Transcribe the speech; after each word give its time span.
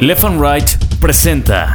Left 0.00 0.24
and 0.24 0.38
Right 0.38 0.68
presenta. 1.00 1.74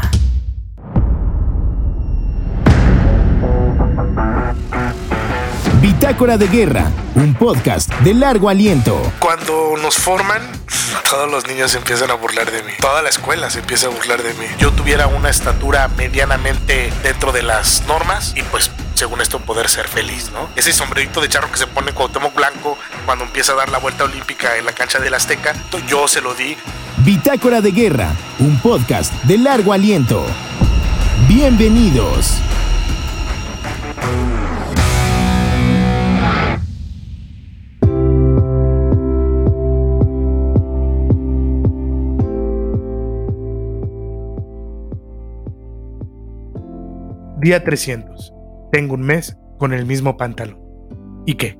Bitácora 5.82 6.38
de 6.38 6.47
Guerra, 6.47 6.92
un 7.15 7.34
podcast 7.34 7.92
de 8.02 8.13
largo 8.13 8.47
aliento. 8.47 9.02
Cuando 9.18 9.76
nos 9.81 9.96
forman, 9.96 10.39
todos 11.10 11.31
los 11.31 11.47
niños 11.47 11.71
se 11.71 11.79
empiezan 11.79 12.12
a 12.12 12.13
burlar 12.13 12.52
de 12.52 12.62
mí. 12.62 12.73
Toda 12.79 13.02
la 13.02 13.10
escuela 13.10 13.50
se 13.50 13.57
empieza 13.57 13.88
a 13.88 13.89
burlar 13.89 14.22
de 14.22 14.36
mí. 14.36 14.46
Yo 14.60 14.72
tuviera 14.72 15.08
una 15.08 15.30
estatura 15.30 15.88
medianamente 15.88 16.94
dentro 17.02 17.32
de 17.32 17.42
las 17.42 17.84
normas 17.88 18.34
y 18.36 18.44
pues 18.44 18.70
según 19.02 19.20
esto 19.20 19.39
poder 19.39 19.68
ser 19.68 19.88
feliz, 19.88 20.29
¿no? 20.31 20.47
Ese 20.55 20.71
sombrerito 20.71 21.21
de 21.21 21.27
charro 21.27 21.51
que 21.51 21.57
se 21.57 21.65
pone 21.65 21.91
Cuauhtémoc 21.91 22.36
Blanco 22.36 22.77
cuando 23.07 23.23
empieza 23.23 23.54
a 23.54 23.55
dar 23.55 23.70
la 23.70 23.79
vuelta 23.79 24.04
olímpica 24.04 24.57
en 24.57 24.65
la 24.65 24.73
cancha 24.73 25.00
del 25.00 25.11
Azteca, 25.15 25.55
yo 25.88 26.07
se 26.07 26.21
lo 26.21 26.36
di. 26.36 26.55
Bitácora 26.97 27.61
de 27.61 27.71
Guerra, 27.71 28.14
un 28.37 28.59
podcast 28.59 29.11
de 29.23 29.39
largo 29.39 29.73
aliento. 29.73 30.23
Bienvenidos. 31.28 32.35
Día 47.39 47.63
300. 47.63 48.40
Tengo 48.71 48.93
un 48.93 49.02
mes 49.02 49.38
con 49.57 49.73
el 49.73 49.85
mismo 49.85 50.16
pantalón. 50.16 50.59
¿Y 51.25 51.35
qué? 51.35 51.57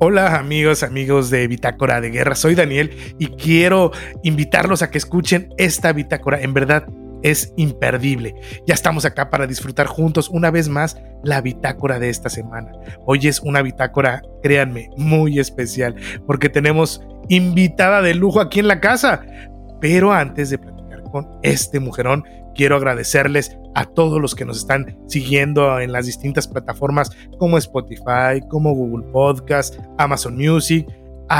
Hola 0.00 0.36
amigos, 0.36 0.82
amigos 0.82 1.30
de 1.30 1.46
Bitácora 1.46 2.00
de 2.00 2.10
Guerra, 2.10 2.34
soy 2.34 2.56
Daniel 2.56 2.90
y 3.18 3.28
quiero 3.28 3.92
invitarlos 4.24 4.82
a 4.82 4.90
que 4.90 4.98
escuchen 4.98 5.54
esta 5.56 5.92
bitácora. 5.92 6.40
En 6.40 6.52
verdad 6.52 6.84
es 7.22 7.54
imperdible. 7.56 8.34
Ya 8.66 8.74
estamos 8.74 9.04
acá 9.04 9.30
para 9.30 9.46
disfrutar 9.46 9.86
juntos 9.86 10.28
una 10.28 10.50
vez 10.50 10.68
más 10.68 10.98
la 11.22 11.40
bitácora 11.40 12.00
de 12.00 12.10
esta 12.10 12.28
semana. 12.28 12.72
Hoy 13.06 13.28
es 13.28 13.38
una 13.40 13.62
bitácora, 13.62 14.20
créanme, 14.42 14.90
muy 14.96 15.38
especial 15.38 15.94
porque 16.26 16.48
tenemos 16.48 17.00
invitada 17.28 18.02
de 18.02 18.14
lujo 18.14 18.40
aquí 18.40 18.58
en 18.58 18.68
la 18.68 18.80
casa. 18.80 19.24
Pero 19.80 20.12
antes 20.12 20.50
de 20.50 20.58
platicar 20.58 21.02
con 21.04 21.28
este 21.42 21.78
mujerón, 21.78 22.24
quiero 22.54 22.76
agradecerles 22.76 23.56
a 23.74 23.84
todos 23.84 24.20
los 24.20 24.34
que 24.34 24.44
nos 24.44 24.58
están 24.58 24.96
siguiendo 25.08 25.80
en 25.80 25.92
las 25.92 26.06
distintas 26.06 26.48
plataformas 26.48 27.10
como 27.38 27.58
Spotify, 27.58 28.40
como 28.48 28.74
Google 28.74 29.06
Podcast, 29.12 29.78
Amazon 29.98 30.36
Music, 30.36 30.86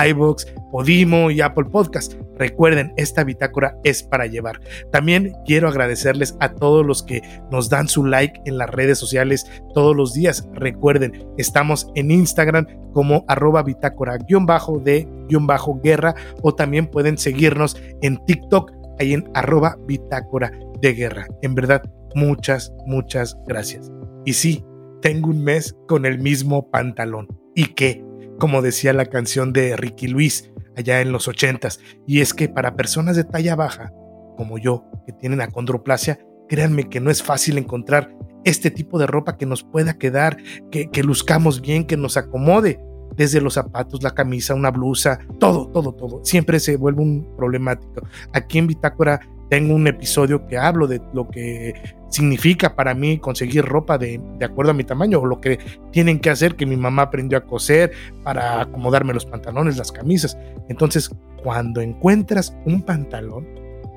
iBox, 0.08 0.46
Podimo 0.70 1.30
y 1.30 1.40
Apple 1.40 1.66
Podcast. 1.66 2.14
Recuerden, 2.36 2.92
esta 2.96 3.22
bitácora 3.22 3.76
es 3.84 4.02
para 4.02 4.26
llevar. 4.26 4.60
También 4.90 5.34
quiero 5.44 5.68
agradecerles 5.68 6.36
a 6.40 6.54
todos 6.54 6.84
los 6.84 7.00
que 7.02 7.22
nos 7.50 7.68
dan 7.68 7.86
su 7.88 8.04
like 8.04 8.40
en 8.44 8.58
las 8.58 8.70
redes 8.70 8.98
sociales 8.98 9.46
todos 9.72 9.94
los 9.94 10.14
días. 10.14 10.48
Recuerden, 10.54 11.28
estamos 11.38 11.86
en 11.94 12.10
Instagram 12.10 12.66
como 12.92 13.24
arroba 13.28 13.62
bitácora-de-guerra 13.62 16.14
o 16.42 16.54
también 16.54 16.86
pueden 16.86 17.18
seguirnos 17.18 17.76
en 18.02 18.18
TikTok 18.26 18.72
ahí 18.98 19.12
en 19.12 19.28
arroba 19.34 19.76
bitácora 19.86 20.52
de 20.80 20.92
guerra. 20.92 21.26
En 21.42 21.54
verdad, 21.54 21.82
muchas, 22.14 22.72
muchas 22.86 23.36
gracias. 23.46 23.90
Y 24.24 24.34
sí, 24.34 24.64
tengo 25.02 25.30
un 25.30 25.42
mes 25.42 25.76
con 25.86 26.06
el 26.06 26.18
mismo 26.18 26.70
pantalón. 26.70 27.28
¿Y 27.54 27.74
qué? 27.74 28.04
Como 28.38 28.62
decía 28.62 28.92
la 28.92 29.06
canción 29.06 29.52
de 29.52 29.76
Ricky 29.76 30.08
Luis 30.08 30.50
allá 30.76 31.00
en 31.00 31.12
los 31.12 31.28
ochentas. 31.28 31.80
Y 32.06 32.20
es 32.20 32.34
que 32.34 32.48
para 32.48 32.76
personas 32.76 33.16
de 33.16 33.24
talla 33.24 33.54
baja, 33.54 33.92
como 34.36 34.58
yo, 34.58 34.84
que 35.06 35.12
tienen 35.12 35.40
acondroplasia, 35.40 36.18
créanme 36.48 36.88
que 36.88 37.00
no 37.00 37.10
es 37.10 37.22
fácil 37.22 37.58
encontrar 37.58 38.14
este 38.44 38.70
tipo 38.70 38.98
de 38.98 39.06
ropa 39.06 39.36
que 39.36 39.46
nos 39.46 39.62
pueda 39.62 39.94
quedar, 39.98 40.36
que, 40.70 40.90
que 40.90 41.02
luzcamos 41.02 41.60
bien, 41.60 41.86
que 41.86 41.96
nos 41.96 42.16
acomode 42.16 42.80
desde 43.16 43.40
los 43.40 43.54
zapatos, 43.54 44.02
la 44.02 44.12
camisa, 44.12 44.54
una 44.54 44.70
blusa, 44.70 45.18
todo, 45.38 45.68
todo, 45.68 45.92
todo. 45.92 46.20
Siempre 46.24 46.60
se 46.60 46.76
vuelve 46.76 47.02
un 47.02 47.36
problemático. 47.36 48.06
Aquí 48.32 48.58
en 48.58 48.66
Bitácora 48.66 49.20
tengo 49.50 49.74
un 49.74 49.86
episodio 49.86 50.46
que 50.46 50.58
hablo 50.58 50.86
de 50.86 51.00
lo 51.12 51.28
que 51.28 51.74
significa 52.08 52.74
para 52.74 52.94
mí 52.94 53.18
conseguir 53.18 53.64
ropa 53.64 53.98
de, 53.98 54.20
de, 54.38 54.44
acuerdo 54.44 54.70
a 54.70 54.74
mi 54.74 54.84
tamaño 54.84 55.20
o 55.20 55.26
lo 55.26 55.40
que 55.40 55.58
tienen 55.90 56.18
que 56.18 56.30
hacer 56.30 56.54
que 56.54 56.66
mi 56.66 56.76
mamá 56.76 57.02
aprendió 57.02 57.38
a 57.38 57.42
coser 57.42 57.92
para 58.22 58.62
acomodarme 58.62 59.12
los 59.12 59.26
pantalones, 59.26 59.76
las 59.76 59.92
camisas. 59.92 60.38
Entonces, 60.68 61.10
cuando 61.42 61.80
encuentras 61.80 62.56
un 62.64 62.82
pantalón 62.82 63.46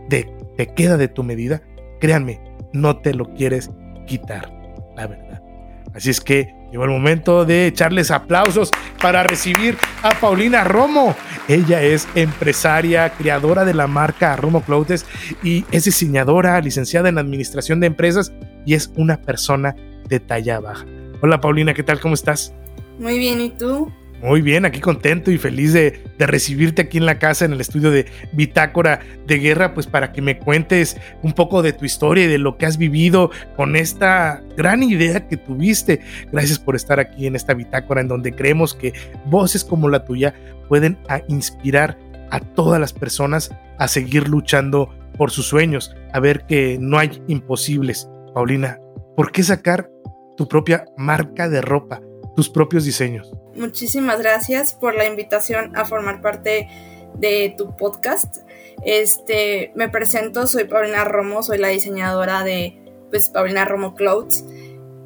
de 0.09 0.29
te 0.57 0.67
queda 0.73 0.97
de 0.97 1.07
tu 1.07 1.23
medida, 1.23 1.61
créanme, 1.99 2.41
no 2.73 2.97
te 2.97 3.13
lo 3.13 3.34
quieres 3.35 3.72
quitar, 4.05 4.51
la 4.95 5.07
verdad. 5.07 5.41
Así 5.94 6.09
es 6.09 6.19
que 6.19 6.56
llegó 6.72 6.83
el 6.83 6.91
momento 6.91 7.45
de 7.45 7.67
echarles 7.67 8.11
aplausos 8.11 8.72
para 9.01 9.23
recibir 9.23 9.78
a 10.03 10.11
Paulina 10.11 10.63
Romo. 10.63 11.16
Ella 11.47 11.81
es 11.81 12.07
empresaria, 12.16 13.09
creadora 13.11 13.66
de 13.66 13.73
la 13.73 13.88
marca 13.88 14.35
Romo 14.35 14.61
Clothes 14.61 15.05
y 15.44 15.66
es 15.72 15.85
diseñadora, 15.85 16.59
licenciada 16.61 17.09
en 17.09 17.17
administración 17.17 17.79
de 17.79 17.88
empresas 17.88 18.33
y 18.66 18.73
es 18.73 18.91
una 18.95 19.22
persona 19.22 19.75
de 20.07 20.19
talla 20.19 20.59
baja. 20.59 20.85
Hola 21.22 21.41
Paulina, 21.41 21.73
¿qué 21.73 21.83
tal? 21.83 22.00
¿Cómo 22.00 22.13
estás? 22.13 22.53
Muy 22.99 23.17
bien, 23.17 23.41
¿y 23.41 23.49
tú? 23.49 23.91
Muy 24.22 24.41
bien, 24.41 24.66
aquí 24.66 24.79
contento 24.79 25.29
y 25.29 25.38
feliz 25.38 25.73
de, 25.73 26.01
recibirte 26.17 26.81
aquí 26.81 26.97
en 26.97 27.05
la 27.05 27.19
casa, 27.19 27.45
en 27.45 27.53
el 27.53 27.61
estudio 27.61 27.91
de 27.91 28.07
Bitácora 28.33 29.00
de 29.28 29.38
Guerra, 29.38 29.75
pues 29.75 29.85
para 29.85 30.11
que 30.11 30.23
me 30.23 30.39
cuentes 30.39 30.97
un 31.22 31.33
poco 31.33 31.61
de 31.61 31.73
tu 31.73 31.85
historia 31.85 32.25
y 32.25 32.28
de 32.28 32.39
lo 32.39 32.57
que 32.57 32.66
has 32.66 32.79
vivido 32.79 33.29
con 33.55 33.75
esta 33.75 34.41
gran 34.55 34.81
idea 34.81 35.28
que 35.28 35.38
tuviste. 35.38 36.01
Gracias 36.31 36.57
por 36.57 36.75
estar 36.75 37.00
aquí 37.00 37.28
en 37.28 37.35
esta 37.35 37.53
Bitácora, 37.53 38.01
en 38.01 38.07
donde 38.07 38.31
creemos 38.31 38.73
que 38.73 38.94
voces 39.25 39.63
como 39.63 39.88
la 39.88 40.03
tuya 40.03 40.34
pueden 40.67 40.97
inspirar 41.28 41.97
a 42.31 42.39
todas 42.39 42.79
las 42.79 42.94
personas 42.94 43.51
a 43.78 43.88
seguir 43.88 44.28
luchando 44.28 44.89
por 45.16 45.29
sus 45.29 45.45
sueños, 45.45 45.95
a 46.11 46.19
ver 46.19 46.45
que 46.47 46.78
no 46.79 46.97
hay 46.97 47.22
imposibles. 47.28 48.09
Paulina, 48.34 48.79
¿por 49.16 49.31
qué 49.31 49.44
sacar 49.44 49.89
tu 50.38 50.47
propia 50.47 50.85
marca 50.97 51.49
de 51.49 51.61
ropa, 51.61 52.01
tus 52.38 52.50
propios 52.50 52.86
diseños? 52.86 53.34
muchísimas 53.56 54.20
gracias 54.20 54.75
por 54.75 54.94
la 54.94 55.06
invitación 55.06 55.75
a 55.75 55.86
formar 55.86 56.22
parte 56.22 56.70
de 57.16 57.56
tu 57.58 57.75
podcast. 57.75 58.38
Este, 58.86 59.72
me 59.74 59.90
presento, 59.90 60.46
soy 60.46 60.66
Paulina 60.66 61.03
Romo, 61.03 61.42
soy 61.42 61.58
la 61.58 61.70
diseñadora 61.70 62.44
de 62.44 62.80
pues, 63.09 63.31
Paulina 63.31 63.66
Romo 63.66 63.96
Clothes. 63.96 64.46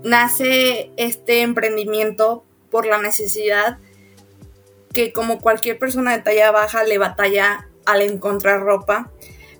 Nace 0.03 0.91
este 0.97 1.41
emprendimiento 1.41 2.43
por 2.69 2.85
la 2.85 3.01
necesidad 3.01 3.77
que 4.91 5.13
como 5.13 5.39
cualquier 5.39 5.79
persona 5.79 6.11
de 6.11 6.23
talla 6.23 6.51
baja 6.51 6.83
le 6.83 6.97
batalla 6.97 7.69
al 7.85 8.01
encontrar 8.01 8.59
ropa, 8.59 9.09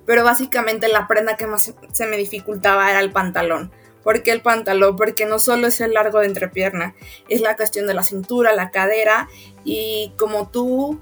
pero 0.06 0.26
básicamente 0.26 0.90
la 0.90 1.08
prenda 1.08 1.38
que 1.38 1.48
más 1.48 1.74
se 1.94 2.06
me 2.06 2.18
dificultaba 2.18 2.90
era 2.92 3.00
el 3.00 3.14
pantalón. 3.14 3.72
¿Por 4.03 4.23
qué 4.23 4.31
el 4.31 4.41
pantalón? 4.41 4.95
Porque 4.95 5.25
no 5.25 5.39
solo 5.39 5.67
es 5.67 5.79
el 5.81 5.94
largo 5.94 6.19
de 6.19 6.28
entrepierna, 6.28 6.95
es 7.29 7.41
la 7.41 7.56
cuestión 7.56 7.88
de 7.88 7.94
la 7.94 8.03
cintura, 8.03 8.53
la 8.53 8.72
cadera 8.72 9.29
y 9.63 10.13
como 10.17 10.50
tú 10.50 11.00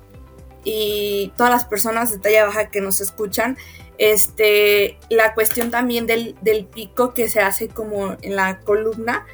y 0.63 1.31
todas 1.37 1.51
las 1.51 1.65
personas 1.65 2.11
de 2.11 2.19
talla 2.19 2.45
baja 2.45 2.69
que 2.69 2.81
nos 2.81 2.99
escuchan, 3.01 3.57
este, 3.97 4.97
la 5.09 5.33
cuestión 5.33 5.71
también 5.71 6.07
del, 6.07 6.35
del 6.41 6.65
pico 6.65 7.13
que 7.13 7.29
se 7.29 7.41
hace 7.41 7.67
como 7.67 8.17
en 8.21 8.35
la 8.35 8.59
columna 8.59 9.25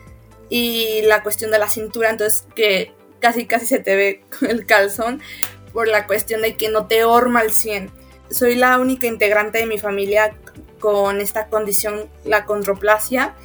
y 0.49 1.01
la 1.03 1.23
cuestión 1.23 1.51
de 1.51 1.59
la 1.59 1.69
cintura, 1.69 2.09
entonces 2.09 2.47
que 2.55 2.93
casi 3.19 3.45
casi 3.45 3.65
se 3.65 3.79
te 3.79 3.95
ve 3.95 4.23
el 4.47 4.65
calzón 4.65 5.21
por 5.73 5.87
la 5.87 6.07
cuestión 6.07 6.41
de 6.41 6.55
que 6.55 6.69
no 6.69 6.87
te 6.87 7.03
horma 7.03 7.41
al 7.41 7.51
100. 7.51 7.91
Soy 8.29 8.55
la 8.55 8.79
única 8.79 9.07
integrante 9.07 9.59
de 9.59 9.65
mi 9.65 9.77
familia 9.77 10.35
con 10.79 11.21
esta 11.21 11.47
condición, 11.47 12.09
la 12.23 12.45
condroplasia. 12.45 13.35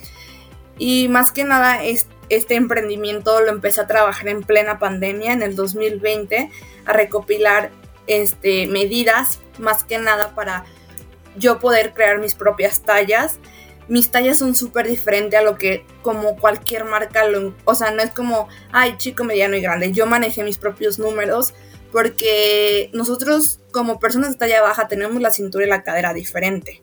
Y 0.80 1.08
más 1.08 1.30
que 1.30 1.44
nada, 1.44 1.80
este 1.84 2.54
emprendimiento 2.54 3.38
lo 3.42 3.50
empecé 3.50 3.82
a 3.82 3.86
trabajar 3.86 4.28
en 4.28 4.42
plena 4.42 4.78
pandemia, 4.78 5.34
en 5.34 5.42
el 5.42 5.54
2020, 5.54 6.50
a 6.86 6.92
recopilar 6.94 7.70
este, 8.06 8.66
medidas, 8.66 9.40
más 9.58 9.84
que 9.84 9.98
nada 9.98 10.34
para 10.34 10.64
yo 11.36 11.58
poder 11.58 11.92
crear 11.92 12.18
mis 12.18 12.34
propias 12.34 12.80
tallas. 12.80 13.38
Mis 13.88 14.10
tallas 14.10 14.38
son 14.38 14.54
súper 14.54 14.88
diferentes 14.88 15.38
a 15.38 15.42
lo 15.42 15.58
que 15.58 15.84
como 16.00 16.36
cualquier 16.36 16.86
marca, 16.86 17.28
lo, 17.28 17.54
o 17.66 17.74
sea, 17.74 17.90
no 17.90 18.00
es 18.00 18.12
como, 18.12 18.48
ay, 18.72 18.94
chico, 18.96 19.22
mediano 19.22 19.56
y 19.56 19.60
grande. 19.60 19.92
Yo 19.92 20.06
manejé 20.06 20.44
mis 20.44 20.56
propios 20.56 20.98
números 20.98 21.52
porque 21.92 22.88
nosotros 22.94 23.60
como 23.70 24.00
personas 24.00 24.30
de 24.30 24.38
talla 24.38 24.62
baja 24.62 24.88
tenemos 24.88 25.20
la 25.20 25.30
cintura 25.30 25.66
y 25.66 25.68
la 25.68 25.82
cadera 25.82 26.14
diferente 26.14 26.82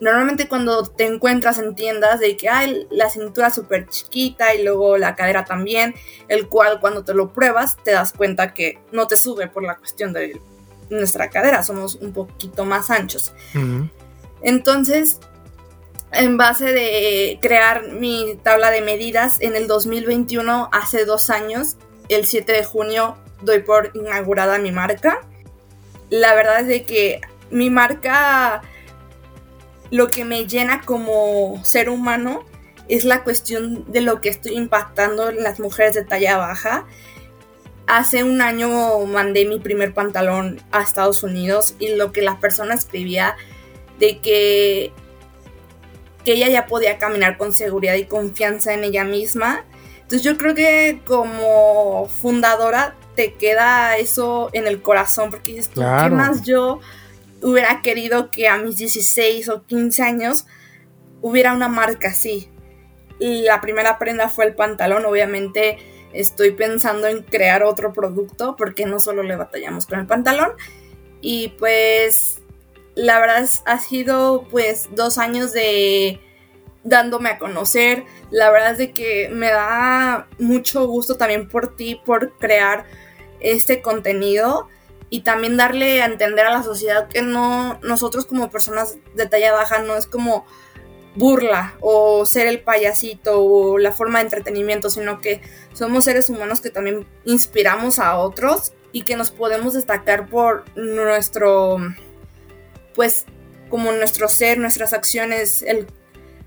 normalmente 0.00 0.48
cuando 0.48 0.84
te 0.84 1.06
encuentras 1.06 1.58
en 1.58 1.74
tiendas 1.74 2.20
de 2.20 2.36
que 2.36 2.48
hay 2.48 2.86
la 2.90 3.10
cintura 3.10 3.50
súper 3.50 3.86
chiquita 3.88 4.54
y 4.54 4.64
luego 4.64 4.96
la 4.96 5.14
cadera 5.14 5.44
también, 5.44 5.94
el 6.28 6.48
cual 6.48 6.80
cuando 6.80 7.04
te 7.04 7.14
lo 7.14 7.32
pruebas 7.32 7.76
te 7.84 7.92
das 7.92 8.12
cuenta 8.12 8.54
que 8.54 8.78
no 8.92 9.06
te 9.06 9.16
sube 9.16 9.46
por 9.48 9.62
la 9.62 9.76
cuestión 9.76 10.12
de 10.12 10.40
nuestra 10.88 11.30
cadera, 11.30 11.62
somos 11.62 11.96
un 11.96 12.12
poquito 12.12 12.64
más 12.64 12.90
anchos. 12.90 13.32
Entonces, 14.42 15.20
en 16.12 16.36
base 16.36 16.72
de 16.72 17.38
crear 17.40 17.92
mi 17.92 18.38
tabla 18.42 18.70
de 18.70 18.80
medidas 18.80 19.40
en 19.40 19.54
el 19.54 19.68
2021, 19.68 20.68
hace 20.72 21.04
dos 21.04 21.30
años, 21.30 21.76
el 22.08 22.26
7 22.26 22.52
de 22.52 22.64
junio, 22.64 23.16
doy 23.42 23.60
por 23.60 23.92
inaugurada 23.94 24.58
mi 24.58 24.72
marca. 24.72 25.20
La 26.08 26.34
verdad 26.34 26.60
es 26.60 26.66
de 26.66 26.84
que 26.84 27.20
mi 27.50 27.70
marca, 27.70 28.62
lo 29.90 30.08
que 30.08 30.24
me 30.24 30.46
llena 30.46 30.82
como 30.82 31.60
ser 31.64 31.90
humano 31.90 32.44
es 32.88 33.04
la 33.04 33.22
cuestión 33.22 33.90
de 33.90 34.00
lo 34.00 34.20
que 34.20 34.28
estoy 34.28 34.56
impactando 34.56 35.30
en 35.30 35.42
las 35.42 35.60
mujeres 35.60 35.94
de 35.94 36.04
talla 36.04 36.36
baja. 36.36 36.86
Hace 37.86 38.24
un 38.24 38.40
año 38.40 39.00
mandé 39.06 39.44
mi 39.44 39.58
primer 39.58 39.94
pantalón 39.94 40.60
a 40.72 40.82
Estados 40.82 41.22
Unidos 41.22 41.74
y 41.78 41.94
lo 41.94 42.12
que 42.12 42.22
la 42.22 42.38
persona 42.38 42.74
escribía 42.74 43.36
de 43.98 44.18
que 44.18 44.92
que 46.24 46.32
ella 46.32 46.48
ya 46.48 46.66
podía 46.66 46.98
caminar 46.98 47.38
con 47.38 47.52
seguridad 47.52 47.94
y 47.94 48.04
confianza 48.04 48.74
en 48.74 48.84
ella 48.84 49.04
misma. 49.04 49.64
Entonces 50.02 50.22
yo 50.22 50.36
creo 50.36 50.54
que 50.54 51.00
como 51.06 52.08
fundadora 52.08 52.94
te 53.16 53.34
queda 53.34 53.96
eso 53.96 54.50
en 54.52 54.66
el 54.66 54.82
corazón 54.82 55.30
porque 55.30 55.52
dices, 55.52 55.70
¿qué 55.74 56.10
más 56.10 56.42
yo 56.42 56.80
hubiera 57.42 57.82
querido 57.82 58.30
que 58.30 58.48
a 58.48 58.58
mis 58.58 58.76
16 58.76 59.48
o 59.48 59.64
15 59.66 60.02
años 60.02 60.46
hubiera 61.20 61.52
una 61.52 61.68
marca 61.68 62.08
así? 62.08 62.50
Y 63.18 63.42
la 63.42 63.60
primera 63.60 63.98
prenda 63.98 64.28
fue 64.28 64.46
el 64.46 64.54
pantalón, 64.54 65.04
obviamente 65.04 65.78
estoy 66.12 66.52
pensando 66.52 67.06
en 67.06 67.22
crear 67.22 67.62
otro 67.62 67.92
producto 67.92 68.56
porque 68.56 68.86
no 68.86 68.98
solo 68.98 69.22
le 69.22 69.36
batallamos 69.36 69.86
con 69.86 70.00
el 70.00 70.06
pantalón. 70.06 70.52
Y 71.20 71.48
pues 71.58 72.40
la 72.94 73.20
verdad 73.20 73.48
ha 73.66 73.78
sido 73.78 74.46
pues 74.50 74.88
dos 74.94 75.18
años 75.18 75.52
de 75.52 76.20
dándome 76.82 77.30
a 77.30 77.38
conocer. 77.38 78.04
La 78.30 78.50
verdad 78.50 78.72
es 78.72 78.78
de 78.78 78.92
que 78.92 79.28
me 79.30 79.50
da 79.50 80.28
mucho 80.38 80.86
gusto 80.86 81.16
también 81.16 81.48
por 81.48 81.76
ti, 81.76 82.00
por 82.04 82.36
crear 82.38 82.84
este 83.40 83.82
contenido 83.82 84.68
y 85.10 85.22
también 85.22 85.56
darle 85.56 86.02
a 86.02 86.06
entender 86.06 86.46
a 86.46 86.52
la 86.52 86.62
sociedad 86.62 87.08
que 87.08 87.20
no, 87.20 87.78
nosotros 87.82 88.26
como 88.26 88.50
personas 88.50 88.96
de 89.14 89.26
talla 89.26 89.52
baja 89.52 89.80
no 89.80 89.96
es 89.96 90.06
como 90.06 90.46
burla 91.16 91.74
o 91.80 92.24
ser 92.24 92.46
el 92.46 92.60
payasito 92.60 93.42
o 93.42 93.78
la 93.78 93.92
forma 93.92 94.20
de 94.20 94.26
entretenimiento, 94.26 94.88
sino 94.88 95.20
que 95.20 95.42
somos 95.72 96.04
seres 96.04 96.30
humanos 96.30 96.60
que 96.60 96.70
también 96.70 97.06
inspiramos 97.24 97.98
a 97.98 98.16
otros 98.16 98.72
y 98.92 99.02
que 99.02 99.16
nos 99.16 99.32
podemos 99.32 99.74
destacar 99.74 100.28
por 100.28 100.64
nuestro 100.76 101.78
pues 102.94 103.26
como 103.68 103.92
nuestro 103.92 104.28
ser, 104.28 104.58
nuestras 104.58 104.92
acciones, 104.92 105.62
el, 105.62 105.86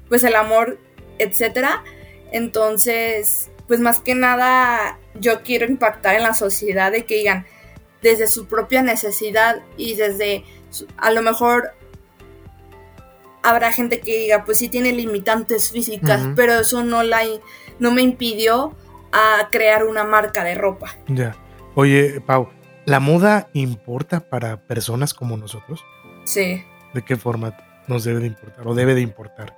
pues 0.10 0.24
el 0.24 0.36
amor, 0.36 0.78
etcétera. 1.20 1.84
Entonces, 2.32 3.50
pues 3.68 3.80
más 3.80 4.00
que 4.00 4.16
nada 4.16 5.00
yo 5.16 5.42
quiero 5.42 5.66
impactar 5.66 6.16
en 6.16 6.24
la 6.24 6.34
sociedad 6.34 6.92
de 6.92 7.06
que 7.06 7.16
digan 7.16 7.46
desde 8.04 8.28
su 8.28 8.46
propia 8.46 8.84
necesidad 8.84 9.62
y 9.78 9.96
desde 9.96 10.44
a 10.98 11.12
lo 11.12 11.22
mejor 11.22 11.72
habrá 13.42 13.72
gente 13.72 14.00
que 14.00 14.20
diga 14.20 14.46
pues 14.46 14.60
sí 14.60 14.70
tiene 14.70 14.92
limitantes 14.92 15.72
físicas, 15.72 16.22
pero 16.36 16.60
eso 16.60 16.84
no 16.84 17.02
la 17.02 17.22
no 17.80 17.92
me 17.92 18.02
impidió 18.02 18.76
a 19.12 19.50
crear 19.52 19.86
una 19.86 20.04
marca 20.04 20.44
de 20.44 20.56
ropa. 20.56 20.96
Ya. 21.08 21.36
Oye, 21.76 22.22
Pau, 22.22 22.50
¿la 22.86 23.00
moda 23.00 23.50
importa 23.54 24.20
para 24.20 24.58
personas 24.58 25.14
como 25.14 25.38
nosotros? 25.38 25.84
Sí. 26.26 26.64
¿De 26.94 27.04
qué 27.04 27.16
forma 27.16 27.56
nos 27.88 28.04
debe 28.04 28.20
de 28.22 28.28
importar 28.28 28.68
o 28.68 28.76
debe 28.76 28.96
de 28.96 29.02
importar? 29.02 29.58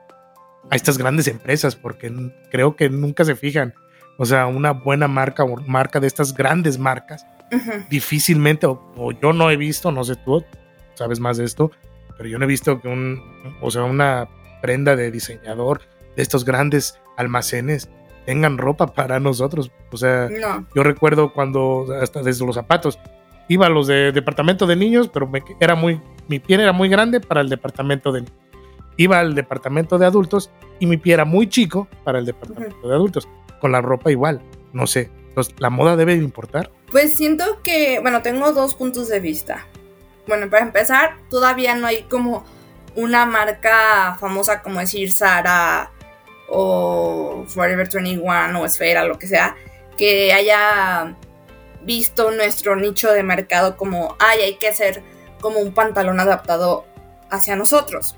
A 0.72 0.76
estas 0.76 0.98
grandes 0.98 1.28
empresas, 1.28 1.76
porque 1.76 2.12
creo 2.50 2.76
que 2.76 2.90
nunca 2.90 3.24
se 3.24 3.36
fijan. 3.36 3.74
O 4.18 4.26
sea, 4.26 4.48
una 4.48 4.72
buena 4.72 5.08
marca 5.08 5.44
o 5.44 5.58
marca 5.62 6.00
de 6.00 6.08
estas 6.08 6.34
grandes 6.34 6.80
marcas, 6.80 7.26
difícilmente, 7.90 8.68
o, 8.68 9.12
yo 9.22 9.34
no 9.34 9.50
he 9.52 9.58
visto, 9.58 9.92
no 9.92 10.04
sé 10.04 10.16
tú, 10.16 10.44
sabes 10.94 11.20
más 11.20 11.38
de 11.38 11.46
esto, 11.46 11.72
pero 12.18 12.30
yo 12.30 12.38
no 12.40 12.46
he 12.46 12.48
visto 12.48 12.82
que 12.82 12.88
un, 12.88 13.22
o 13.62 13.72
sea, 13.72 13.84
una 13.84 14.28
prenda 14.62 14.96
de 14.96 15.12
diseñador 15.12 15.82
de 16.16 16.24
estos 16.24 16.46
grandes 16.46 17.00
almacenes 17.18 17.90
tengan 18.26 18.58
ropa 18.58 18.88
para 18.88 19.20
nosotros. 19.20 19.72
O 19.92 19.98
sea, 19.98 20.30
yo 20.74 20.84
recuerdo 20.84 21.34
cuando, 21.34 21.88
hasta 22.02 22.24
desde 22.24 22.46
los 22.46 22.56
zapatos, 22.56 23.00
iba 23.48 23.68
a 23.68 23.70
los 23.70 23.88
de 23.88 24.12
departamento 24.12 24.66
de 24.66 24.76
niños, 24.76 25.10
pero 25.14 25.28
me, 25.28 25.44
era 25.60 25.76
muy, 25.76 26.02
mi 26.28 26.40
pie 26.40 26.56
era 26.56 26.72
muy 26.72 26.90
grande 26.90 27.20
para 27.20 27.42
el 27.42 27.50
departamento 27.50 28.12
de 28.12 28.22
niños. 28.22 28.38
Iba 28.98 29.20
al 29.20 29.36
departamento 29.36 29.98
de 29.98 30.06
adultos 30.06 30.50
y 30.80 30.86
mi 30.86 30.98
pie 30.98 31.14
era 31.14 31.26
muy 31.26 31.48
chico 31.48 31.88
para 32.04 32.20
el 32.20 32.26
departamento 32.26 32.88
de 32.88 32.96
adultos. 32.96 33.28
Con 33.60 33.72
la 33.72 33.82
ropa 33.82 34.12
igual, 34.12 34.42
no 34.74 34.88
sé. 34.88 35.12
Entonces, 35.36 35.54
¿la 35.58 35.70
moda 35.70 35.98
debe 35.98 36.14
importar? 36.14 36.72
Pues 36.90 37.18
siento 37.18 37.62
que, 37.62 38.00
bueno, 38.00 38.22
tengo 38.22 38.54
dos 38.54 38.74
puntos 38.74 39.10
de 39.10 39.20
vista. 39.20 39.68
Bueno, 40.28 40.50
para 40.50 40.64
empezar, 40.64 41.18
todavía 41.30 41.76
no 41.76 41.88
hay 41.88 42.04
como 42.04 42.46
una 42.96 43.26
marca 43.26 44.16
famosa 44.18 44.62
como 44.62 44.80
decir 44.80 45.12
Sara 45.12 45.92
o 46.48 47.44
Forever 47.50 47.90
21 47.92 48.62
o 48.62 48.66
Esfera, 48.66 49.04
lo 49.04 49.20
que 49.20 49.28
sea, 49.28 49.58
que 49.98 50.32
haya 50.32 51.18
visto 51.82 52.32
nuestro 52.32 52.78
nicho 52.78 53.12
de 53.12 53.22
mercado 53.22 53.76
como, 53.76 54.16
ay, 54.20 54.40
hay 54.40 54.56
que 54.56 54.70
hacer 54.70 55.04
como 55.42 55.60
un 55.60 55.74
pantalón 55.74 56.22
adaptado 56.22 56.86
hacia 57.30 57.58
nosotros. 57.58 58.16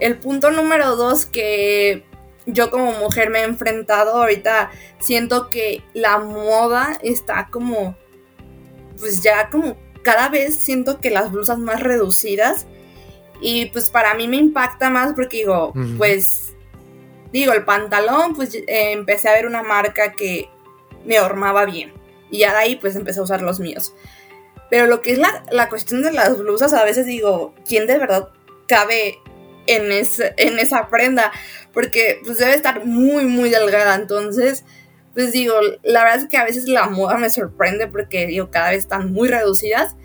El 0.00 0.18
punto 0.18 0.50
número 0.50 0.96
dos 0.96 1.26
que 1.26 2.04
yo 2.46 2.70
como 2.70 2.92
mujer 2.92 3.30
me 3.30 3.40
he 3.40 3.44
enfrentado 3.44 4.12
ahorita, 4.12 4.70
siento 5.00 5.48
que 5.48 5.82
la 5.94 6.18
moda 6.18 6.98
está 7.02 7.48
como, 7.50 7.96
pues 8.98 9.22
ya 9.22 9.50
como 9.50 9.76
cada 10.02 10.28
vez 10.28 10.56
siento 10.56 11.00
que 11.00 11.10
las 11.10 11.32
blusas 11.32 11.58
más 11.58 11.80
reducidas 11.80 12.66
y 13.40 13.66
pues 13.66 13.90
para 13.90 14.14
mí 14.14 14.28
me 14.28 14.36
impacta 14.36 14.90
más 14.90 15.14
porque 15.14 15.38
digo, 15.38 15.72
pues 15.98 16.54
digo, 17.32 17.52
el 17.52 17.64
pantalón, 17.64 18.34
pues 18.34 18.54
eh, 18.54 18.64
empecé 18.92 19.28
a 19.28 19.32
ver 19.32 19.46
una 19.46 19.62
marca 19.62 20.12
que 20.12 20.48
me 21.04 21.18
hormaba 21.18 21.64
bien 21.64 21.92
y 22.30 22.38
ya 22.38 22.52
de 22.52 22.58
ahí 22.58 22.76
pues 22.76 22.94
empecé 22.94 23.20
a 23.20 23.24
usar 23.24 23.42
los 23.42 23.58
míos. 23.58 23.94
Pero 24.70 24.86
lo 24.86 25.02
que 25.02 25.12
es 25.12 25.18
la, 25.18 25.68
cuestión 25.68 26.02
de 26.02 26.12
las 26.12 26.38
blusas, 26.38 26.72
a 26.72 26.84
veces 26.84 27.06
digo, 27.06 27.54
¿quién 27.66 27.86
de 27.86 27.98
verdad 27.98 28.30
cabe 28.66 29.18
en, 29.66 29.90
en 29.92 30.58
esa 30.58 30.88
prenda? 30.88 31.32
Porque 31.74 32.20
pues 32.24 32.38
debe 32.38 32.54
estar 32.54 32.86
muy, 32.86 33.26
muy 33.26 33.50
delgada. 33.50 33.94
Entonces, 33.96 34.64
pues 35.12 35.32
digo, 35.32 35.54
la 35.82 36.04
verdad 36.04 36.20
es 36.20 36.28
que 36.28 36.38
a 36.38 36.44
veces 36.44 36.68
la 36.68 36.88
moda 36.88 37.18
me 37.18 37.28
sorprende 37.28 37.88
porque 37.88 38.26
digo, 38.26 38.50
cada 38.50 38.70
vez 38.70 38.78
están 38.78 39.12
muy 39.12 39.28
reducidas. 39.28 39.96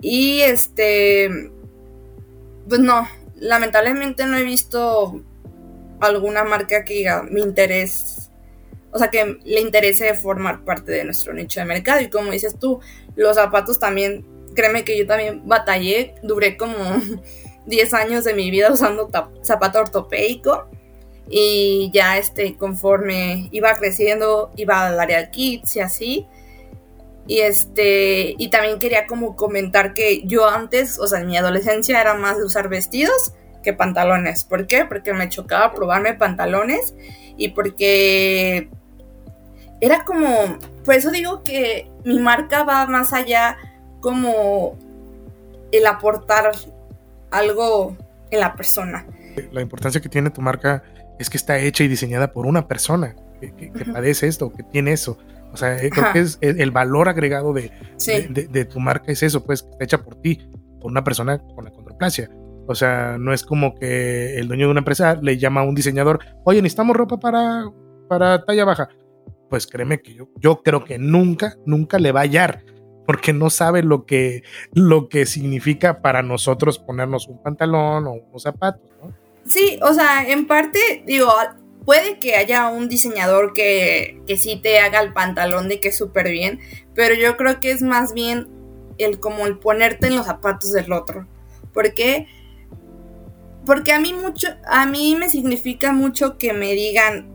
Y 0.00 0.42
este, 0.42 1.50
pues 2.68 2.80
no, 2.80 3.08
lamentablemente 3.34 4.26
no 4.26 4.36
he 4.36 4.44
visto 4.44 5.22
alguna 6.00 6.44
marca 6.44 6.84
que 6.84 6.94
diga 6.94 7.22
mi 7.22 7.42
interés 7.42 8.20
o 8.92 8.98
sea, 8.98 9.08
que 9.08 9.38
le 9.44 9.60
interese 9.60 10.14
formar 10.14 10.64
parte 10.64 10.92
de 10.92 11.04
nuestro 11.04 11.32
nicho 11.32 11.60
de 11.60 11.66
mercado. 11.66 12.00
Y 12.00 12.08
como 12.08 12.32
dices 12.32 12.58
tú, 12.58 12.80
los 13.16 13.36
zapatos 13.36 13.78
también, 13.78 14.26
créeme 14.54 14.84
que 14.84 14.98
yo 14.98 15.06
también 15.06 15.46
batallé, 15.46 16.14
duré 16.22 16.56
como 16.56 16.74
10 17.66 17.94
años 17.94 18.24
de 18.24 18.34
mi 18.34 18.50
vida 18.50 18.72
usando 18.72 19.08
zapato 19.42 19.80
ortopédico. 19.80 20.68
Y 21.30 21.90
ya 21.94 22.18
este, 22.18 22.56
conforme 22.56 23.48
iba 23.52 23.72
creciendo, 23.74 24.50
iba 24.56 24.88
al 24.88 24.98
área 24.98 25.30
kids 25.30 25.76
y 25.76 25.80
así. 25.80 26.26
Y 27.26 27.40
este, 27.40 28.34
y 28.36 28.50
también 28.50 28.80
quería 28.80 29.06
como 29.06 29.36
comentar 29.36 29.94
que 29.94 30.22
yo 30.26 30.48
antes, 30.48 30.98
o 30.98 31.06
sea, 31.06 31.20
en 31.20 31.28
mi 31.28 31.36
adolescencia 31.36 32.00
era 32.00 32.14
más 32.14 32.36
de 32.36 32.44
usar 32.44 32.68
vestidos 32.68 33.34
que 33.62 33.72
pantalones. 33.72 34.44
¿Por 34.44 34.66
qué? 34.66 34.84
Porque 34.84 35.12
me 35.12 35.28
chocaba 35.28 35.72
probarme 35.72 36.14
pantalones 36.14 36.94
y 37.36 37.50
porque 37.50 38.68
era 39.80 40.04
como, 40.04 40.58
por 40.84 40.94
eso 40.94 41.10
digo 41.10 41.42
que 41.42 41.88
mi 42.04 42.18
marca 42.18 42.64
va 42.64 42.86
más 42.86 43.12
allá 43.12 43.56
como 44.00 44.76
el 45.72 45.86
aportar 45.86 46.52
algo 47.30 47.96
en 48.30 48.40
la 48.40 48.54
persona. 48.54 49.06
La 49.52 49.62
importancia 49.62 50.00
que 50.00 50.08
tiene 50.08 50.30
tu 50.30 50.40
marca 50.40 50.82
es 51.18 51.30
que 51.30 51.36
está 51.36 51.58
hecha 51.58 51.84
y 51.84 51.88
diseñada 51.88 52.32
por 52.32 52.46
una 52.46 52.66
persona 52.68 53.14
que, 53.40 53.72
padece 53.92 54.26
esto, 54.26 54.52
que 54.52 54.62
tiene 54.62 54.92
eso. 54.92 55.18
O 55.52 55.56
sea, 55.56 55.82
eh, 55.82 55.90
creo 55.90 56.12
que 56.12 56.20
es 56.20 56.38
el 56.40 56.70
valor 56.70 57.08
agregado 57.08 57.52
de, 57.52 57.72
de, 58.30 58.64
tu 58.64 58.78
marca 58.78 59.10
es 59.10 59.22
eso, 59.22 59.44
pues, 59.44 59.66
está 59.68 59.84
hecha 59.84 60.02
por 60.02 60.16
ti, 60.16 60.48
por 60.80 60.90
una 60.90 61.02
persona 61.02 61.38
con 61.38 61.64
la 61.64 61.70
controplasia. 61.70 62.30
O 62.68 62.74
sea, 62.74 63.16
no 63.18 63.32
es 63.32 63.42
como 63.42 63.74
que 63.74 64.36
el 64.36 64.46
dueño 64.46 64.66
de 64.66 64.70
una 64.70 64.80
empresa 64.80 65.18
le 65.20 65.38
llama 65.38 65.62
a 65.62 65.64
un 65.64 65.74
diseñador, 65.74 66.20
oye, 66.44 66.62
necesitamos 66.62 66.96
ropa 66.96 67.18
para, 67.18 67.64
para 68.08 68.44
talla 68.44 68.64
baja 68.64 68.88
pues 69.50 69.66
créeme 69.66 70.00
que 70.00 70.14
yo, 70.14 70.28
yo 70.36 70.62
creo 70.62 70.84
que 70.84 70.98
nunca, 70.98 71.56
nunca 71.66 71.98
le 71.98 72.12
va 72.12 72.20
a 72.20 72.22
hallar. 72.22 72.64
porque 73.06 73.32
no 73.32 73.50
sabe 73.50 73.82
lo 73.82 74.06
que, 74.06 74.44
lo 74.72 75.08
que 75.08 75.26
significa 75.26 76.00
para 76.00 76.22
nosotros 76.22 76.78
ponernos 76.78 77.26
un 77.26 77.42
pantalón 77.42 78.06
o 78.06 78.12
unos 78.12 78.44
zapatos. 78.44 78.88
Sí, 79.46 79.78
o 79.82 79.92
sea, 79.94 80.28
en 80.28 80.46
parte, 80.46 81.02
digo, 81.06 81.32
puede 81.84 82.18
que 82.18 82.36
haya 82.36 82.68
un 82.68 82.88
diseñador 82.88 83.52
que, 83.52 84.22
que 84.26 84.36
sí 84.36 84.60
te 84.62 84.78
haga 84.78 85.00
el 85.00 85.12
pantalón 85.12 85.68
de 85.68 85.80
que 85.80 85.92
súper 85.92 86.30
bien, 86.30 86.60
pero 86.94 87.14
yo 87.14 87.36
creo 87.36 87.60
que 87.60 87.72
es 87.72 87.82
más 87.82 88.12
bien 88.14 88.48
el 88.98 89.18
como 89.18 89.46
el 89.46 89.58
ponerte 89.58 90.06
en 90.06 90.16
los 90.16 90.26
zapatos 90.26 90.72
del 90.72 90.92
otro. 90.92 91.26
¿Por 91.72 91.94
qué? 91.94 92.26
Porque 93.66 93.92
a 93.92 94.00
mí 94.00 94.12
mucho, 94.12 94.48
a 94.66 94.86
mí 94.86 95.16
me 95.16 95.28
significa 95.28 95.92
mucho 95.92 96.38
que 96.38 96.52
me 96.52 96.72
digan 96.72 97.28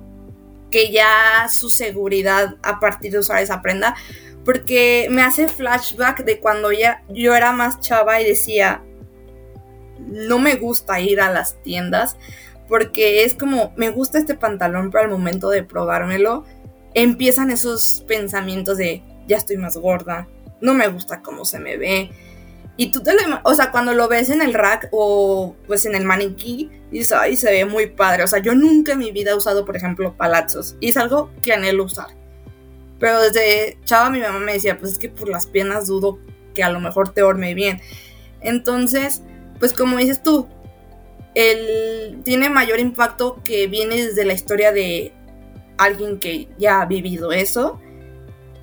que 0.71 0.91
ya 0.91 1.47
su 1.49 1.69
seguridad 1.69 2.57
a 2.63 2.79
partir 2.79 3.11
de 3.11 3.19
usar 3.19 3.41
esa 3.41 3.61
prenda, 3.61 3.95
porque 4.43 5.07
me 5.09 5.21
hace 5.21 5.47
flashback 5.47 6.23
de 6.23 6.39
cuando 6.39 6.71
ya 6.71 7.03
yo 7.09 7.35
era 7.35 7.51
más 7.51 7.79
chava 7.79 8.21
y 8.21 8.25
decía, 8.25 8.83
no 9.99 10.39
me 10.39 10.55
gusta 10.55 10.99
ir 10.99 11.21
a 11.21 11.31
las 11.31 11.61
tiendas, 11.63 12.17
porque 12.67 13.23
es 13.23 13.35
como, 13.35 13.73
me 13.75 13.89
gusta 13.89 14.17
este 14.17 14.35
pantalón, 14.35 14.91
pero 14.91 15.03
al 15.03 15.11
momento 15.11 15.49
de 15.49 15.63
probármelo, 15.63 16.45
empiezan 16.93 17.51
esos 17.51 18.03
pensamientos 18.07 18.77
de, 18.77 19.03
ya 19.27 19.37
estoy 19.37 19.57
más 19.57 19.77
gorda, 19.77 20.27
no 20.61 20.73
me 20.73 20.87
gusta 20.87 21.21
cómo 21.21 21.45
se 21.45 21.59
me 21.59 21.77
ve. 21.77 22.11
Y 22.77 22.91
tú 22.91 23.01
te 23.01 23.13
lo, 23.13 23.21
o 23.43 23.53
sea, 23.53 23.71
cuando 23.71 23.93
lo 23.93 24.09
ves 24.09 24.29
en 24.29 24.41
el 24.41 24.53
rack 24.53 24.89
o 24.91 25.55
pues 25.65 25.85
en 25.85 25.95
el 25.95 26.03
maniquí, 26.03 26.71
dices, 26.91 27.13
ay, 27.13 27.37
se 27.37 27.51
ve 27.51 27.65
muy 27.65 27.87
padre. 27.87 28.23
O 28.23 28.27
sea, 28.27 28.39
yo 28.39 28.53
nunca 28.53 28.93
en 28.93 28.99
mi 28.99 29.11
vida 29.11 29.31
he 29.31 29.35
usado, 29.35 29.63
por 29.63 29.77
ejemplo, 29.77 30.15
palazos. 30.17 30.75
Y 30.81 30.89
es 30.89 30.97
algo 30.97 31.31
que 31.41 31.53
anhelo 31.53 31.85
usar. 31.85 32.07
Pero 32.99 33.21
desde 33.21 33.77
chava 33.85 34.09
mi 34.09 34.19
mamá 34.19 34.39
me 34.39 34.53
decía, 34.53 34.77
pues 34.77 34.93
es 34.93 34.99
que 34.99 35.09
por 35.09 35.29
las 35.29 35.47
piernas 35.47 35.87
dudo 35.87 36.19
que 36.53 36.63
a 36.63 36.69
lo 36.69 36.81
mejor 36.81 37.13
te 37.13 37.23
orme 37.23 37.53
bien. 37.53 37.79
Entonces, 38.41 39.23
pues 39.59 39.73
como 39.73 39.97
dices 39.97 40.21
tú, 40.21 40.47
el, 41.35 42.21
tiene 42.23 42.49
mayor 42.49 42.79
impacto 42.79 43.41
que 43.43 43.67
viene 43.67 43.95
desde 43.95 44.25
la 44.25 44.33
historia 44.33 44.71
de 44.71 45.13
alguien 45.77 46.19
que 46.19 46.47
ya 46.57 46.81
ha 46.81 46.85
vivido 46.85 47.31
eso 47.31 47.79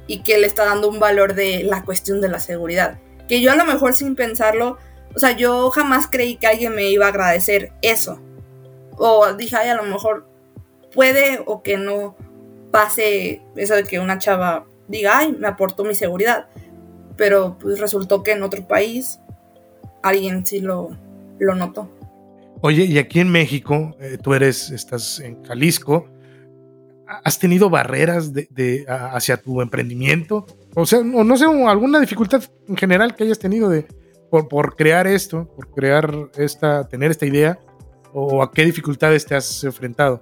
y 0.07 0.23
que 0.23 0.39
le 0.39 0.47
está 0.47 0.65
dando 0.65 0.89
un 0.89 0.99
valor 0.99 1.35
de 1.35 1.63
la 1.63 1.85
cuestión 1.85 2.21
de 2.21 2.29
la 2.29 2.41
seguridad. 2.41 2.99
Que 3.29 3.41
yo 3.41 3.53
a 3.53 3.57
lo 3.57 3.65
mejor 3.65 3.93
sin 3.93 4.17
pensarlo, 4.17 4.79
o 5.15 5.19
sea, 5.19 5.33
yo 5.33 5.71
jamás 5.71 6.09
creí 6.11 6.37
que 6.37 6.47
alguien 6.47 6.75
me 6.75 6.91
iba 6.91 7.07
a 7.07 7.11
agradecer 7.11 7.73
eso. 7.83 8.21
O 8.97 9.33
dije, 9.35 9.57
ay, 9.57 9.69
a 9.69 9.75
lo 9.75 9.85
mejor 9.85 10.27
puede 10.93 11.43
o 11.47 11.63
que 11.63 11.77
no 11.77 12.17
pase 12.71 13.43
eso 13.57 13.75
de 13.75 13.85
que 13.85 14.01
una 14.01 14.19
chava 14.19 14.67
diga, 14.89 15.19
ay, 15.19 15.33
me 15.33 15.49
aportó 15.49 15.85
mi 15.85 15.95
seguridad. 15.95 16.49
Pero 17.17 17.59
pues 17.59 17.79
resultó 17.79 18.23
que 18.23 18.33
en 18.33 18.43
otro 18.43 18.67
país 18.67 19.21
alguien 20.02 20.44
sí 20.44 20.61
lo, 20.61 20.97
lo 21.38 21.54
notó. 21.54 21.90
Oye, 22.61 22.85
y 22.85 22.99
aquí 22.99 23.21
en 23.21 23.30
México, 23.30 23.97
eh, 24.00 24.18
tú 24.23 24.35
eres, 24.35 24.71
estás 24.71 25.18
en 25.21 25.42
Jalisco, 25.44 26.06
¿has 27.25 27.38
tenido 27.38 27.68
barreras 27.68 28.32
de, 28.32 28.85
hacia 28.88 29.37
tu 29.37 29.61
emprendimiento? 29.61 30.47
O 30.75 30.87
sea, 30.87 31.02
no, 31.02 31.25
no 31.25 31.37
sé, 31.37 31.44
alguna 31.44 32.00
dificultad 32.00 32.42
en 32.68 32.76
general 32.76 33.14
que 33.16 33.25
hayas 33.25 33.38
tenido 33.38 33.68
de, 33.68 33.87
por, 34.30 34.49
por, 34.49 34.76
crear 34.76 35.06
esto, 35.06 35.49
por 35.56 35.71
crear 35.71 36.30
esta, 36.37 36.87
tener 36.88 37.11
esta 37.11 37.26
idea, 37.26 37.59
o 38.12 38.42
a 38.42 38.52
qué 38.52 38.64
dificultades 38.64 39.26
te 39.26 39.35
has 39.35 39.64
enfrentado? 39.64 40.21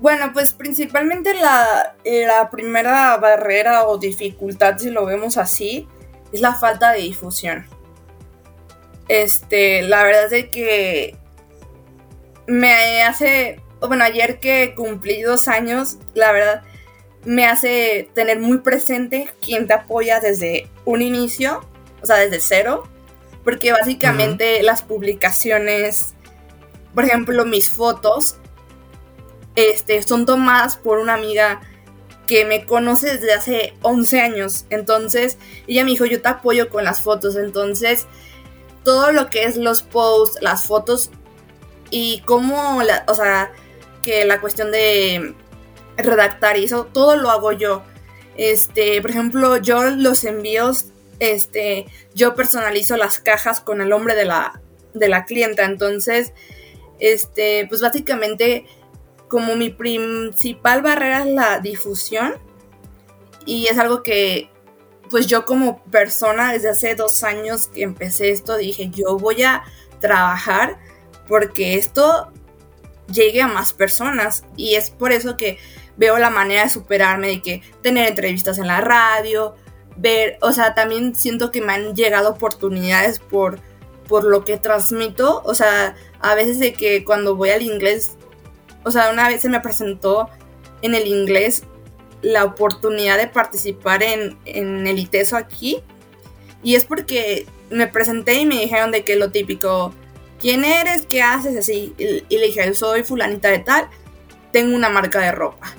Bueno, 0.00 0.32
pues 0.32 0.52
principalmente 0.52 1.32
la, 1.34 1.96
la 2.04 2.50
primera 2.50 3.16
barrera 3.18 3.86
o 3.86 3.98
dificultad, 3.98 4.76
si 4.78 4.90
lo 4.90 5.06
vemos 5.06 5.38
así, 5.38 5.86
es 6.32 6.40
la 6.40 6.54
falta 6.54 6.92
de 6.92 7.02
difusión. 7.02 7.64
Este, 9.08 9.82
la 9.82 10.02
verdad 10.04 10.32
es 10.32 10.48
que 10.48 11.16
me 12.46 13.02
hace, 13.02 13.60
bueno, 13.80 14.04
ayer 14.04 14.38
que 14.38 14.74
cumplí 14.74 15.22
dos 15.22 15.48
años, 15.48 15.98
la 16.14 16.32
verdad, 16.32 16.62
me 17.24 17.46
hace 17.46 18.08
tener 18.14 18.40
muy 18.40 18.58
presente 18.58 19.28
quién 19.40 19.66
te 19.66 19.74
apoya 19.74 20.20
desde 20.20 20.68
un 20.84 21.02
inicio, 21.02 21.60
o 22.02 22.06
sea, 22.06 22.16
desde 22.16 22.40
cero, 22.40 22.84
porque 23.44 23.72
básicamente 23.72 24.62
las 24.62 24.82
publicaciones, 24.82 26.14
por 26.94 27.04
ejemplo, 27.04 27.44
mis 27.44 27.70
fotos, 27.70 28.36
este, 29.54 30.02
son 30.02 30.26
tomadas 30.26 30.76
por 30.76 30.98
una 30.98 31.14
amiga 31.14 31.60
que 32.26 32.44
me 32.44 32.64
conoce 32.64 33.12
desde 33.18 33.32
hace 33.32 33.74
11 33.82 34.20
años. 34.20 34.64
Entonces, 34.70 35.38
ella 35.66 35.84
me 35.84 35.90
dijo, 35.90 36.06
yo 36.06 36.22
te 36.22 36.28
apoyo 36.28 36.68
con 36.68 36.84
las 36.84 37.02
fotos. 37.02 37.36
Entonces, 37.36 38.06
todo 38.84 39.12
lo 39.12 39.30
que 39.30 39.44
es 39.44 39.56
los 39.56 39.82
posts, 39.82 40.38
las 40.40 40.66
fotos 40.66 41.10
y 41.90 42.20
cómo, 42.24 42.80
o 43.06 43.14
sea, 43.14 43.52
que 44.02 44.24
la 44.24 44.40
cuestión 44.40 44.72
de 44.72 45.34
redactar 45.96 46.56
y 46.56 46.64
eso, 46.64 46.86
todo 46.86 47.16
lo 47.16 47.30
hago 47.30 47.52
yo. 47.52 47.82
Este, 48.36 49.00
por 49.02 49.10
ejemplo, 49.10 49.56
yo 49.58 49.90
los 49.90 50.24
envíos, 50.24 50.86
este, 51.20 51.86
yo 52.14 52.34
personalizo 52.34 52.96
las 52.96 53.18
cajas 53.18 53.60
con 53.60 53.80
el 53.80 53.90
nombre 53.90 54.14
de 54.14 54.24
la, 54.24 54.60
de 54.94 55.08
la 55.08 55.24
clienta. 55.24 55.64
Entonces, 55.64 56.32
este, 56.98 57.66
pues 57.68 57.80
básicamente, 57.82 58.66
como 59.28 59.54
mi 59.56 59.70
principal 59.70 60.82
barrera 60.82 61.20
es 61.20 61.26
la 61.26 61.60
difusión. 61.60 62.34
Y 63.44 63.66
es 63.66 63.78
algo 63.78 64.02
que 64.02 64.51
pues 65.12 65.26
yo 65.26 65.44
como 65.44 65.84
persona 65.84 66.52
desde 66.54 66.70
hace 66.70 66.94
dos 66.94 67.22
años 67.22 67.68
que 67.68 67.82
empecé 67.82 68.30
esto 68.30 68.56
dije, 68.56 68.88
yo 68.88 69.18
voy 69.18 69.42
a 69.42 69.62
trabajar 70.00 70.78
porque 71.28 71.74
esto 71.74 72.32
llegue 73.12 73.42
a 73.42 73.46
más 73.46 73.74
personas. 73.74 74.42
Y 74.56 74.74
es 74.74 74.88
por 74.88 75.12
eso 75.12 75.36
que 75.36 75.58
veo 75.98 76.18
la 76.18 76.30
manera 76.30 76.64
de 76.64 76.70
superarme, 76.70 77.28
de 77.28 77.42
que 77.42 77.62
tener 77.82 78.08
entrevistas 78.08 78.56
en 78.56 78.66
la 78.66 78.80
radio, 78.80 79.54
ver, 79.96 80.38
o 80.40 80.50
sea, 80.50 80.74
también 80.74 81.14
siento 81.14 81.50
que 81.50 81.60
me 81.60 81.74
han 81.74 81.94
llegado 81.94 82.30
oportunidades 82.30 83.18
por, 83.18 83.60
por 84.08 84.24
lo 84.24 84.46
que 84.46 84.56
transmito, 84.56 85.42
o 85.44 85.54
sea, 85.54 85.94
a 86.20 86.34
veces 86.34 86.58
de 86.58 86.72
que 86.72 87.04
cuando 87.04 87.36
voy 87.36 87.50
al 87.50 87.60
inglés, 87.60 88.16
o 88.82 88.90
sea, 88.90 89.10
una 89.10 89.28
vez 89.28 89.42
se 89.42 89.50
me 89.50 89.60
presentó 89.60 90.30
en 90.80 90.94
el 90.94 91.06
inglés 91.06 91.64
la 92.22 92.44
oportunidad 92.44 93.18
de 93.18 93.26
participar 93.26 94.02
en, 94.02 94.38
en 94.44 94.86
el 94.86 94.98
ITESO 94.98 95.36
aquí. 95.36 95.82
Y 96.62 96.76
es 96.76 96.84
porque 96.84 97.46
me 97.70 97.88
presenté 97.88 98.34
y 98.34 98.46
me 98.46 98.60
dijeron 98.60 98.92
de 98.92 99.04
que 99.04 99.16
lo 99.16 99.30
típico, 99.30 99.92
¿quién 100.40 100.64
eres? 100.64 101.06
¿Qué 101.06 101.22
haces? 101.22 101.56
Así. 101.56 101.94
Y, 101.98 102.38
le 102.38 102.46
dije, 102.46 102.74
soy 102.74 103.04
fulanita 103.04 103.48
de 103.48 103.60
tal, 103.60 103.88
tengo 104.52 104.76
una 104.76 104.90
marca 104.90 105.20
de 105.20 105.32
ropa. 105.32 105.74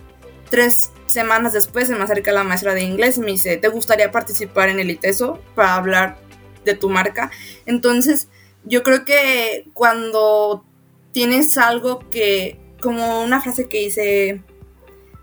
Tres 0.50 0.92
semanas 1.06 1.54
después 1.54 1.88
se 1.88 1.96
me 1.96 2.04
acerca 2.04 2.32
la 2.32 2.44
maestra 2.44 2.74
de 2.74 2.82
inglés 2.82 3.18
y 3.18 3.22
me 3.22 3.32
dice, 3.32 3.58
¿te 3.58 3.68
gustaría 3.68 4.12
participar 4.12 4.70
en 4.70 4.80
el 4.80 4.90
ITESO 4.90 5.40
para 5.56 5.76
hablar 5.76 6.18
de 6.66 6.74
tu 6.74 6.90
marca? 6.90 7.32
Entonces, 7.66 8.30
yo 8.64 8.84
creo 8.84 9.06
que 9.06 9.68
cuando 9.74 10.66
tienes 11.12 11.58
algo 11.58 12.08
que, 12.10 12.60
como 12.82 13.22
una 13.22 13.42
frase 13.42 13.68
que 13.68 13.80
dice, 13.80 14.42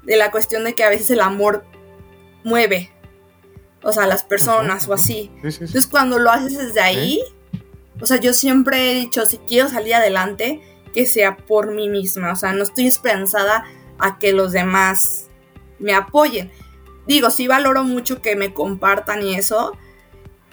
de 0.03 0.17
la 0.17 0.31
cuestión 0.31 0.65
de 0.65 0.75
que 0.75 0.85
a 0.85 0.89
veces 0.89 1.11
el 1.11 1.21
amor 1.21 1.65
mueve, 2.45 2.91
o 3.83 3.93
sea, 3.93 4.07
las 4.07 4.25
personas 4.25 4.89
o 4.89 4.95
así. 4.95 5.31
Entonces 5.37 5.87
cuando 5.87 6.19
lo 6.19 6.31
haces 6.31 6.59
desde 6.59 6.81
ahí, 6.81 7.21
o 8.01 8.07
sea, 8.07 8.19
yo 8.19 8.33
siempre 8.33 8.91
he 8.91 8.95
dicho, 8.95 9.27
si 9.27 9.39
quiero 9.39 9.69
salir 9.69 9.95
adelante, 9.95 10.61
que 10.95 11.07
sea 11.07 11.37
por 11.37 11.73
mí 11.73 11.89
misma, 11.89 12.33
o 12.33 12.37
sea, 12.37 12.53
no 12.53 12.63
estoy 12.63 12.87
esperanzada 12.87 13.65
a 13.99 14.19
que 14.19 14.33
los 14.33 14.53
demás 14.53 15.29
me 15.79 15.95
apoyen. 15.95 16.51
Digo, 17.07 17.31
sí 17.31 17.47
valoro 17.47 17.85
mucho 17.85 18.23
que 18.23 18.37
me 18.37 18.53
compartan 18.55 19.23
y 19.23 19.35
eso, 19.35 19.77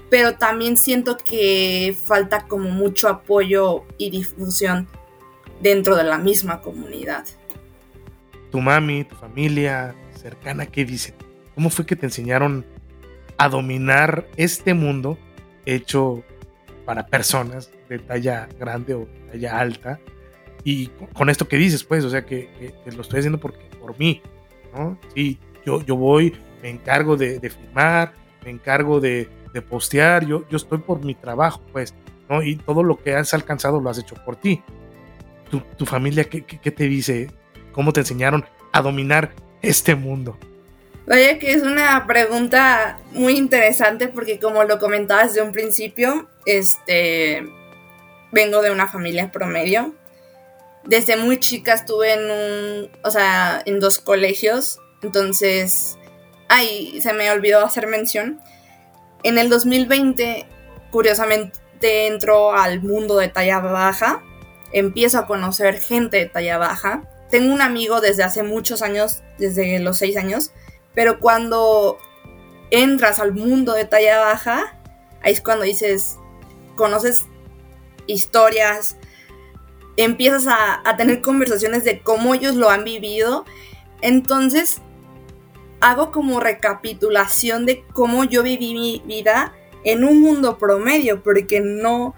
pero 0.10 0.36
también 0.36 0.77
siento 0.77 1.18
que 1.18 1.98
falta 2.06 2.48
como 2.48 2.70
mucho 2.70 3.10
apoyo 3.10 3.84
y 3.98 4.10
difusión 4.10 4.88
dentro 5.62 5.96
de 5.96 6.04
la 6.04 6.18
misma 6.18 6.62
comunidad 6.62 7.25
tu 8.51 8.62
mami, 8.62 9.04
tu 9.04 9.16
familia 9.16 9.96
cercana, 10.16 10.66
¿qué 10.66 10.86
dicen? 10.86 11.16
¿Cómo 11.56 11.70
fue 11.70 11.86
que 11.86 11.96
te 11.96 12.06
enseñaron 12.06 12.66
a 13.38 13.50
dominar 13.50 14.27
este 14.38 14.74
mundo 14.74 15.18
hecho 15.66 16.24
para 16.86 17.08
personas 17.08 17.72
de 17.89 18.00
talla 18.00 18.48
grande 18.60 18.94
o 18.94 19.08
talla 19.32 19.60
alta? 19.60 20.00
Y 20.63 20.88
con 21.13 21.30
esto 21.30 21.48
que 21.48 21.58
dices, 21.58 21.84
pues, 21.84 22.04
o 22.04 22.10
sea, 22.10 22.25
que, 22.25 22.50
lo 22.94 23.01
estoy 23.01 23.20
haciendo 23.20 23.39
porque, 23.39 23.66
por 23.80 23.98
mí, 23.98 24.22
¿no? 24.75 25.00
Sí, 25.16 25.39
yo, 25.66 25.82
yo 25.84 25.96
voy, 25.96 26.36
me 26.62 26.70
encargo 26.70 27.16
de, 27.16 27.39
de 27.39 27.50
filmar, 27.50 28.13
me 28.44 28.51
encargo 28.51 29.00
de, 29.00 29.30
de 29.54 29.62
postear, 29.62 30.25
yo, 30.25 30.48
yo 30.50 30.58
estoy 30.58 30.80
por 30.80 31.04
mi 31.04 31.16
trabajo, 31.16 31.62
pues, 31.72 31.94
¿no? 32.30 32.44
Y 32.44 32.58
todo 32.58 32.84
lo 32.84 32.98
que 32.98 33.16
has 33.16 33.34
alcanzado 33.34 33.80
lo 33.80 33.89
has 33.89 33.98
hecho 33.98 34.16
por 34.25 34.36
ti. 34.36 34.62
Tu, 35.50 35.62
tu 35.77 35.86
familia, 35.86 36.25
¿qué, 36.25 36.44
qué, 36.44 36.60
qué 36.60 36.72
te 36.72 36.88
dice? 36.88 37.32
Cómo 37.77 37.93
te 37.93 38.00
enseñaron 38.00 38.43
a 38.72 38.81
dominar 38.81 39.34
este 39.62 39.93
mundo. 39.93 40.36
Vaya 41.05 41.38
que 41.38 41.53
es 41.53 41.62
una 41.62 42.07
pregunta 42.07 42.98
muy 43.12 43.38
interesante 43.38 44.07
porque 44.07 44.39
como 44.39 44.63
lo 44.63 44.79
comentaba 44.79 45.25
desde 45.25 45.43
un 45.43 45.51
principio, 45.51 46.27
este 46.48 47.48
vengo 48.31 48.63
de 48.63 48.72
una 48.72 48.88
familia 48.88 49.31
promedio. 49.31 49.93
Desde 50.86 51.17
muy 51.17 51.39
chica 51.39 51.75
estuve 51.75 52.13
en 52.13 52.31
un, 52.31 52.91
o 53.03 53.12
sea, 53.12 53.62
en 53.63 53.79
dos 53.79 54.00
colegios, 54.00 54.79
entonces, 55.03 56.00
ay, 56.50 57.00
se 57.00 57.13
me 57.13 57.29
olvidó 57.29 57.63
hacer 57.63 57.86
mención. 57.86 58.41
En 59.22 59.38
el 59.38 59.50
2020, 59.50 60.48
curiosamente, 60.89 61.60
entro 62.07 62.53
al 62.53 62.81
mundo 62.81 63.17
de 63.17 63.27
talla 63.27 63.60
baja, 63.60 64.24
empiezo 64.72 65.19
a 65.19 65.27
conocer 65.27 65.79
gente 65.79 66.17
de 66.17 66.25
talla 66.25 66.57
baja. 66.57 67.03
Tengo 67.29 67.53
un 67.53 67.62
amigo 67.62 68.01
desde 68.01 68.24
hace 68.24 68.43
muchos 68.43 68.81
años, 68.81 69.22
desde 69.38 69.79
los 69.79 69.98
seis 69.98 70.17
años, 70.17 70.51
pero 70.93 71.19
cuando 71.19 71.98
entras 72.72 73.19
al 73.19 73.34
mundo 73.34 73.74
de 73.74 73.86
talla 73.86 74.19
baja, 74.19 74.77
ahí 75.22 75.34
es 75.34 75.41
cuando 75.41 75.65
dices, 75.65 76.17
conoces 76.75 77.25
historias, 78.07 78.98
empiezas 79.98 80.48
a, 80.48 80.96
tener 80.96 81.22
conversaciones 81.22 81.84
de 81.84 82.00
cómo 82.00 82.34
ellos 82.34 82.55
lo 82.55 82.69
han 82.69 82.84
vivido. 82.84 83.46
Entonces, 84.01 84.81
hago 85.81 86.12
como 86.12 86.39
recapitulación 86.39 87.65
de 87.65 87.84
cómo 87.93 88.24
yo 88.24 88.43
viví 88.43 88.74
mi 88.74 89.03
vida 89.05 89.53
en 89.84 90.03
un 90.03 90.22
mundo 90.22 90.57
promedio, 90.57 91.24
porque 91.24 91.60
no, 91.60 92.15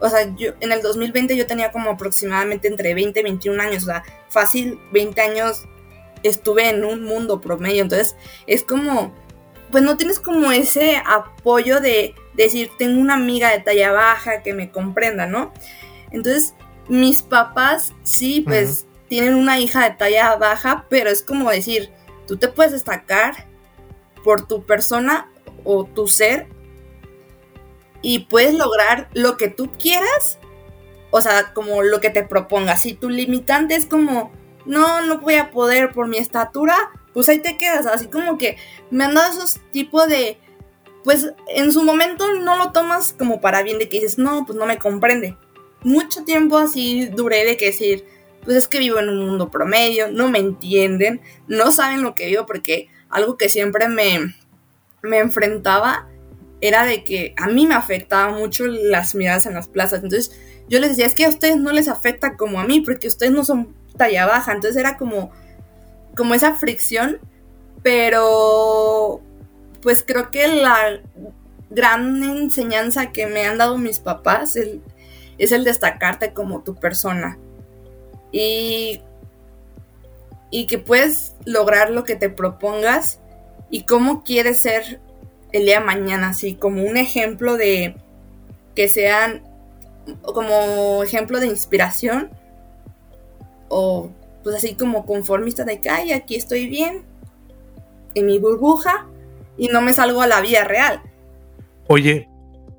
o 0.00 0.08
sea, 0.08 0.34
yo 0.36 0.52
en 0.60 0.72
el 0.72 0.82
2020 0.82 1.36
yo 1.36 1.46
tenía 1.46 1.72
como 1.72 1.90
aproximadamente 1.90 2.68
entre 2.68 2.94
20 2.94 3.20
y 3.20 3.22
21 3.22 3.62
años, 3.62 3.82
o 3.82 3.86
sea, 3.86 4.04
fácil 4.28 4.78
20 4.92 5.20
años 5.20 5.64
estuve 6.22 6.68
en 6.68 6.84
un 6.84 7.04
mundo 7.04 7.40
promedio. 7.40 7.82
Entonces 7.82 8.16
es 8.46 8.62
como, 8.62 9.14
pues 9.70 9.82
no 9.82 9.96
tienes 9.96 10.20
como 10.20 10.52
ese 10.52 11.02
apoyo 11.04 11.80
de 11.80 12.14
decir, 12.34 12.70
tengo 12.78 13.00
una 13.00 13.14
amiga 13.14 13.50
de 13.50 13.60
talla 13.60 13.92
baja 13.92 14.42
que 14.42 14.54
me 14.54 14.70
comprenda, 14.70 15.26
¿no? 15.26 15.52
Entonces, 16.10 16.54
mis 16.88 17.22
papás 17.22 17.92
sí, 18.02 18.42
pues 18.46 18.86
tienen 19.08 19.34
una 19.34 19.58
hija 19.58 19.84
de 19.84 19.96
talla 19.96 20.36
baja, 20.36 20.86
pero 20.88 21.10
es 21.10 21.22
como 21.22 21.50
decir, 21.50 21.90
tú 22.26 22.36
te 22.36 22.48
puedes 22.48 22.72
destacar 22.72 23.46
por 24.24 24.46
tu 24.46 24.64
persona 24.64 25.30
o 25.64 25.84
tu 25.84 26.06
ser 26.06 26.46
y 28.02 28.20
puedes 28.20 28.54
lograr 28.54 29.08
lo 29.14 29.36
que 29.36 29.48
tú 29.48 29.70
quieras, 29.78 30.38
o 31.10 31.20
sea, 31.20 31.52
como 31.54 31.82
lo 31.82 32.00
que 32.00 32.10
te 32.10 32.22
propongas. 32.22 32.82
Si 32.82 32.94
tu 32.94 33.08
limitante 33.08 33.74
es 33.74 33.86
como, 33.86 34.32
no, 34.66 35.02
no 35.02 35.18
voy 35.18 35.34
a 35.34 35.50
poder 35.50 35.92
por 35.92 36.06
mi 36.06 36.18
estatura, 36.18 36.76
pues 37.14 37.28
ahí 37.28 37.40
te 37.40 37.56
quedas. 37.56 37.86
Así 37.86 38.08
como 38.08 38.38
que 38.38 38.56
me 38.90 39.04
han 39.04 39.14
dado 39.14 39.32
esos 39.32 39.60
tipos 39.72 40.06
de, 40.08 40.38
pues 41.04 41.32
en 41.48 41.72
su 41.72 41.82
momento 41.82 42.32
no 42.34 42.56
lo 42.56 42.72
tomas 42.72 43.14
como 43.18 43.40
para 43.40 43.62
bien 43.62 43.78
de 43.78 43.88
que 43.88 44.00
dices, 44.00 44.18
no, 44.18 44.44
pues 44.46 44.58
no 44.58 44.66
me 44.66 44.78
comprende. 44.78 45.36
Mucho 45.82 46.24
tiempo 46.24 46.58
así 46.58 47.06
duré 47.06 47.44
de 47.44 47.56
que 47.56 47.66
decir, 47.66 48.04
pues 48.44 48.56
es 48.56 48.68
que 48.68 48.78
vivo 48.78 48.98
en 48.98 49.08
un 49.08 49.26
mundo 49.26 49.50
promedio, 49.50 50.10
no 50.10 50.28
me 50.28 50.38
entienden, 50.38 51.20
no 51.46 51.72
saben 51.72 52.02
lo 52.02 52.14
que 52.14 52.26
vivo 52.26 52.46
porque 52.46 52.88
algo 53.08 53.36
que 53.36 53.48
siempre 53.48 53.88
me, 53.88 54.34
me 55.02 55.18
enfrentaba 55.18 56.08
era 56.60 56.84
de 56.84 57.04
que 57.04 57.34
a 57.36 57.46
mí 57.46 57.66
me 57.66 57.74
afectaba 57.74 58.32
mucho 58.32 58.66
las 58.66 59.14
miradas 59.14 59.46
en 59.46 59.54
las 59.54 59.68
plazas. 59.68 60.02
Entonces 60.02 60.36
yo 60.68 60.80
les 60.80 60.90
decía, 60.90 61.06
es 61.06 61.14
que 61.14 61.24
a 61.24 61.28
ustedes 61.28 61.56
no 61.56 61.72
les 61.72 61.88
afecta 61.88 62.36
como 62.36 62.60
a 62.60 62.64
mí, 62.64 62.80
porque 62.80 63.08
ustedes 63.08 63.32
no 63.32 63.44
son 63.44 63.74
talla 63.96 64.26
baja. 64.26 64.52
Entonces 64.52 64.76
era 64.78 64.96
como, 64.96 65.30
como 66.16 66.34
esa 66.34 66.54
fricción, 66.54 67.18
pero 67.82 69.22
pues 69.82 70.04
creo 70.06 70.30
que 70.30 70.48
la 70.48 71.00
gran 71.70 72.22
enseñanza 72.22 73.12
que 73.12 73.26
me 73.26 73.46
han 73.46 73.58
dado 73.58 73.78
mis 73.78 74.00
papás 74.00 74.56
es 74.56 75.52
el 75.52 75.64
destacarte 75.64 76.32
como 76.32 76.62
tu 76.62 76.74
persona. 76.74 77.38
Y, 78.32 79.00
y 80.50 80.66
que 80.66 80.78
puedes 80.78 81.34
lograr 81.44 81.90
lo 81.90 82.04
que 82.04 82.16
te 82.16 82.30
propongas 82.30 83.20
y 83.70 83.84
cómo 83.84 84.24
quieres 84.24 84.60
ser 84.62 85.00
el 85.52 85.64
día 85.64 85.80
mañana, 85.80 86.30
así 86.30 86.54
como 86.54 86.82
un 86.82 86.96
ejemplo 86.96 87.56
de 87.56 87.96
que 88.74 88.88
sean 88.88 89.42
como 90.22 91.02
ejemplo 91.02 91.40
de 91.40 91.46
inspiración 91.46 92.30
o 93.68 94.10
pues 94.42 94.56
así 94.56 94.74
como 94.74 95.04
conformista 95.04 95.64
de 95.64 95.80
que, 95.80 95.90
ay, 95.90 96.12
aquí 96.12 96.36
estoy 96.36 96.68
bien, 96.68 97.02
en 98.14 98.26
mi 98.26 98.38
burbuja, 98.38 99.06
y 99.58 99.68
no 99.68 99.82
me 99.82 99.92
salgo 99.92 100.22
a 100.22 100.26
la 100.26 100.40
vida 100.40 100.64
real. 100.64 101.02
Oye, 101.88 102.28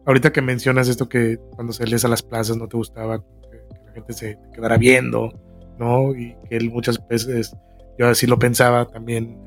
ahorita 0.05 0.31
que 0.31 0.41
mencionas 0.41 0.87
esto 0.87 1.09
que 1.09 1.37
cuando 1.55 1.73
salías 1.73 2.05
a 2.05 2.07
las 2.07 2.23
plazas 2.23 2.57
no 2.57 2.67
te 2.67 2.77
gustaba 2.77 3.19
que, 3.19 3.61
la 3.85 3.91
gente 3.93 4.13
se 4.13 4.39
quedara 4.53 4.77
viendo, 4.77 5.33
¿no? 5.77 6.15
Y 6.15 6.35
que 6.47 6.57
él 6.57 6.71
muchas 6.71 7.05
veces, 7.07 7.55
yo 7.97 8.07
así 8.07 8.25
lo 8.25 8.39
pensaba 8.39 8.87
también, 8.87 9.37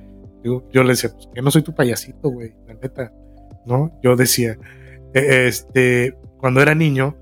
yo, 0.42 0.64
yo 0.72 0.82
le 0.82 0.90
decía, 0.90 1.10
pues 1.12 1.28
que 1.32 1.42
no 1.42 1.50
soy 1.50 1.62
tu 1.62 1.74
payasito, 1.74 2.30
güey, 2.30 2.54
la 2.66 2.74
neta, 2.74 3.12
¿no? 3.66 3.98
Yo 4.02 4.16
decía, 4.16 4.58
e, 5.14 5.46
este, 5.46 6.16
cuando 6.38 6.60
era 6.60 6.74
niño, 6.74 7.16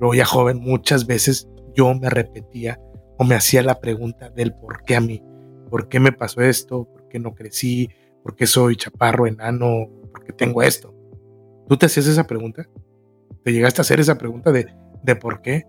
luego 0.00 0.14
ya 0.14 0.24
joven, 0.24 0.58
muchas 0.60 1.06
veces 1.06 1.48
yo 1.74 1.94
me 1.94 2.10
repetía 2.10 2.80
o 3.18 3.24
me 3.24 3.34
hacía 3.34 3.62
la 3.62 3.80
pregunta 3.80 4.30
del 4.30 4.54
por 4.54 4.82
qué 4.84 4.96
a 4.96 5.00
mí, 5.00 5.22
por 5.70 5.88
qué 5.88 6.00
me 6.00 6.12
pasó 6.12 6.42
esto, 6.42 6.84
por 6.84 7.08
qué 7.08 7.18
no 7.18 7.34
crecí, 7.34 7.88
por 8.22 8.36
qué 8.36 8.46
soy 8.46 8.76
chaparro, 8.76 9.26
enano, 9.26 9.88
por 10.12 10.24
qué 10.24 10.32
tengo 10.32 10.62
esto. 10.62 10.94
¿Tú 11.68 11.76
te 11.76 11.86
hacías 11.86 12.06
esa 12.06 12.26
pregunta? 12.26 12.68
¿Te 13.42 13.52
llegaste 13.52 13.80
a 13.80 13.82
hacer 13.82 14.00
esa 14.00 14.18
pregunta 14.18 14.52
de, 14.52 14.66
de 15.02 15.16
por 15.16 15.40
qué? 15.40 15.64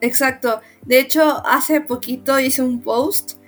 Exacto. 0.00 0.60
De 0.84 1.00
hecho, 1.00 1.44
hace 1.46 1.80
poquito 1.80 2.38
hice 2.38 2.62
un 2.62 2.82
post 2.82 3.38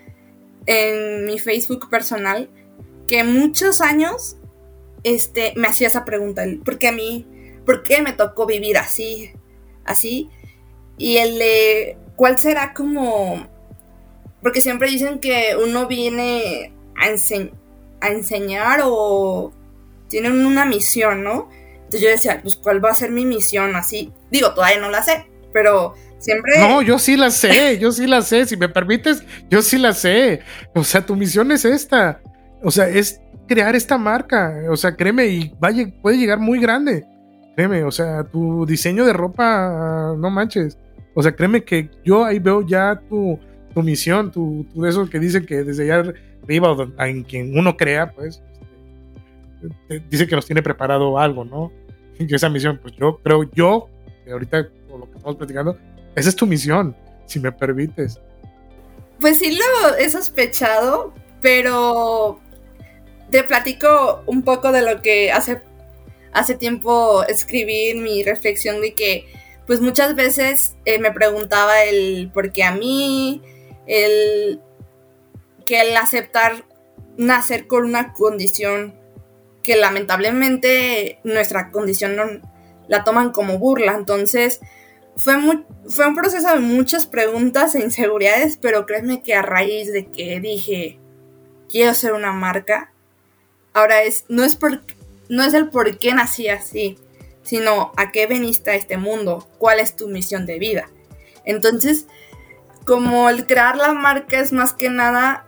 en 0.66 1.26
mi 1.26 1.38
Facebook 1.38 1.88
personal 1.88 2.50
que 3.08 3.24
muchos 3.24 3.80
años 3.80 4.36
este, 5.02 5.52
me 5.56 5.66
hacía 5.66 5.88
esa 5.88 6.04
pregunta, 6.04 6.44
¿por 6.64 6.78
qué 6.78 6.88
a 6.88 6.92
mí? 6.92 7.26
¿Por 7.66 7.82
qué 7.82 8.02
me 8.02 8.12
tocó 8.12 8.46
vivir 8.46 8.78
así? 8.78 9.32
Así. 9.84 10.30
Y 10.96 11.16
el 11.16 11.38
de 11.38 11.98
¿cuál 12.14 12.38
será 12.38 12.72
como...? 12.74 13.48
Porque 14.42 14.60
siempre 14.60 14.88
dicen 14.88 15.18
que 15.18 15.56
uno 15.60 15.88
viene 15.88 16.72
a, 16.96 17.06
a 17.06 18.08
enseñar 18.08 18.80
o 18.84 19.52
tienen 20.08 20.46
una 20.46 20.64
misión, 20.64 21.24
¿no? 21.24 21.48
Entonces 21.74 22.00
yo 22.00 22.08
decía, 22.08 22.40
pues 22.42 22.56
¿cuál 22.56 22.84
va 22.84 22.90
a 22.90 22.94
ser 22.94 23.10
mi 23.10 23.24
misión? 23.24 23.74
Así, 23.74 24.12
digo, 24.30 24.54
todavía 24.54 24.78
no 24.78 24.90
la 24.90 25.02
sé, 25.02 25.26
pero 25.52 25.94
siempre... 26.18 26.58
No, 26.60 26.82
yo 26.82 26.98
sí 26.98 27.16
la 27.16 27.30
sé, 27.30 27.78
yo 27.78 27.90
sí 27.92 28.06
la 28.06 28.22
sé, 28.22 28.46
si 28.46 28.56
me 28.56 28.68
permites, 28.68 29.22
yo 29.50 29.62
sí 29.62 29.78
la 29.78 29.92
sé. 29.92 30.40
O 30.74 30.84
sea, 30.84 31.04
tu 31.04 31.16
misión 31.16 31.50
es 31.50 31.64
esta. 31.64 32.20
O 32.62 32.70
sea, 32.70 32.88
es 32.88 33.20
crear 33.46 33.74
esta 33.74 33.98
marca. 33.98 34.62
O 34.70 34.76
sea, 34.76 34.94
créeme, 34.94 35.26
y 35.26 35.54
puede 36.02 36.18
llegar 36.18 36.38
muy 36.38 36.60
grande. 36.60 37.06
Créeme, 37.56 37.82
o 37.82 37.90
sea, 37.90 38.24
tu 38.24 38.64
diseño 38.66 39.04
de 39.04 39.12
ropa, 39.12 40.14
no 40.16 40.30
manches. 40.30 40.78
O 41.14 41.22
sea, 41.22 41.34
créeme 41.34 41.64
que 41.64 41.90
yo 42.04 42.24
ahí 42.24 42.38
veo 42.38 42.64
ya 42.64 43.00
tu, 43.08 43.38
tu 43.74 43.82
misión, 43.82 44.30
tu, 44.30 44.64
tu, 44.72 45.08
que 45.10 45.18
dice 45.18 45.44
que 45.44 45.64
desde 45.64 45.84
allá 45.84 46.12
arriba, 46.44 46.76
en 47.00 47.24
quien 47.24 47.58
uno 47.58 47.76
crea, 47.76 48.12
pues, 48.12 48.40
este, 49.62 50.04
dice 50.08 50.26
que 50.26 50.36
nos 50.36 50.46
tiene 50.46 50.62
preparado 50.62 51.18
algo, 51.18 51.44
¿no? 51.44 51.72
Esa 52.18 52.48
misión, 52.48 52.78
pues 52.80 52.94
yo 52.96 53.18
creo, 53.22 53.48
yo, 53.52 53.88
ahorita 54.30 54.68
con 54.88 55.00
lo 55.00 55.10
que 55.10 55.16
estamos 55.16 55.36
platicando, 55.36 55.78
esa 56.14 56.28
es 56.28 56.36
tu 56.36 56.46
misión, 56.46 56.96
si 57.26 57.38
me 57.40 57.52
permites. 57.52 58.20
Pues 59.20 59.38
sí 59.38 59.56
lo 59.56 59.96
he 59.96 60.08
sospechado, 60.10 61.12
pero 61.40 62.40
te 63.30 63.44
platico 63.44 64.22
un 64.26 64.42
poco 64.42 64.72
de 64.72 64.82
lo 64.82 65.02
que 65.02 65.32
hace, 65.32 65.62
hace 66.32 66.54
tiempo 66.54 67.24
escribí 67.24 67.90
en 67.90 68.02
mi 68.02 68.22
reflexión 68.22 68.80
de 68.80 68.94
que 68.94 69.26
pues 69.66 69.80
muchas 69.80 70.14
veces 70.14 70.76
eh, 70.86 70.98
me 70.98 71.12
preguntaba 71.12 71.82
el 71.84 72.30
por 72.32 72.52
qué 72.52 72.64
a 72.64 72.72
mí, 72.72 73.42
el 73.86 74.60
que 75.66 75.82
el 75.82 75.96
aceptar 75.96 76.64
nacer 77.18 77.66
con 77.66 77.84
una 77.84 78.14
condición 78.14 78.94
que 79.62 79.76
lamentablemente 79.76 81.18
nuestra 81.24 81.70
condición 81.70 82.16
no, 82.16 82.24
la 82.88 83.04
toman 83.04 83.30
como 83.30 83.58
burla. 83.58 83.94
Entonces 83.94 84.60
fue, 85.16 85.34
fue 85.86 86.06
un 86.06 86.14
proceso 86.14 86.48
de 86.48 86.60
muchas 86.60 87.06
preguntas 87.06 87.74
e 87.74 87.80
inseguridades, 87.80 88.56
pero 88.56 88.86
créeme 88.86 89.22
que 89.22 89.34
a 89.34 89.42
raíz 89.42 89.92
de 89.92 90.06
que 90.06 90.40
dije, 90.40 90.98
quiero 91.68 91.92
ser 91.92 92.14
una 92.14 92.32
marca, 92.32 92.94
ahora 93.78 94.02
es, 94.02 94.24
no 94.28 94.44
es, 94.44 94.56
por, 94.56 94.82
no 95.28 95.42
es 95.42 95.54
el 95.54 95.68
por 95.68 95.98
qué 95.98 96.14
nací 96.14 96.48
así, 96.48 96.98
sino 97.42 97.92
a 97.96 98.10
qué 98.10 98.26
veniste 98.26 98.70
a 98.70 98.74
este 98.74 98.96
mundo, 98.96 99.48
cuál 99.58 99.80
es 99.80 99.96
tu 99.96 100.08
misión 100.08 100.46
de 100.46 100.58
vida. 100.58 100.90
Entonces, 101.44 102.06
como 102.84 103.28
el 103.28 103.46
crear 103.46 103.76
la 103.76 103.92
marca 103.92 104.38
es 104.40 104.52
más 104.52 104.72
que 104.72 104.90
nada 104.90 105.46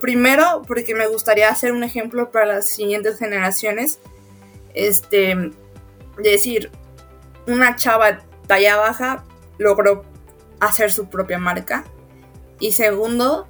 primero, 0.00 0.62
porque 0.66 0.94
me 0.94 1.06
gustaría 1.06 1.48
hacer 1.48 1.72
un 1.72 1.84
ejemplo 1.84 2.30
para 2.30 2.46
las 2.46 2.68
siguientes 2.68 3.18
generaciones. 3.18 4.00
Este, 4.74 5.52
decir, 6.18 6.70
una 7.46 7.76
chava 7.76 8.20
talla 8.46 8.76
baja 8.76 9.24
logró 9.58 10.04
hacer 10.58 10.92
su 10.92 11.08
propia 11.08 11.38
marca. 11.38 11.84
Y 12.58 12.72
segundo, 12.72 13.48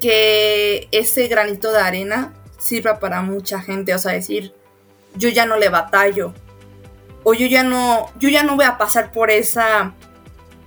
que 0.00 0.88
ese 0.92 1.28
granito 1.28 1.72
de 1.72 1.80
arena 1.80 2.34
sirva 2.58 2.98
para 2.98 3.22
mucha 3.22 3.60
gente. 3.60 3.94
O 3.94 3.98
sea, 3.98 4.12
decir, 4.12 4.54
yo 5.14 5.28
ya 5.28 5.46
no 5.46 5.56
le 5.56 5.68
batallo. 5.68 6.34
O 7.24 7.34
yo 7.34 7.46
ya 7.46 7.62
no, 7.62 8.10
yo 8.18 8.28
ya 8.28 8.42
no 8.42 8.56
voy 8.56 8.64
a 8.64 8.78
pasar 8.78 9.12
por 9.12 9.30
esa, 9.30 9.94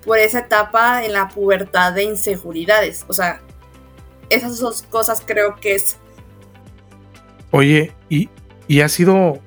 por 0.04 0.18
esa 0.18 0.40
etapa 0.40 1.04
en 1.04 1.14
la 1.14 1.30
pubertad 1.30 1.94
de 1.94 2.04
inseguridades. 2.04 3.06
O 3.08 3.14
sea, 3.14 3.42
esas 4.30 4.60
dos 4.60 4.82
cosas 4.84 5.22
creo 5.26 5.56
que 5.56 5.76
es. 5.76 5.98
Oye, 7.52 7.94
¿y, 8.10 8.30
y 8.68 8.82
ha 8.82 8.90
sido 8.90 9.40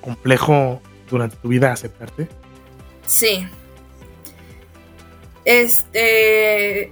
complejo 0.00 0.80
durante 1.08 1.36
tu 1.36 1.48
vida 1.48 1.72
aceptarte? 1.72 2.28
Sí. 3.06 3.46
Este. 5.44 6.90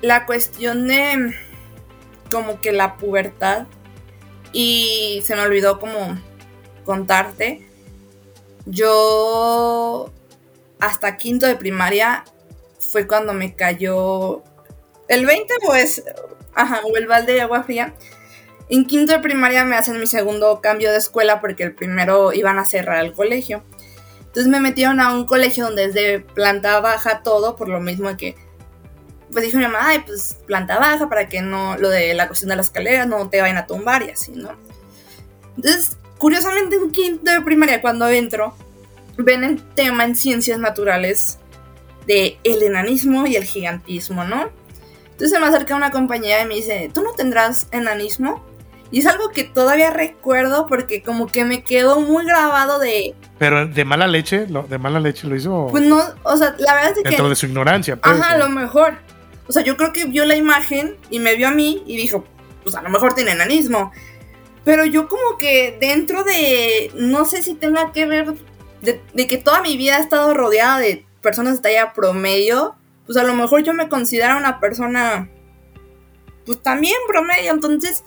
La 0.00 0.26
cuestión 0.26 0.88
de. 0.88 1.34
Como 2.30 2.60
que 2.60 2.72
la 2.72 2.96
pubertad. 2.96 3.66
Y 4.52 5.22
se 5.24 5.36
me 5.36 5.42
olvidó 5.42 5.78
como 5.78 6.18
contarte. 6.84 7.66
Yo. 8.66 10.12
Hasta 10.78 11.16
quinto 11.16 11.46
de 11.46 11.56
primaria 11.56 12.24
fue 12.78 13.06
cuando 13.06 13.32
me 13.32 13.54
cayó. 13.54 14.42
El 15.08 15.26
20, 15.26 15.54
pues. 15.64 16.04
Ajá, 16.54 16.80
o 16.84 16.96
el 16.96 17.06
balde 17.06 17.34
de 17.34 17.42
agua 17.42 17.62
fría. 17.62 17.94
En 18.70 18.86
quinto 18.86 19.12
de 19.12 19.18
primaria 19.18 19.64
me 19.64 19.76
hacen 19.76 19.98
mi 19.98 20.06
segundo 20.06 20.60
cambio 20.60 20.92
de 20.92 20.98
escuela 20.98 21.40
porque 21.40 21.64
el 21.64 21.74
primero 21.74 22.32
iban 22.32 22.58
a 22.60 22.64
cerrar 22.64 23.04
el 23.04 23.12
colegio. 23.12 23.64
Entonces 24.20 24.46
me 24.46 24.60
metieron 24.60 25.00
a 25.00 25.12
un 25.12 25.26
colegio 25.26 25.64
donde 25.64 25.86
es 25.86 25.94
de 25.94 26.20
planta 26.20 26.78
baja 26.78 27.22
todo, 27.24 27.56
por 27.56 27.68
lo 27.68 27.80
mismo 27.80 28.16
que, 28.16 28.36
pues 29.32 29.44
dijo 29.44 29.58
mi 29.58 29.64
mamá, 29.64 29.78
ay, 29.82 30.02
pues 30.06 30.36
planta 30.46 30.78
baja 30.78 31.08
para 31.08 31.28
que 31.28 31.42
no, 31.42 31.76
lo 31.76 31.88
de 31.88 32.14
la 32.14 32.26
cuestión 32.26 32.50
de 32.50 32.56
las 32.56 32.66
escaleras 32.66 33.06
no 33.06 33.28
te 33.28 33.40
vayan 33.40 33.58
a 33.58 33.66
tumbar 33.66 34.02
y 34.02 34.10
así, 34.10 34.32
¿no? 34.32 34.50
Entonces, 35.56 35.96
curiosamente 36.18 36.76
en 36.76 36.90
quinto 36.90 37.30
de 37.30 37.40
primaria 37.42 37.80
cuando 37.80 38.08
entro, 38.08 38.54
ven 39.16 39.44
el 39.44 39.62
tema 39.74 40.04
en 40.04 40.16
ciencias 40.16 40.58
naturales 40.58 41.38
de 42.06 42.38
el 42.44 42.62
enanismo 42.62 43.26
y 43.26 43.36
el 43.36 43.44
gigantismo, 43.44 44.24
¿no? 44.24 44.50
Entonces 45.04 45.30
se 45.30 45.38
me 45.38 45.46
acerca 45.46 45.76
una 45.76 45.90
compañera 45.90 46.42
y 46.42 46.46
me 46.46 46.54
dice, 46.54 46.90
¿tú 46.92 47.02
no 47.02 47.12
tendrás 47.12 47.68
enanismo? 47.72 48.42
Y 48.92 49.00
es 49.00 49.06
algo 49.06 49.28
que 49.28 49.44
todavía 49.44 49.90
recuerdo 49.90 50.66
porque 50.66 51.02
como 51.02 51.28
que 51.28 51.44
me 51.44 51.62
quedó 51.62 52.00
muy 52.00 52.24
grabado 52.24 52.78
de... 52.78 53.14
Pero 53.38 53.66
de 53.66 53.84
mala 53.84 54.08
leche, 54.08 54.46
lo, 54.48 54.64
de 54.64 54.78
mala 54.78 54.98
leche 54.98 55.28
lo 55.28 55.36
hizo... 55.36 55.68
Pues 55.70 55.84
no, 55.84 56.02
o 56.24 56.36
sea, 56.36 56.56
la 56.58 56.74
verdad 56.74 56.92
es 56.96 57.02
que... 57.02 57.10
Dentro 57.10 57.28
de 57.28 57.36
su 57.36 57.46
ignorancia. 57.46 57.96
Pues, 57.96 58.18
ajá, 58.18 58.32
a 58.32 58.38
lo 58.38 58.48
mejor. 58.48 58.94
O 59.50 59.52
sea, 59.52 59.64
yo 59.64 59.76
creo 59.76 59.92
que 59.92 60.04
vio 60.04 60.26
la 60.26 60.36
imagen 60.36 60.96
y 61.10 61.18
me 61.18 61.34
vio 61.34 61.48
a 61.48 61.50
mí 61.50 61.82
y 61.84 61.96
dijo, 61.96 62.24
pues 62.62 62.76
a 62.76 62.82
lo 62.82 62.88
mejor 62.88 63.14
tiene 63.14 63.32
enanismo. 63.32 63.90
Pero 64.64 64.84
yo 64.84 65.08
como 65.08 65.38
que 65.38 65.76
dentro 65.80 66.22
de, 66.22 66.92
no 66.94 67.24
sé 67.24 67.42
si 67.42 67.54
tenga 67.54 67.90
que 67.90 68.06
ver 68.06 68.34
de, 68.80 69.26
que 69.26 69.38
toda 69.38 69.60
mi 69.60 69.76
vida 69.76 69.98
he 69.98 70.02
estado 70.02 70.34
rodeada 70.34 70.78
de 70.78 71.04
personas 71.20 71.56
de 71.56 71.62
talla 71.62 71.92
promedio, 71.92 72.76
pues 73.06 73.18
a 73.18 73.24
lo 73.24 73.34
mejor 73.34 73.64
yo 73.64 73.74
me 73.74 73.88
considero 73.88 74.36
una 74.36 74.60
persona, 74.60 75.28
pues 76.46 76.62
también 76.62 76.94
promedio, 77.08 77.50
entonces 77.50 78.04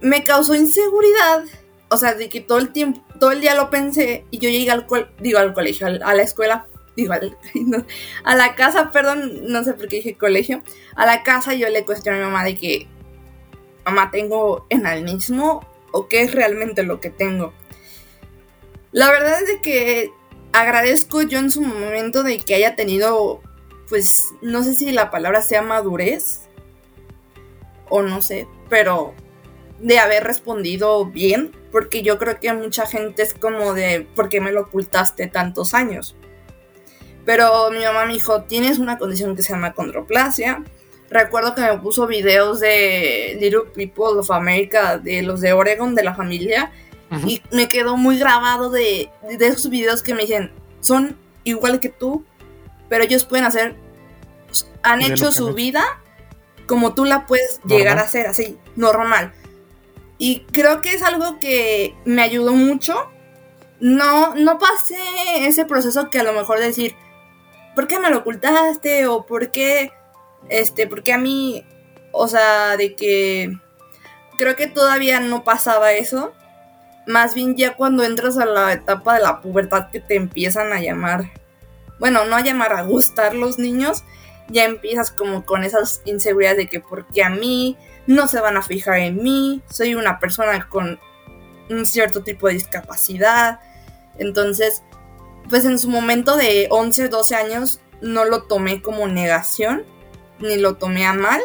me 0.00 0.24
causó 0.24 0.56
inseguridad. 0.56 1.44
O 1.88 1.96
sea, 1.98 2.14
de 2.14 2.28
que 2.28 2.40
todo 2.40 2.58
el 2.58 2.70
tiempo, 2.70 3.00
todo 3.20 3.30
el 3.30 3.40
día 3.40 3.54
lo 3.54 3.70
pensé 3.70 4.24
y 4.32 4.38
yo 4.38 4.50
llegué 4.50 4.72
al, 4.72 4.88
digo, 5.20 5.38
al 5.38 5.54
colegio, 5.54 5.86
a 5.86 6.14
la 6.14 6.22
escuela, 6.24 6.66
digo, 6.98 7.14
a 8.24 8.34
la 8.34 8.54
casa, 8.54 8.90
perdón, 8.90 9.42
no 9.44 9.62
sé 9.64 9.74
por 9.74 9.88
qué 9.88 9.96
dije 9.96 10.16
colegio, 10.16 10.62
a 10.96 11.06
la 11.06 11.22
casa 11.22 11.54
yo 11.54 11.68
le 11.68 11.84
cuestioné 11.84 12.18
a 12.18 12.20
mi 12.20 12.26
mamá 12.26 12.44
de 12.44 12.56
que, 12.56 12.88
mamá, 13.84 14.10
¿tengo 14.10 14.66
enanismo 14.68 15.66
o 15.92 16.08
qué 16.08 16.22
es 16.22 16.34
realmente 16.34 16.82
lo 16.82 17.00
que 17.00 17.10
tengo? 17.10 17.52
La 18.90 19.10
verdad 19.10 19.40
es 19.40 19.46
de 19.46 19.60
que 19.60 20.10
agradezco 20.52 21.22
yo 21.22 21.38
en 21.38 21.50
su 21.50 21.62
momento 21.62 22.22
de 22.22 22.38
que 22.38 22.54
haya 22.54 22.74
tenido, 22.74 23.42
pues, 23.88 24.24
no 24.42 24.62
sé 24.64 24.74
si 24.74 24.90
la 24.90 25.10
palabra 25.10 25.42
sea 25.42 25.62
madurez 25.62 26.48
o 27.88 28.02
no 28.02 28.22
sé, 28.22 28.48
pero 28.68 29.14
de 29.78 30.00
haber 30.00 30.24
respondido 30.24 31.06
bien, 31.06 31.52
porque 31.70 32.02
yo 32.02 32.18
creo 32.18 32.40
que 32.40 32.52
mucha 32.52 32.86
gente 32.86 33.22
es 33.22 33.34
como 33.34 33.72
de, 33.72 34.06
¿por 34.16 34.28
qué 34.28 34.40
me 34.40 34.50
lo 34.50 34.62
ocultaste 34.62 35.28
tantos 35.28 35.74
años? 35.74 36.16
Pero 37.28 37.70
mi 37.70 37.84
mamá 37.84 38.06
me 38.06 38.14
dijo, 38.14 38.44
tienes 38.44 38.78
una 38.78 38.96
condición 38.96 39.36
que 39.36 39.42
se 39.42 39.52
llama 39.52 39.74
condroplasia. 39.74 40.64
Recuerdo 41.10 41.54
que 41.54 41.60
me 41.60 41.76
puso 41.76 42.06
videos 42.06 42.58
de 42.58 43.36
Little 43.38 43.70
People 43.74 44.18
of 44.18 44.30
America, 44.30 44.96
de 44.96 45.20
los 45.20 45.42
de 45.42 45.52
Oregon, 45.52 45.94
de 45.94 46.04
la 46.04 46.14
familia, 46.14 46.72
y 47.26 47.42
me 47.50 47.68
quedó 47.68 47.98
muy 47.98 48.18
grabado 48.18 48.70
de, 48.70 49.10
de 49.28 49.46
esos 49.46 49.68
videos 49.68 50.02
que 50.02 50.14
me 50.14 50.22
dicen, 50.22 50.52
son 50.80 51.18
igual 51.44 51.80
que 51.80 51.90
tú, 51.90 52.24
pero 52.88 53.04
ellos 53.04 53.26
pueden 53.26 53.44
hacer, 53.44 53.76
han 54.82 55.02
hecho 55.02 55.30
su 55.30 55.52
vida 55.52 55.84
como 56.66 56.94
tú 56.94 57.04
la 57.04 57.26
puedes 57.26 57.60
llegar 57.66 57.98
a 57.98 58.04
hacer, 58.04 58.26
así, 58.26 58.56
normal. 58.74 59.34
Y 60.16 60.46
creo 60.50 60.80
que 60.80 60.94
es 60.94 61.02
algo 61.02 61.38
que 61.40 61.94
me 62.06 62.22
ayudó 62.22 62.54
mucho. 62.54 62.94
No, 63.80 64.34
no 64.34 64.58
pasé 64.58 64.96
ese 65.46 65.66
proceso 65.66 66.08
que 66.08 66.20
a 66.20 66.24
lo 66.24 66.32
mejor 66.32 66.58
decir, 66.58 66.96
¿por 67.78 67.86
qué 67.86 68.00
me 68.00 68.10
lo 68.10 68.18
ocultaste? 68.18 69.06
O 69.06 69.24
¿por 69.24 69.52
qué, 69.52 69.92
este, 70.48 70.88
por 70.88 71.04
qué 71.04 71.12
a 71.12 71.18
mí, 71.18 71.64
o 72.10 72.26
sea, 72.26 72.76
de 72.76 72.96
que 72.96 73.52
creo 74.36 74.56
que 74.56 74.66
todavía 74.66 75.20
no 75.20 75.44
pasaba 75.44 75.92
eso. 75.92 76.32
Más 77.06 77.34
bien 77.34 77.54
ya 77.54 77.76
cuando 77.76 78.02
entras 78.02 78.36
a 78.36 78.46
la 78.46 78.72
etapa 78.72 79.14
de 79.14 79.22
la 79.22 79.40
pubertad 79.40 79.90
que 79.92 80.00
te 80.00 80.16
empiezan 80.16 80.72
a 80.72 80.80
llamar, 80.80 81.30
bueno, 82.00 82.24
no 82.24 82.34
a 82.34 82.40
llamar 82.40 82.72
a 82.72 82.82
gustar 82.82 83.34
los 83.34 83.60
niños, 83.60 84.02
ya 84.48 84.64
empiezas 84.64 85.12
como 85.12 85.44
con 85.44 85.62
esas 85.62 86.02
inseguridades 86.04 86.58
de 86.58 86.66
que 86.66 86.80
porque 86.80 87.22
a 87.22 87.30
mí, 87.30 87.76
no 88.08 88.26
se 88.26 88.40
van 88.40 88.56
a 88.56 88.62
fijar 88.62 88.98
en 88.98 89.22
mí, 89.22 89.62
soy 89.70 89.94
una 89.94 90.18
persona 90.18 90.68
con 90.68 90.98
un 91.70 91.86
cierto 91.86 92.24
tipo 92.24 92.48
de 92.48 92.54
discapacidad. 92.54 93.60
Entonces, 94.18 94.82
pues 95.48 95.64
en 95.64 95.78
su 95.78 95.88
momento 95.88 96.36
de 96.36 96.68
11, 96.70 97.08
12 97.08 97.34
años 97.34 97.80
no 98.00 98.24
lo 98.24 98.44
tomé 98.44 98.82
como 98.82 99.08
negación, 99.08 99.84
ni 100.38 100.56
lo 100.56 100.76
tomé 100.76 101.06
a 101.06 101.12
mal. 101.12 101.40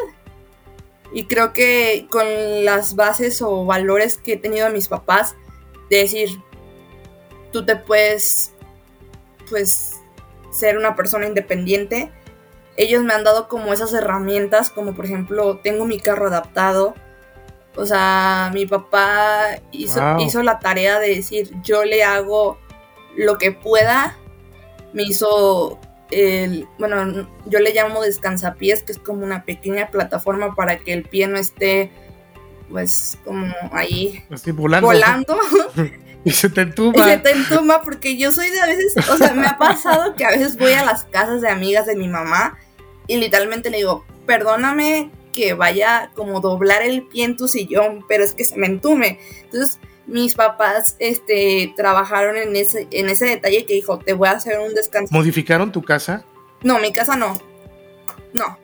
Y 1.12 1.26
creo 1.26 1.52
que 1.52 2.06
con 2.10 2.26
las 2.64 2.96
bases 2.96 3.40
o 3.42 3.64
valores 3.64 4.18
que 4.18 4.34
he 4.34 4.36
tenido 4.36 4.66
a 4.66 4.70
mis 4.70 4.88
papás, 4.88 5.36
de 5.90 5.98
decir, 5.98 6.30
tú 7.52 7.64
te 7.64 7.76
puedes, 7.76 8.52
pues, 9.48 10.00
ser 10.50 10.76
una 10.78 10.96
persona 10.96 11.26
independiente, 11.26 12.10
ellos 12.76 13.02
me 13.04 13.14
han 13.14 13.24
dado 13.24 13.48
como 13.48 13.72
esas 13.72 13.92
herramientas, 13.92 14.70
como 14.70 14.94
por 14.94 15.04
ejemplo, 15.04 15.58
tengo 15.58 15.84
mi 15.84 16.00
carro 16.00 16.26
adaptado. 16.26 16.94
O 17.76 17.86
sea, 17.86 18.50
mi 18.52 18.66
papá 18.66 19.60
hizo, 19.70 20.00
hizo 20.18 20.42
la 20.42 20.58
tarea 20.58 20.98
de 20.98 21.14
decir, 21.14 21.52
yo 21.62 21.84
le 21.84 22.04
hago 22.04 22.58
lo 23.16 23.38
que 23.38 23.52
pueda. 23.52 24.16
Me 24.92 25.02
hizo 25.02 25.80
el, 26.10 26.68
bueno, 26.78 27.28
yo 27.46 27.58
le 27.58 27.72
llamo 27.72 28.02
descansapiés, 28.02 28.82
que 28.82 28.92
es 28.92 28.98
como 28.98 29.24
una 29.24 29.44
pequeña 29.44 29.88
plataforma 29.88 30.54
para 30.54 30.78
que 30.78 30.92
el 30.92 31.02
pie 31.02 31.26
no 31.26 31.38
esté, 31.38 31.90
pues, 32.70 33.18
como 33.24 33.52
ahí 33.72 34.24
volando. 34.54 34.86
volando. 34.86 35.38
y 36.24 36.30
se 36.30 36.48
te 36.48 36.60
entuma. 36.62 36.98
Y 36.98 37.10
se 37.10 37.18
te 37.18 37.30
entuma 37.32 37.82
porque 37.82 38.16
yo 38.16 38.32
soy 38.32 38.50
de 38.50 38.60
a 38.60 38.66
veces, 38.66 38.94
o 39.08 39.16
sea, 39.16 39.34
me 39.34 39.46
ha 39.46 39.58
pasado 39.58 40.14
que 40.14 40.24
a 40.24 40.30
veces 40.30 40.56
voy 40.56 40.72
a 40.72 40.84
las 40.84 41.04
casas 41.04 41.40
de 41.40 41.48
amigas 41.48 41.86
de 41.86 41.96
mi 41.96 42.08
mamá 42.08 42.58
y 43.06 43.16
literalmente 43.16 43.70
le 43.70 43.78
digo, 43.78 44.04
perdóname 44.26 45.10
que 45.32 45.54
vaya 45.54 46.10
como 46.14 46.40
doblar 46.40 46.82
el 46.82 47.06
pie 47.06 47.24
en 47.24 47.36
tu 47.36 47.48
sillón, 47.48 48.04
pero 48.08 48.24
es 48.24 48.34
que 48.34 48.44
se 48.44 48.56
me 48.56 48.66
entume. 48.66 49.18
Entonces, 49.42 49.80
mis 50.06 50.34
papás 50.34 50.96
este, 50.98 51.72
trabajaron 51.76 52.36
en 52.36 52.54
ese, 52.56 52.88
en 52.90 53.08
ese 53.08 53.26
detalle 53.26 53.64
que 53.66 53.74
dijo, 53.74 53.98
te 53.98 54.12
voy 54.12 54.28
a 54.28 54.32
hacer 54.32 54.58
un 54.58 54.74
descanso. 54.74 55.14
¿Modificaron 55.14 55.72
tu 55.72 55.82
casa? 55.82 56.24
No, 56.62 56.78
mi 56.78 56.92
casa 56.92 57.16
no. 57.16 57.34
No. 58.32 58.58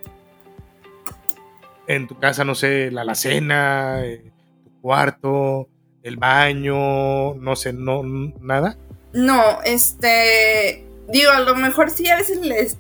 En 1.87 2.07
tu 2.07 2.19
casa, 2.19 2.45
no 2.45 2.55
sé, 2.55 2.91
la 2.91 3.03
alacena, 3.03 4.05
eh, 4.05 4.23
tu 4.65 4.81
cuarto, 4.81 5.69
el 6.03 6.17
baño, 6.17 7.35
no 7.35 7.57
sé, 7.57 7.73
no, 7.73 8.03
nada. 8.41 8.77
No, 9.13 9.61
este, 9.65 10.87
digo, 11.09 11.33
a 11.33 11.41
lo 11.41 11.57
mejor 11.57 11.91
sí 11.91 12.09
a 12.09 12.17
veces 12.17 12.39
les 12.41 12.79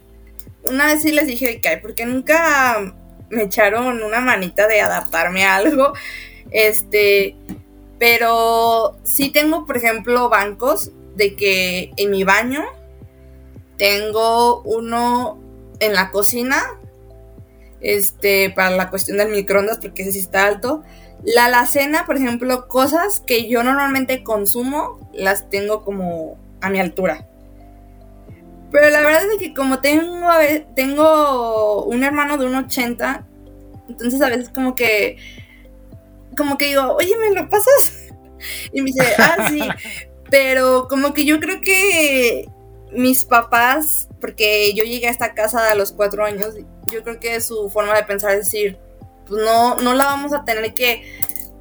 una 0.64 0.86
vez 0.86 1.02
sí 1.02 1.12
les 1.12 1.26
dije 1.26 1.60
que 1.60 1.76
porque 1.78 2.06
nunca 2.06 2.94
me 3.30 3.44
echaron 3.44 4.02
una 4.02 4.20
manita 4.20 4.66
de 4.66 4.80
adaptarme 4.80 5.44
a 5.44 5.56
algo. 5.56 5.92
Este, 6.50 7.36
pero 8.00 8.96
sí 9.04 9.28
tengo, 9.28 9.66
por 9.66 9.76
ejemplo, 9.76 10.30
bancos 10.30 10.90
de 11.16 11.36
que 11.36 11.92
en 11.98 12.10
mi 12.10 12.24
baño 12.24 12.64
tengo 13.76 14.62
uno 14.62 15.38
en 15.80 15.92
la 15.92 16.10
cocina, 16.10 16.62
este, 17.82 18.48
para 18.50 18.70
la 18.70 18.88
cuestión 18.88 19.18
del 19.18 19.28
microondas, 19.28 19.78
porque 19.82 20.00
ese 20.00 20.12
sí 20.12 20.20
está 20.20 20.46
alto. 20.46 20.82
La 21.24 21.44
alacena, 21.44 22.06
por 22.06 22.16
ejemplo, 22.16 22.68
cosas 22.68 23.22
que 23.26 23.50
yo 23.50 23.62
normalmente 23.62 24.24
consumo, 24.24 25.10
las 25.12 25.50
tengo 25.50 25.84
como 25.84 26.38
a 26.62 26.70
mi 26.70 26.80
altura. 26.80 27.28
Pero 28.72 28.88
la 28.88 29.02
verdad 29.02 29.24
es 29.30 29.38
que 29.38 29.52
como 29.52 29.80
tengo, 29.80 30.26
tengo 30.74 31.84
un 31.84 32.02
hermano 32.02 32.38
de 32.38 32.46
un 32.46 32.54
80, 32.54 33.26
entonces 33.90 34.22
a 34.22 34.30
veces 34.30 34.48
como 34.48 34.74
que, 34.74 35.18
como 36.40 36.58
que 36.58 36.68
digo, 36.68 36.94
oye, 36.94 37.14
¿me 37.16 37.34
lo 37.34 37.48
pasas? 37.48 37.92
Y 38.72 38.80
me 38.80 38.86
dice, 38.86 39.04
ah, 39.18 39.48
sí. 39.50 39.60
Pero 40.30 40.88
como 40.88 41.12
que 41.12 41.26
yo 41.26 41.38
creo 41.40 41.60
que 41.60 42.48
mis 42.90 43.26
papás, 43.26 44.08
porque 44.18 44.72
yo 44.72 44.82
llegué 44.84 45.08
a 45.08 45.10
esta 45.10 45.34
casa 45.34 45.70
a 45.70 45.74
los 45.74 45.92
cuatro 45.92 46.24
años, 46.24 46.54
yo 46.90 47.02
creo 47.02 47.20
que 47.20 47.38
su 47.42 47.68
forma 47.68 47.94
de 47.94 48.04
pensar 48.04 48.32
es 48.32 48.46
decir, 48.46 48.78
pues 49.26 49.44
no, 49.44 49.76
no 49.76 49.92
la 49.92 50.06
vamos 50.06 50.32
a 50.32 50.46
tener 50.46 50.72
que 50.72 51.02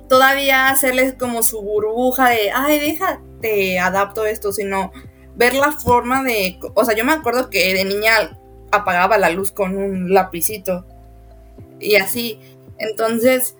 todavía 0.08 0.70
hacerles 0.70 1.16
como 1.16 1.44
su 1.44 1.62
burbuja 1.62 2.30
de, 2.30 2.52
ay, 2.52 2.80
déjate, 2.80 3.78
adapto 3.80 4.26
esto, 4.26 4.54
sino 4.54 4.94
ver 5.36 5.54
la 5.54 5.74
forma 5.74 6.24
de, 6.24 6.58
o 6.74 6.86
sea, 6.86 6.96
yo 6.96 7.04
me 7.04 7.12
acuerdo 7.12 7.50
que 7.50 7.74
de 7.74 7.84
niña 7.84 8.38
apagaba 8.72 9.18
la 9.18 9.30
luz 9.30 9.52
con 9.52 9.76
un 9.76 10.14
lapicito 10.14 10.86
y 11.80 11.96
así, 11.96 12.40
entonces, 12.80 13.56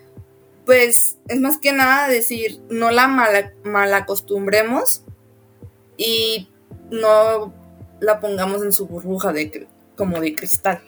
pues 0.70 1.18
es 1.28 1.42
más 1.42 1.58
que 1.58 1.74
nada 1.74 2.08
decir, 2.08 2.62
no 2.70 2.92
la 2.92 3.08
mal, 3.08 3.92
acostumbremos 3.96 5.04
y 5.98 6.48
no 6.92 7.52
la 8.00 8.20
pongamos 8.20 8.62
en 8.62 8.72
su 8.72 8.86
burbuja 8.86 9.34
de 9.34 9.68
como 9.98 10.20
de 10.20 10.36
cristal. 10.36 10.80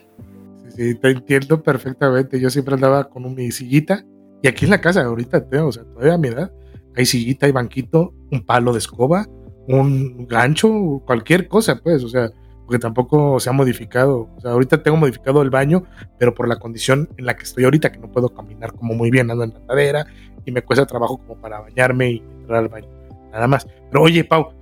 Sí, 0.75 0.93
te 0.93 1.09
entiendo 1.09 1.63
perfectamente. 1.63 2.39
Yo 2.39 2.51
siempre 2.51 2.75
andaba 2.75 3.09
con 3.09 3.33
mi 3.33 3.51
sillita 3.51 4.05
y 4.43 4.47
aquí 4.47 4.65
en 4.65 4.71
la 4.71 4.81
casa 4.81 5.01
ahorita 5.01 5.49
tengo, 5.49 5.69
o 5.69 5.71
sea, 5.71 5.83
todavía 5.83 6.13
a 6.13 6.19
mi 6.19 6.27
edad, 6.27 6.53
hay 6.95 7.07
sillita, 7.07 7.47
hay 7.47 7.51
banquito, 7.51 8.13
un 8.31 8.45
palo 8.45 8.73
de 8.73 8.77
escoba, 8.77 9.27
un 9.67 10.27
gancho, 10.27 11.01
cualquier 11.07 11.47
cosa, 11.47 11.81
pues, 11.81 12.03
o 12.03 12.07
sea, 12.07 12.29
porque 12.71 12.79
tampoco 12.79 13.37
se 13.41 13.49
ha 13.49 13.51
modificado. 13.51 14.29
O 14.37 14.39
sea, 14.39 14.51
ahorita 14.51 14.81
tengo 14.81 14.95
modificado 14.95 15.41
el 15.41 15.49
baño, 15.49 15.83
pero 16.17 16.33
por 16.33 16.47
la 16.47 16.55
condición 16.55 17.09
en 17.17 17.25
la 17.25 17.35
que 17.35 17.43
estoy 17.43 17.65
ahorita, 17.65 17.91
que 17.91 17.99
no 17.99 18.09
puedo 18.09 18.29
caminar 18.29 18.71
como 18.71 18.93
muy 18.93 19.11
bien, 19.11 19.29
ando 19.29 19.43
en 19.43 19.53
la 19.53 19.59
madera 19.59 20.05
y 20.45 20.53
me 20.53 20.61
cuesta 20.61 20.85
trabajo 20.85 21.17
como 21.17 21.35
para 21.35 21.59
bañarme 21.59 22.11
y 22.11 22.23
entrar 22.39 22.59
al 22.59 22.69
baño. 22.69 22.87
Nada 23.33 23.45
más. 23.45 23.67
Pero 23.89 24.03
oye, 24.03 24.23
Pau, 24.23 24.53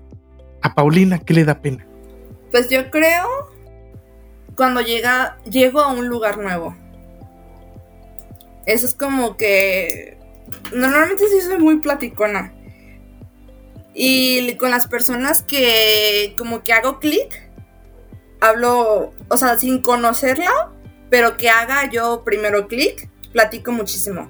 a 0.63 0.73
Paulina, 0.73 1.19
¿qué 1.19 1.35
le 1.35 1.45
da 1.45 1.61
pena? 1.61 1.85
Pues 2.49 2.67
yo 2.71 2.89
creo 2.89 3.27
cuando 4.55 4.81
llega, 4.81 5.37
llego 5.47 5.79
a 5.79 5.93
un 5.93 6.07
lugar 6.07 6.39
nuevo. 6.39 6.75
Eso 8.65 8.87
es 8.87 8.95
como 8.95 9.37
que. 9.37 10.17
Normalmente 10.73 11.27
sí 11.27 11.41
soy 11.41 11.59
muy 11.59 11.77
platicona. 11.77 12.55
Y 13.93 14.55
con 14.55 14.71
las 14.71 14.87
personas 14.87 15.43
que 15.43 16.33
como 16.39 16.63
que 16.63 16.73
hago 16.73 16.97
clic, 16.97 17.48
hablo, 18.39 19.13
o 19.27 19.37
sea, 19.37 19.57
sin 19.57 19.81
conocerla, 19.81 20.71
pero 21.09 21.37
que 21.37 21.49
haga 21.49 21.89
yo 21.89 22.23
primero 22.23 22.67
clic, 22.67 23.09
platico 23.31 23.71
muchísimo. 23.71 24.29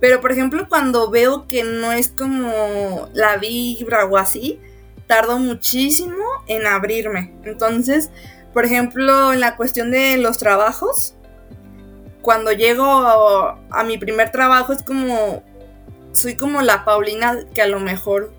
Pero 0.00 0.20
por 0.20 0.32
ejemplo, 0.32 0.68
cuando 0.68 1.10
veo 1.10 1.46
que 1.46 1.64
no 1.64 1.92
es 1.92 2.10
como 2.10 3.08
la 3.12 3.36
vibra 3.36 4.04
o 4.04 4.16
así, 4.16 4.60
tardo 5.06 5.38
muchísimo 5.38 6.24
en 6.46 6.66
abrirme. 6.66 7.34
Entonces, 7.44 8.10
por 8.52 8.64
ejemplo, 8.64 9.32
en 9.32 9.40
la 9.40 9.56
cuestión 9.56 9.90
de 9.90 10.16
los 10.18 10.38
trabajos, 10.38 11.14
cuando 12.22 12.52
llego 12.52 12.84
a, 12.84 13.84
mi 13.84 13.98
primer 13.98 14.30
trabajo 14.30 14.72
es 14.72 14.82
como, 14.82 15.42
soy 16.12 16.36
como 16.36 16.62
la 16.62 16.84
Paulina 16.84 17.38
que 17.54 17.62
a 17.62 17.66
lo 17.66 17.80
mejor 17.80 18.32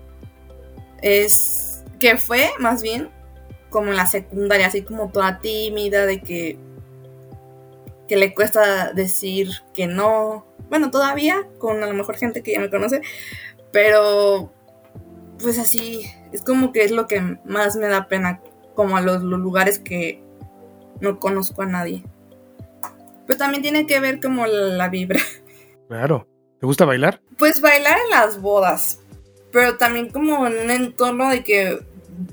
es, 1.02 1.84
que 1.98 2.16
fue 2.16 2.50
más 2.58 2.82
bien 2.82 3.10
como 3.70 3.90
en 3.90 3.96
la 3.96 4.06
secundaria, 4.06 4.66
así 4.66 4.82
como 4.82 5.10
toda 5.10 5.40
tímida, 5.40 6.06
de 6.06 6.20
que, 6.20 6.58
que 8.08 8.16
le 8.16 8.34
cuesta 8.34 8.92
decir 8.92 9.50
que 9.74 9.86
no. 9.86 10.46
Bueno, 10.68 10.90
todavía, 10.90 11.46
con 11.58 11.82
a 11.82 11.86
lo 11.86 11.94
mejor 11.94 12.16
gente 12.16 12.42
que 12.42 12.52
ya 12.52 12.60
me 12.60 12.70
conoce, 12.70 13.00
pero 13.72 14.52
pues 15.38 15.58
así, 15.58 16.10
es 16.32 16.42
como 16.42 16.72
que 16.72 16.84
es 16.84 16.90
lo 16.90 17.06
que 17.06 17.20
más 17.44 17.76
me 17.76 17.88
da 17.88 18.08
pena, 18.08 18.40
como 18.74 18.96
a 18.96 19.00
los, 19.00 19.22
lugares 19.22 19.78
que 19.78 20.22
no 21.00 21.18
conozco 21.20 21.62
a 21.62 21.66
nadie. 21.66 22.04
Pero 23.26 23.38
también 23.38 23.62
tiene 23.62 23.86
que 23.86 24.00
ver 24.00 24.20
como 24.20 24.46
la, 24.46 24.88
vibra. 24.88 25.20
Claro. 25.88 26.26
¿Te 26.58 26.66
gusta 26.66 26.84
bailar? 26.84 27.20
Pues 27.38 27.60
bailar 27.60 27.96
en 28.04 28.10
las 28.10 28.40
bodas, 28.40 28.98
pero 29.52 29.76
también 29.76 30.10
como 30.10 30.44
en 30.48 30.58
un 30.58 30.70
entorno 30.72 31.28
de 31.28 31.44
que 31.44 31.78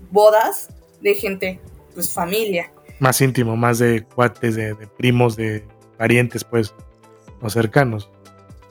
bodas 0.09 0.69
de 1.03 1.13
gente, 1.13 1.59
pues 1.93 2.11
familia. 2.11 2.71
Más 2.99 3.21
íntimo, 3.21 3.55
más 3.55 3.79
de 3.79 4.03
cuates, 4.03 4.55
de, 4.55 4.73
de 4.73 4.87
primos, 4.87 5.35
de 5.35 5.63
parientes, 5.97 6.43
pues, 6.43 6.73
o 7.41 7.49
cercanos. 7.49 8.09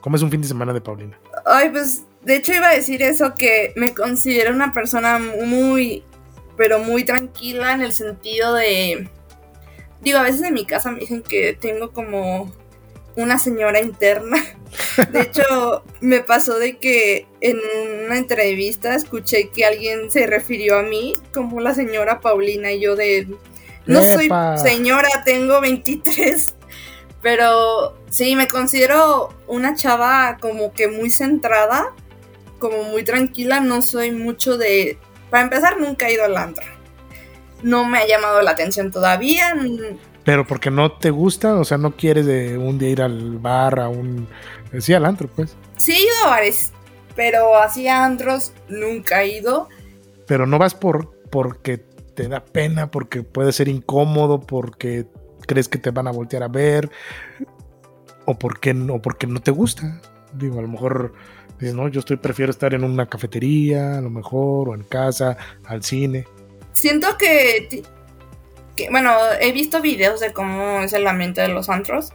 ¿Cómo 0.01 0.17
es 0.17 0.23
un 0.23 0.31
fin 0.31 0.41
de 0.41 0.49
semana 0.49 0.73
de 0.73 0.81
Paulina? 0.81 1.19
Ay, 1.47 1.69
pues 1.71 2.05
de 2.23 2.37
hecho 2.37 2.53
iba 2.53 2.69
a 2.69 2.75
decir 2.75 3.03
eso, 3.03 3.35
que 3.35 3.73
me 3.77 3.95
considero 3.95 4.53
una 4.53 4.73
persona 4.73 5.19
muy, 5.19 6.03
pero 6.57 6.81
muy 6.81 7.05
tranquila 7.05 7.75
en 7.75 7.83
el 7.83 7.93
sentido 7.93 8.55
de... 8.55 9.09
Digo, 10.01 10.19
a 10.19 10.23
veces 10.23 10.43
en 10.43 10.55
mi 10.55 10.65
casa 10.65 10.91
me 10.91 11.01
dicen 11.01 11.23
que 11.23 11.57
tengo 11.61 11.93
como 11.93 12.53
una 13.17 13.39
señora 13.39 13.81
interna. 13.81 14.39
De 15.11 15.21
hecho, 15.21 15.85
me 16.01 16.21
pasó 16.21 16.59
de 16.59 16.79
que 16.79 17.27
en 17.41 17.59
una 18.07 18.17
entrevista 18.17 18.95
escuché 18.95 19.51
que 19.51 19.65
alguien 19.65 20.11
se 20.11 20.27
refirió 20.27 20.79
a 20.79 20.83
mí 20.83 21.15
como 21.33 21.61
la 21.61 21.75
señora 21.75 22.21
Paulina 22.21 22.73
y 22.73 22.81
yo 22.81 22.97
de... 22.97 23.29
No 23.85 24.03
soy 24.03 24.31
señora, 24.63 25.09
tengo 25.25 25.61
23. 25.61 26.55
Pero 27.21 27.99
sí, 28.11 28.37
me 28.37 28.49
considero 28.49 29.35
una 29.47 29.75
chava 29.75 30.39
como 30.41 30.73
que 30.73 30.89
muy 30.89 31.11
centrada 31.11 31.93
como 32.63 32.85
muy 32.85 33.03
tranquila, 33.03 33.59
no 33.59 33.83
soy 33.83 34.13
mucho 34.13 34.57
de... 34.57 34.97
Para 35.31 35.43
empezar, 35.43 35.81
nunca 35.81 36.09
he 36.09 36.15
ido 36.15 36.25
al 36.25 36.37
antro. 36.37 36.65
No 37.63 37.85
me 37.85 37.99
ha 37.99 38.07
llamado 38.07 38.41
la 38.41 38.53
atención 38.53 38.93
todavía. 38.93 39.57
Pero 40.25 40.47
porque 40.47 40.71
no 40.71 40.93
te 40.93 41.11
gusta, 41.11 41.55
o 41.55 41.65
sea, 41.65 41.79
no 41.79 41.97
quieres 41.97 42.27
de 42.27 42.57
un 42.57 42.79
día 42.79 42.91
ir 42.91 43.03
al 43.03 43.39
bar, 43.39 43.81
a 43.81 43.89
un... 43.89 44.29
Sí, 44.79 44.95
al 44.95 45.05
antro, 45.05 45.29
pues. 45.29 45.57
Sí, 45.77 45.93
he 45.93 46.03
ido 46.03 46.27
a 46.27 46.31
bares, 46.31 46.73
pero 47.17 47.57
así 47.57 47.89
a 47.89 48.05
antros 48.05 48.53
nunca 48.69 49.23
he 49.23 49.39
ido. 49.39 49.69
Pero 50.27 50.47
no 50.47 50.59
vas 50.59 50.75
por 50.75 51.13
porque 51.31 51.79
te 51.79 52.29
da 52.29 52.45
pena, 52.45 52.91
porque 52.91 53.23
puede 53.23 53.53
ser 53.53 53.69
incómodo, 53.69 54.41
porque 54.41 55.07
crees 55.47 55.69
que 55.69 55.79
te 55.79 55.91
van 55.91 56.07
a 56.07 56.13
voltear 56.13 56.43
a 56.43 56.49
ver, 56.49 56.91
o 58.27 58.39
porque, 58.39 58.71
o 58.71 59.03
porque 59.03 59.27
no 59.27 59.41
te 59.41 59.51
gusta. 59.51 60.01
Digo, 60.35 60.59
a 60.59 60.63
lo 60.63 60.69
mejor 60.69 61.13
¿no? 61.73 61.89
Yo 61.89 62.01
estoy, 62.01 62.17
prefiero 62.17 62.51
estar 62.51 62.75
en 62.75 62.83
una 62.83 63.07
cafetería, 63.07 63.99
a 63.99 64.01
lo 64.01 64.11
mejor, 64.11 64.71
o 64.71 64.75
en 64.75 64.83
casa, 64.83 65.37
al 65.65 65.85
cine. 65.85 66.27
Siento 66.73 67.07
que, 67.19 67.83
bueno, 68.91 69.15
he 69.41 69.53
visto 69.53 69.81
videos 69.81 70.21
de 70.21 70.33
cómo 70.33 70.81
es 70.81 70.93
el 70.93 71.07
ambiente 71.07 71.41
de 71.41 71.49
los 71.49 71.69
antros. 71.69 72.13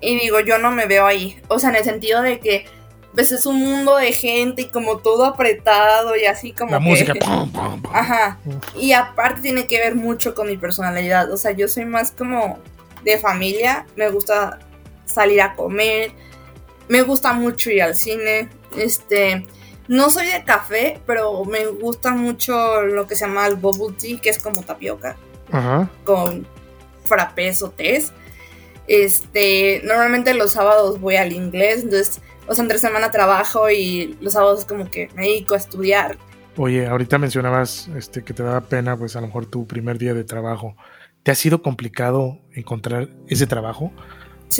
Y 0.00 0.18
digo, 0.18 0.40
yo 0.40 0.58
no 0.58 0.70
me 0.70 0.86
veo 0.86 1.06
ahí. 1.06 1.40
O 1.48 1.58
sea, 1.58 1.70
en 1.70 1.76
el 1.76 1.84
sentido 1.84 2.22
de 2.22 2.40
que 2.40 2.66
ves 3.12 3.32
es 3.32 3.46
un 3.46 3.60
mundo 3.60 3.96
de 3.96 4.12
gente 4.12 4.62
y 4.62 4.68
como 4.68 4.98
todo 4.98 5.24
apretado 5.24 6.16
y 6.16 6.24
así 6.24 6.52
como 6.52 6.72
la 6.72 6.80
música 6.80 7.14
ajá 7.92 8.40
y 8.74 8.90
aparte 8.90 9.40
tiene 9.40 9.68
que 9.68 9.78
ver 9.78 9.94
mucho 9.94 10.34
con 10.34 10.48
mi 10.48 10.56
personalidad 10.56 11.30
o 11.30 11.36
sea 11.36 11.52
yo 11.52 11.68
soy 11.68 11.84
más 11.84 12.10
como 12.10 12.58
de 13.04 13.16
familia 13.18 13.86
me 13.94 14.10
gusta 14.10 14.58
salir 15.06 15.42
a 15.42 15.54
comer 15.54 16.10
me 16.88 17.02
gusta 17.02 17.32
mucho 17.32 17.70
ir 17.70 17.82
al 17.82 17.94
cine. 17.94 18.48
Este, 18.76 19.46
no 19.88 20.10
soy 20.10 20.26
de 20.26 20.44
café, 20.44 21.00
pero 21.06 21.44
me 21.44 21.66
gusta 21.66 22.10
mucho 22.10 22.82
lo 22.82 23.06
que 23.06 23.16
se 23.16 23.26
llama 23.26 23.46
el 23.46 23.56
bubble 23.56 23.96
tea, 23.98 24.20
que 24.20 24.30
es 24.30 24.38
como 24.38 24.62
tapioca. 24.62 25.16
Ajá. 25.54 25.88
Con 26.04 26.46
frappés 27.04 27.62
o 27.62 27.70
tés. 27.70 28.12
Este, 28.86 29.80
normalmente 29.84 30.34
los 30.34 30.52
sábados 30.52 31.00
voy 31.00 31.16
al 31.16 31.32
inglés, 31.32 31.84
entonces, 31.84 32.20
o 32.46 32.54
sea, 32.54 32.62
entre 32.62 32.78
semana 32.78 33.10
trabajo 33.10 33.70
y 33.70 34.18
los 34.20 34.34
sábados 34.34 34.60
es 34.60 34.64
como 34.66 34.90
que 34.90 35.08
me 35.14 35.22
dedico 35.22 35.54
a 35.54 35.58
estudiar. 35.58 36.18
Oye, 36.56 36.86
ahorita 36.86 37.18
mencionabas 37.18 37.88
este, 37.96 38.22
que 38.22 38.34
te 38.34 38.42
da 38.42 38.60
pena, 38.60 38.96
pues 38.96 39.16
a 39.16 39.20
lo 39.20 39.28
mejor 39.28 39.46
tu 39.46 39.66
primer 39.66 39.96
día 39.98 40.12
de 40.12 40.24
trabajo. 40.24 40.76
¿Te 41.22 41.30
ha 41.30 41.34
sido 41.34 41.62
complicado 41.62 42.40
encontrar 42.52 43.08
ese 43.28 43.46
trabajo? 43.46 43.92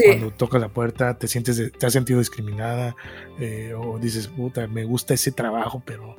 Cuando 0.02 0.30
tocas 0.30 0.60
la 0.60 0.68
puerta, 0.68 1.18
te 1.18 1.28
sientes, 1.28 1.72
te 1.78 1.86
has 1.86 1.92
sentido 1.92 2.18
discriminada 2.18 2.96
eh, 3.38 3.74
o 3.76 3.98
dices, 3.98 4.28
puta, 4.28 4.66
me 4.66 4.84
gusta 4.84 5.14
ese 5.14 5.30
trabajo, 5.30 5.82
pero 5.84 6.16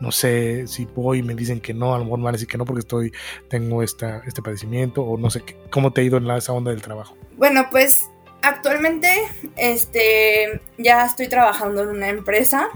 no 0.00 0.12
sé 0.12 0.66
si 0.66 0.84
voy 0.84 1.18
y 1.18 1.22
me 1.22 1.34
dicen 1.34 1.60
que 1.60 1.72
no, 1.72 1.94
a 1.94 1.98
lo 1.98 2.04
mejor 2.04 2.18
me 2.18 2.24
van 2.24 2.34
a 2.34 2.36
decir 2.36 2.48
que 2.48 2.58
no 2.58 2.64
porque 2.64 2.80
estoy, 2.80 3.12
tengo 3.48 3.82
este 3.82 4.20
padecimiento 4.42 5.02
o 5.02 5.16
no 5.16 5.30
sé 5.30 5.42
cómo 5.70 5.92
te 5.92 6.00
ha 6.00 6.04
ido 6.04 6.18
en 6.18 6.26
la, 6.26 6.36
esa 6.36 6.52
onda 6.52 6.70
del 6.70 6.82
trabajo. 6.82 7.16
Bueno, 7.36 7.68
pues 7.70 8.04
actualmente 8.42 9.08
este, 9.56 10.60
ya 10.78 11.04
estoy 11.04 11.28
trabajando 11.28 11.82
en 11.82 11.88
una 11.88 12.08
empresa. 12.08 12.68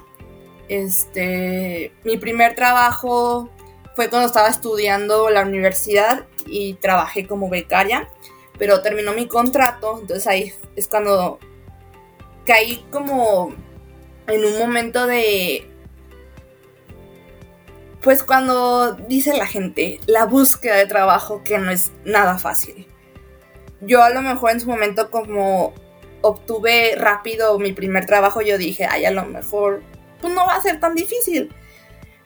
Este, 0.69 1.93
mi 2.05 2.17
primer 2.17 2.55
trabajo 2.55 3.51
fue 3.95 4.09
cuando 4.09 4.27
estaba 4.27 4.49
estudiando 4.49 5.31
la 5.31 5.43
universidad 5.43 6.27
y 6.47 6.75
trabajé 6.75 7.27
como 7.27 7.49
becaria, 7.49 8.09
pero 8.59 8.83
terminó 8.83 9.13
mi 9.13 9.27
contrato, 9.27 9.99
entonces 10.01 10.27
ahí 10.27 10.53
es 10.77 10.89
cuando 10.89 11.39
caí 12.47 12.85
como 12.91 13.53
en 14.27 14.45
un 14.45 14.59
momento 14.59 15.07
de 15.07 15.70
pues 18.03 18.23
cuando 18.23 18.95
dice 18.95 19.37
la 19.37 19.47
gente, 19.47 20.01
la 20.07 20.25
búsqueda 20.25 20.77
de 20.77 20.87
trabajo 20.87 21.43
que 21.45 21.59
no 21.59 21.71
es 21.71 21.93
nada 22.05 22.39
fácil. 22.39 22.87
Yo 23.81 24.03
a 24.03 24.11
lo 24.11 24.23
mejor 24.23 24.51
en 24.51 24.61
su 24.61 24.69
momento 24.69 25.11
como 25.11 25.75
obtuve 26.23 26.95
rápido 26.97 27.59
mi 27.59 27.73
primer 27.73 28.07
trabajo, 28.07 28.41
yo 28.41 28.59
dije, 28.59 28.87
ay, 28.89 29.05
a 29.05 29.11
lo 29.11 29.25
mejor 29.25 29.83
pues 30.21 30.33
no 30.35 30.47
va 30.47 30.57
a 30.57 30.63
ser 30.63 30.81
tan 30.81 30.95
difícil. 30.95 31.55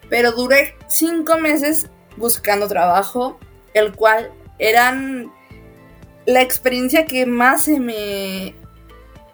Pero 0.08 0.32
duré 0.32 0.76
cinco 0.86 1.38
meses 1.38 1.88
buscando 2.16 2.68
trabajo, 2.68 3.38
el 3.72 3.94
cual 3.94 4.32
eran 4.58 5.32
la 6.26 6.42
experiencia 6.42 7.04
que 7.06 7.26
más 7.26 7.62
se 7.62 7.80
me 7.80 8.54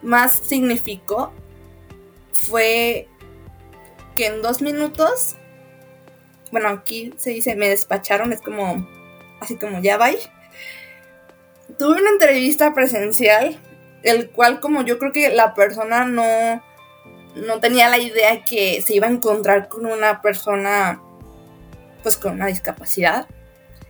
más 0.03 0.33
significó 0.33 1.33
fue 2.33 3.07
que 4.16 4.26
en 4.26 4.42
dos 4.42 4.62
minutos 4.62 5.37
bueno, 6.51 6.69
aquí 6.69 7.13
se 7.17 7.31
dice 7.31 7.57
me 7.57 7.69
despacharon, 7.69 8.33
es 8.33 8.41
como, 8.41 8.89
así 9.41 9.57
como 9.57 9.81
ya 9.81 9.97
va. 9.97 10.11
Tuve 11.79 12.01
una 12.01 12.11
entrevista 12.11 12.75
presencial, 12.75 13.59
el 14.03 14.31
cual 14.31 14.61
como 14.61 14.83
yo 14.83 14.99
creo 14.99 15.13
que 15.13 15.31
la 15.31 15.55
persona 15.55 16.05
no, 16.05 16.63
no 17.37 17.61
tenía 17.61 17.89
la 17.89 17.99
idea 17.99 18.43
que 18.45 18.83
se 18.83 18.95
iba 18.95 19.07
a 19.07 19.11
encontrar 19.11 19.69
con 19.69 19.87
una 19.87 20.21
persona 20.21 21.01
pues 22.03 22.17
con 22.17 22.35
una 22.35 22.47
discapacidad. 22.47 23.27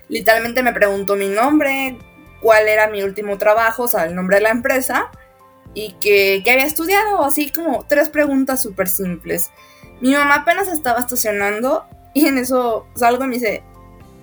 Literalmente 0.08 0.62
me 0.62 0.72
preguntó 0.72 1.14
mi 1.14 1.28
nombre, 1.28 1.96
cuál 2.40 2.68
era 2.68 2.88
mi 2.88 3.02
último 3.02 3.38
trabajo, 3.38 3.84
o 3.84 3.88
sea, 3.88 4.04
el 4.04 4.14
nombre 4.14 4.36
de 4.36 4.42
la 4.42 4.50
empresa 4.50 5.10
y 5.74 5.92
que, 6.00 6.42
que 6.44 6.50
había 6.50 6.64
estudiado, 6.64 7.22
así 7.22 7.50
como 7.50 7.86
tres 7.86 8.08
preguntas 8.08 8.62
súper 8.62 8.88
simples. 8.88 9.50
Mi 10.00 10.12
mamá 10.14 10.36
apenas 10.36 10.68
estaba 10.68 10.98
estacionando 10.98 11.84
y 12.14 12.26
en 12.26 12.38
eso 12.38 12.86
salgo 12.94 13.24
y 13.24 13.28
me 13.28 13.34
dice, 13.34 13.62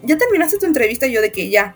¿ya 0.04 0.18
terminaste 0.18 0.58
tu 0.58 0.66
entrevista? 0.66 1.08
Yo 1.08 1.22
de 1.22 1.32
que 1.32 1.50
ya. 1.50 1.76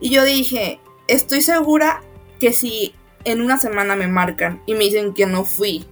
Y 0.00 0.10
yo 0.10 0.24
dije, 0.24 0.80
estoy 1.08 1.42
segura 1.42 2.02
que 2.38 2.52
si 2.52 2.94
en 3.24 3.40
una 3.40 3.58
semana 3.58 3.96
me 3.96 4.06
marcan 4.06 4.62
y 4.66 4.74
me 4.74 4.84
dicen 4.84 5.14
que 5.14 5.26
no 5.26 5.44
fui 5.44 5.86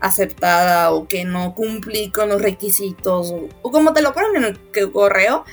aceptada 0.00 0.92
o 0.92 1.08
que 1.08 1.24
no 1.24 1.54
cumplí 1.54 2.10
con 2.10 2.28
los 2.28 2.42
requisitos 2.42 3.34
o, 3.62 3.70
como 3.70 3.92
te 3.92 4.02
lo 4.02 4.12
ponen 4.12 4.36
en 4.36 4.58
el 4.74 4.90
correo, 4.92 5.44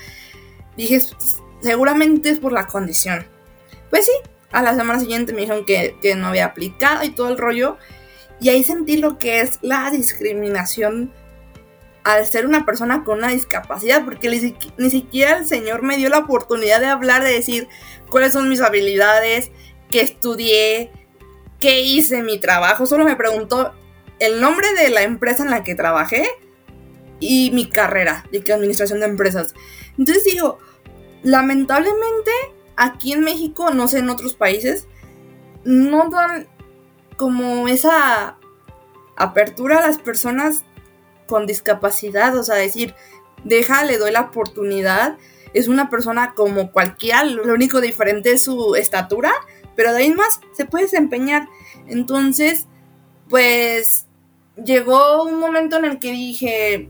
dije, 0.76 1.00
seguramente 1.60 2.30
es 2.30 2.38
por 2.38 2.52
la 2.52 2.66
condición. 2.66 3.26
Pues 3.90 4.06
sí, 4.06 4.12
a 4.52 4.62
la 4.62 4.74
semana 4.74 5.00
siguiente 5.00 5.32
me 5.32 5.42
dijeron 5.42 5.64
que, 5.64 5.96
que 6.02 6.14
no 6.14 6.28
había 6.28 6.46
aplicado 6.46 7.04
y 7.04 7.10
todo 7.10 7.28
el 7.28 7.38
rollo. 7.38 7.78
Y 8.40 8.48
ahí 8.48 8.64
sentí 8.64 8.96
lo 8.96 9.18
que 9.18 9.40
es 9.40 9.58
la 9.62 9.90
discriminación 9.90 11.12
al 12.04 12.26
ser 12.26 12.46
una 12.46 12.66
persona 12.66 13.02
con 13.02 13.18
una 13.18 13.28
discapacidad, 13.28 14.04
porque 14.04 14.28
ni, 14.76 14.90
siquiera 14.90 15.38
el 15.38 15.46
Señor 15.46 15.82
me 15.82 15.96
dio 15.96 16.10
la 16.10 16.18
oportunidad 16.18 16.80
de 16.80 16.86
hablar, 16.86 17.24
de 17.24 17.32
decir 17.32 17.66
cuáles 18.10 18.34
son 18.34 18.48
mis 18.48 18.60
habilidades, 18.60 19.50
qué 19.90 20.02
estudié, 20.02 20.92
qué 21.58 21.80
hice 21.80 22.22
mi 22.22 22.38
trabajo, 22.38 22.84
solo 22.84 23.04
me 23.04 23.16
preguntó 23.16 23.72
el 24.18 24.40
nombre 24.40 24.74
de 24.74 24.90
la 24.90 25.02
empresa 25.02 25.42
en 25.42 25.50
la 25.50 25.64
que 25.64 25.74
trabajé 25.74 26.28
y 27.20 27.50
mi 27.52 27.70
carrera 27.70 28.26
de 28.30 28.52
administración 28.52 29.00
de 29.00 29.06
empresas. 29.06 29.54
Entonces 29.98 30.24
digo, 30.24 30.58
lamentablemente 31.22 32.30
aquí 32.76 33.12
en 33.14 33.22
México, 33.22 33.70
no 33.70 33.88
sé 33.88 34.00
en 34.00 34.10
otros 34.10 34.34
países, 34.34 34.88
no 35.64 36.10
dan 36.10 36.48
como 37.16 37.66
esa 37.66 38.36
apertura 39.16 39.78
a 39.78 39.86
las 39.86 39.98
personas 39.98 40.64
con 41.34 41.48
discapacidad, 41.48 42.38
o 42.38 42.44
sea, 42.44 42.54
decir, 42.54 42.94
deja, 43.42 43.82
le 43.84 43.98
doy 43.98 44.12
la 44.12 44.20
oportunidad, 44.20 45.18
es 45.52 45.66
una 45.66 45.90
persona 45.90 46.32
como 46.36 46.70
cualquiera, 46.70 47.24
lo 47.24 47.52
único 47.52 47.80
diferente 47.80 48.30
es 48.30 48.44
su 48.44 48.76
estatura, 48.76 49.32
pero 49.74 49.92
de 49.92 50.02
ahí 50.04 50.12
más 50.12 50.38
se 50.52 50.64
puede 50.64 50.84
desempeñar. 50.84 51.48
Entonces, 51.88 52.68
pues 53.28 54.06
llegó 54.64 55.24
un 55.24 55.40
momento 55.40 55.76
en 55.76 55.86
el 55.86 55.98
que 55.98 56.12
dije, 56.12 56.88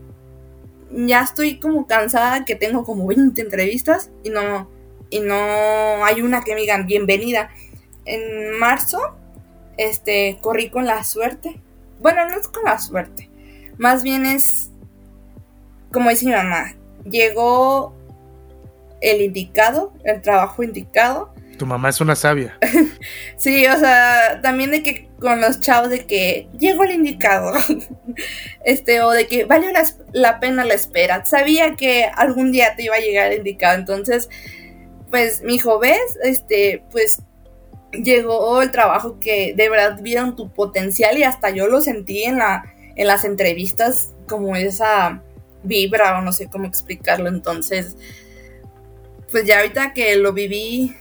ya 0.91 1.21
estoy 1.21 1.59
como 1.59 1.87
cansada, 1.87 2.45
que 2.45 2.53
tengo 2.53 2.83
como 2.83 3.07
20 3.07 3.41
entrevistas 3.41 4.11
y 4.21 4.29
no, 4.29 4.69
y 5.09 5.21
no 5.21 5.35
hay 6.05 6.21
una 6.21 6.43
que 6.43 6.53
me 6.53 6.61
digan 6.61 6.85
bienvenida. 6.85 7.49
En 8.05 8.59
marzo, 8.59 9.15
este, 9.77 10.37
corrí 10.39 10.69
con 10.69 10.85
la 10.85 11.03
suerte. 11.03 11.59
Bueno, 11.99 12.29
no 12.29 12.39
es 12.39 12.47
con 12.47 12.63
la 12.65 12.77
suerte. 12.77 13.31
Más 13.77 14.03
bien 14.03 14.25
es, 14.25 14.71
como 15.91 16.09
dice 16.09 16.25
mi 16.25 16.31
mamá, 16.31 16.75
llegó 17.09 17.93
el 19.01 19.21
indicado, 19.21 19.93
el 20.03 20.21
trabajo 20.21 20.63
indicado. 20.63 21.33
Tu 21.57 21.65
mamá 21.65 21.89
es 21.89 22.01
una 22.01 22.15
sabia. 22.15 22.57
sí, 23.37 23.65
o 23.65 23.77
sea, 23.77 24.41
también 24.41 24.71
de 24.71 24.83
que 24.83 25.07
con 25.19 25.39
los 25.39 25.61
chavos 25.61 25.89
de 25.89 26.05
que 26.05 26.49
llegó 26.57 26.83
el 26.83 26.91
indicado. 26.91 27.53
este, 28.65 29.01
o 29.01 29.11
de 29.11 29.27
que 29.27 29.45
valió 29.45 29.69
la, 30.11 30.39
pena 30.39 30.65
la 30.65 30.73
espera. 30.73 31.23
Sabía 31.25 31.75
que 31.75 32.05
algún 32.05 32.51
día 32.51 32.75
te 32.75 32.83
iba 32.83 32.95
a 32.95 32.99
llegar 32.99 33.31
el 33.31 33.39
indicado. 33.39 33.77
Entonces, 33.77 34.29
pues, 35.09 35.43
mi 35.43 35.55
hijo, 35.55 35.79
¿ves? 35.79 36.17
Este, 36.23 36.83
pues 36.91 37.21
llegó 37.91 38.61
el 38.61 38.71
trabajo 38.71 39.19
que 39.19 39.53
de 39.55 39.69
verdad 39.69 39.99
vieron 40.01 40.35
tu 40.35 40.51
potencial 40.51 41.17
y 41.17 41.23
hasta 41.23 41.51
yo 41.51 41.67
lo 41.67 41.81
sentí 41.81 42.23
en 42.23 42.39
la 42.39 42.74
en 42.95 43.07
las 43.07 43.25
entrevistas 43.25 44.11
como 44.27 44.55
esa 44.55 45.21
vibra 45.63 46.17
o 46.17 46.21
no 46.21 46.31
sé 46.31 46.47
cómo 46.47 46.65
explicarlo. 46.65 47.29
Entonces, 47.29 47.97
pues 49.31 49.45
ya 49.45 49.57
ahorita 49.57 49.93
que 49.93 50.15
lo 50.15 50.33
viví, 50.33 50.95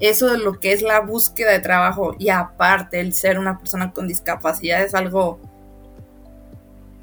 eso 0.00 0.30
de 0.30 0.38
lo 0.38 0.58
que 0.58 0.72
es 0.72 0.82
la 0.82 1.00
búsqueda 1.00 1.52
de 1.52 1.60
trabajo 1.60 2.14
y 2.18 2.28
aparte 2.28 3.00
el 3.00 3.12
ser 3.12 3.38
una 3.38 3.58
persona 3.58 3.92
con 3.92 4.08
discapacidad 4.08 4.82
es 4.82 4.94
algo 4.94 5.40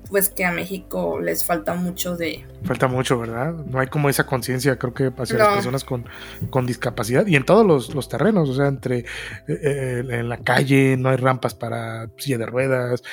pues 0.09 0.29
que 0.29 0.43
a 0.43 0.51
México 0.51 1.19
les 1.19 1.45
falta 1.45 1.75
mucho 1.75 2.17
de... 2.17 2.43
Falta 2.63 2.87
mucho, 2.87 3.19
¿verdad? 3.19 3.53
No 3.53 3.79
hay 3.79 3.87
como 3.87 4.09
esa 4.09 4.25
conciencia, 4.25 4.75
creo 4.77 4.93
que 4.93 5.11
hacia 5.15 5.37
las 5.37 5.53
personas 5.53 5.83
con, 5.83 6.05
con, 6.49 6.65
discapacidad 6.65 7.27
y 7.27 7.35
en 7.35 7.45
todos 7.45 7.93
los, 7.93 8.09
terrenos, 8.09 8.49
o 8.49 8.55
sea, 8.55 8.67
entre 8.67 8.99
eh, 8.99 9.05
eh, 9.47 10.03
en 10.09 10.27
la 10.27 10.37
calle 10.37 10.97
no 10.97 11.09
hay 11.09 11.17
rampas 11.17 11.53
para 11.53 12.09
silla 12.17 12.39
de 12.39 12.47
ruedas, 12.47 13.03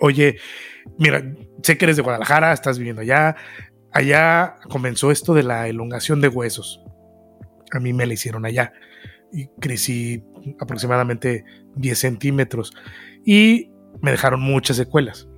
oye, 0.00 0.36
mira, 0.98 1.22
sé 1.62 1.76
que 1.76 1.84
eres 1.84 1.96
de 1.96 2.02
Guadalajara, 2.02 2.52
estás 2.52 2.78
viviendo 2.78 3.02
allá, 3.02 3.36
allá 3.92 4.56
comenzó 4.68 5.10
esto 5.10 5.34
de 5.34 5.42
la 5.42 5.68
elongación 5.68 6.20
de 6.20 6.28
huesos. 6.28 6.82
A 7.72 7.80
mí 7.80 7.92
me 7.92 8.06
la 8.06 8.14
hicieron 8.14 8.46
allá 8.46 8.72
y 9.32 9.48
crecí 9.60 10.24
aproximadamente 10.58 11.44
10 11.76 11.98
centímetros 11.98 12.72
y 13.24 13.70
me 14.00 14.10
dejaron 14.10 14.40
muchas 14.40 14.76
secuelas. 14.76 15.28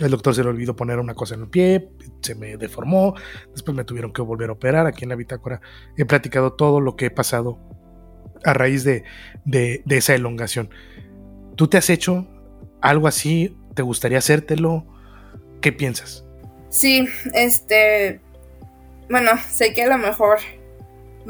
El 0.00 0.10
doctor 0.10 0.34
se 0.34 0.42
le 0.42 0.48
olvidó 0.48 0.74
poner 0.74 0.98
una 0.98 1.14
cosa 1.14 1.34
en 1.34 1.42
el 1.42 1.48
pie, 1.48 1.90
se 2.22 2.34
me 2.34 2.56
deformó, 2.56 3.14
después 3.52 3.76
me 3.76 3.84
tuvieron 3.84 4.12
que 4.12 4.22
volver 4.22 4.48
a 4.48 4.54
operar. 4.54 4.86
Aquí 4.86 5.04
en 5.04 5.10
la 5.10 5.16
bitácora 5.16 5.60
he 5.96 6.04
platicado 6.04 6.54
todo 6.54 6.80
lo 6.80 6.96
que 6.96 7.06
he 7.06 7.10
pasado 7.10 7.58
a 8.44 8.54
raíz 8.54 8.84
de, 8.84 9.04
de 9.44 9.82
esa 9.86 10.14
elongación. 10.14 10.70
¿Tú 11.56 11.68
te 11.68 11.76
has 11.76 11.90
hecho 11.90 12.26
algo 12.80 13.06
así 13.06 13.56
¿Te 13.74 13.82
gustaría 13.82 14.18
hacértelo? 14.18 14.84
¿Qué 15.60 15.72
piensas? 15.72 16.24
Sí, 16.68 17.08
este... 17.34 18.20
Bueno, 19.08 19.32
sé 19.50 19.74
que 19.74 19.82
a 19.82 19.88
lo 19.88 19.98
mejor 19.98 20.38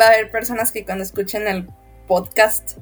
va 0.01 0.07
a 0.07 0.09
haber 0.09 0.31
personas 0.31 0.73
que 0.73 0.85
cuando 0.85 1.05
escuchen 1.05 1.49
el 1.49 1.69
podcast 2.07 2.79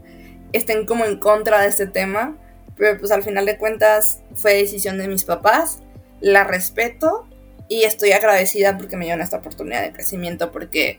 estén 0.52 0.84
como 0.86 1.04
en 1.04 1.18
contra 1.18 1.60
de 1.60 1.68
este 1.68 1.86
tema, 1.86 2.36
pero 2.76 2.98
pues 2.98 3.10
al 3.12 3.22
final 3.22 3.46
de 3.46 3.56
cuentas 3.56 4.22
fue 4.34 4.54
decisión 4.54 4.98
de 4.98 5.08
mis 5.08 5.24
papás, 5.24 5.82
la 6.20 6.44
respeto 6.44 7.26
y 7.68 7.84
estoy 7.84 8.12
agradecida 8.12 8.76
porque 8.76 8.96
me 8.96 9.04
dieron 9.04 9.22
esta 9.22 9.38
oportunidad 9.38 9.82
de 9.82 9.92
crecimiento 9.92 10.50
porque 10.50 10.98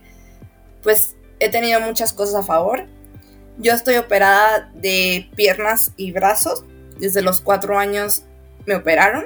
pues 0.82 1.16
he 1.40 1.50
tenido 1.50 1.82
muchas 1.82 2.14
cosas 2.14 2.36
a 2.36 2.44
favor 2.44 2.88
yo 3.58 3.74
estoy 3.74 3.98
operada 3.98 4.72
de 4.74 5.30
piernas 5.36 5.94
y 5.98 6.12
brazos. 6.12 6.64
Desde 7.00 7.22
los 7.22 7.42
cuatro 7.42 7.78
años 7.78 8.24
me 8.66 8.76
operaron. 8.76 9.26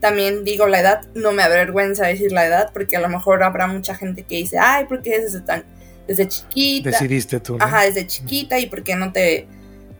También 0.00 0.44
digo 0.44 0.66
la 0.66 0.80
edad, 0.80 1.06
no 1.14 1.32
me 1.32 1.42
avergüenza 1.42 2.06
decir 2.06 2.32
la 2.32 2.46
edad, 2.46 2.70
porque 2.72 2.96
a 2.96 3.00
lo 3.00 3.08
mejor 3.08 3.42
habrá 3.42 3.66
mucha 3.66 3.94
gente 3.94 4.24
que 4.24 4.36
dice, 4.36 4.58
ay, 4.58 4.84
¿por 4.84 5.02
qué 5.02 5.20
desde 5.20 5.40
tan, 5.40 5.64
desde 6.06 6.28
chiquita? 6.28 6.90
Decidiste 6.90 7.40
tú. 7.40 7.56
Ajá, 7.60 7.82
desde 7.82 8.06
chiquita, 8.06 8.58
y 8.58 8.66
por 8.66 8.82
qué 8.82 8.94
no 8.94 9.12
te, 9.12 9.48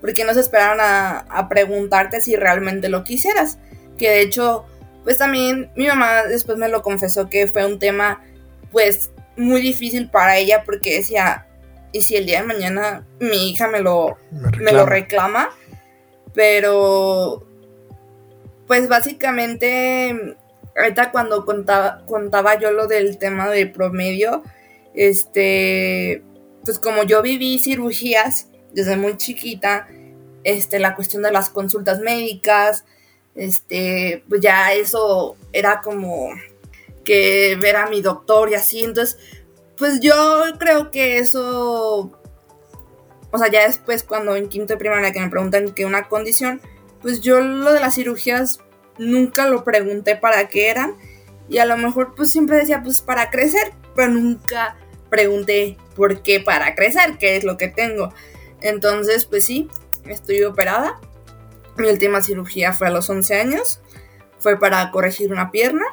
por 0.01 0.12
qué 0.12 0.24
no 0.24 0.34
se 0.34 0.40
esperaron 0.40 0.80
a, 0.80 1.20
a 1.20 1.49
preguntarte 1.49 2.20
si 2.20 2.36
realmente 2.36 2.88
lo 2.88 3.05
quisieras. 3.05 3.59
Que 3.97 4.11
de 4.11 4.20
hecho, 4.20 4.66
pues 5.05 5.18
también 5.18 5.70
mi 5.76 5.86
mamá 5.86 6.24
después 6.24 6.59
me 6.59 6.68
lo 6.68 6.82
confesó 6.82 7.28
que 7.30 7.47
fue 7.47 7.64
un 7.64 7.78
tema, 7.78 8.22
pues, 8.70 9.11
muy 9.36 9.61
difícil 9.61 10.11
para 10.11 10.36
ella, 10.36 10.62
porque 10.64 10.97
decía, 10.97 11.47
y 11.92 12.03
si 12.03 12.16
el 12.16 12.26
día 12.26 12.42
de 12.42 12.47
mañana 12.47 13.07
mi 13.20 13.51
hija 13.51 13.68
me 13.68 13.80
lo, 13.80 14.18
me, 14.30 14.72
lo 14.72 14.84
reclama, 14.84 15.49
pero 16.34 17.47
pues 18.66 18.88
básicamente 18.88 20.36
ahorita 20.76 21.10
cuando 21.10 21.44
contaba, 21.44 22.04
contaba 22.06 22.58
yo 22.58 22.70
lo 22.70 22.86
del 22.86 23.18
tema 23.18 23.48
de 23.48 23.66
promedio, 23.66 24.42
este, 24.94 26.22
pues 26.64 26.78
como 26.78 27.04
yo 27.04 27.22
viví 27.22 27.58
cirugías 27.58 28.48
desde 28.72 28.96
muy 28.96 29.16
chiquita, 29.16 29.88
este, 30.44 30.78
la 30.78 30.94
cuestión 30.94 31.22
de 31.22 31.32
las 31.32 31.50
consultas 31.50 32.00
médicas, 32.00 32.84
este, 33.34 34.24
pues 34.28 34.40
ya 34.40 34.72
eso 34.72 35.36
era 35.52 35.80
como 35.80 36.28
que 37.04 37.56
ver 37.60 37.76
a 37.76 37.86
mi 37.86 38.00
doctor 38.00 38.50
y 38.50 38.54
así, 38.54 38.80
entonces 38.80 39.18
pues 39.76 40.00
yo 40.00 40.42
creo 40.58 40.90
que 40.90 41.18
eso, 41.18 42.10
o 43.30 43.38
sea, 43.38 43.50
ya 43.50 43.66
después 43.66 44.02
cuando 44.02 44.34
en 44.36 44.48
quinto 44.48 44.72
de 44.72 44.78
primaria 44.78 45.12
que 45.12 45.20
me 45.20 45.28
preguntan 45.28 45.72
qué 45.72 45.84
una 45.84 46.08
condición, 46.08 46.60
pues 47.07 47.20
yo 47.20 47.40
lo 47.40 47.72
de 47.72 47.78
las 47.78 47.94
cirugías 47.94 48.59
nunca 48.98 49.46
lo 49.46 49.62
pregunté 49.62 50.16
para 50.16 50.48
qué 50.48 50.70
eran 50.70 50.96
y 51.48 51.59
a 51.59 51.64
lo 51.64 51.76
mejor 51.76 52.16
pues 52.16 52.32
siempre 52.32 52.57
decía 52.57 52.82
pues 52.82 53.00
para 53.00 53.30
crecer, 53.30 53.74
pero 53.94 54.09
nunca 54.11 54.76
pregunté 55.09 55.76
por 55.94 56.22
qué 56.22 56.40
para 56.40 56.74
crecer, 56.74 57.16
qué 57.16 57.36
es 57.36 57.44
lo 57.44 57.57
que 57.59 57.68
tengo. 57.68 58.12
Entonces 58.61 59.24
pues 59.24 59.44
sí, 59.44 59.68
estoy 60.04 60.42
operada. 60.42 61.00
Mi 61.76 61.86
última 61.86 62.22
cirugía 62.22 62.72
fue 62.72 62.88
a 62.88 62.90
los 62.90 63.09
11 63.09 63.38
años, 63.40 63.78
fue 64.40 64.59
para 64.59 64.90
corregir 64.90 65.30
una 65.30 65.52
pierna 65.52 65.84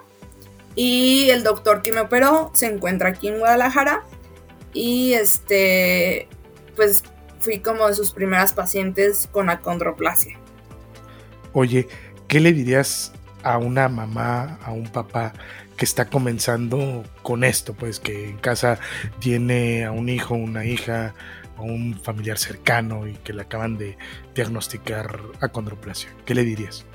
y 0.74 1.30
el 1.30 1.44
doctor 1.44 1.84
que 1.84 1.92
me 1.92 2.02
operó 2.02 2.50
se 2.56 2.66
encuentra 2.66 3.10
aquí 3.10 3.28
en 3.28 3.38
Guadalajara. 3.38 4.04
Y 4.74 5.14
este, 5.14 6.28
pues 6.76 7.04
fui 7.40 7.60
como 7.60 7.88
de 7.88 7.94
sus 7.94 8.14
primeras 8.14 8.54
pacientes 8.54 9.30
con 9.32 9.52
acondroplasia. 9.52 10.40
Oye, 11.54 11.88
¿qué 12.28 12.40
le 12.40 12.52
dirías 12.52 13.14
a 13.44 13.60
una 13.60 13.88
mamá, 13.90 14.58
a 14.64 14.72
un 14.72 14.88
papá 14.88 15.34
que 15.78 15.86
está 15.86 16.10
comenzando 16.10 17.04
con 17.22 17.44
esto? 17.44 17.76
Pues 17.76 18.00
que 18.00 18.30
en 18.30 18.38
casa 18.38 18.80
tiene 19.20 19.86
a 19.86 19.92
un 19.92 20.10
hijo, 20.10 20.34
una 20.34 20.66
hija, 20.66 21.14
a 21.56 21.62
un 21.62 22.00
familiar 22.02 22.40
cercano 22.40 23.08
y 23.08 23.14
que 23.14 23.34
le 23.34 23.44
acaban 23.44 23.78
de 23.78 23.98
diagnosticar 24.34 25.20
acondroplasia. 25.42 26.10
¿Qué 26.26 26.34
le 26.34 26.44
dirías? 26.44 26.86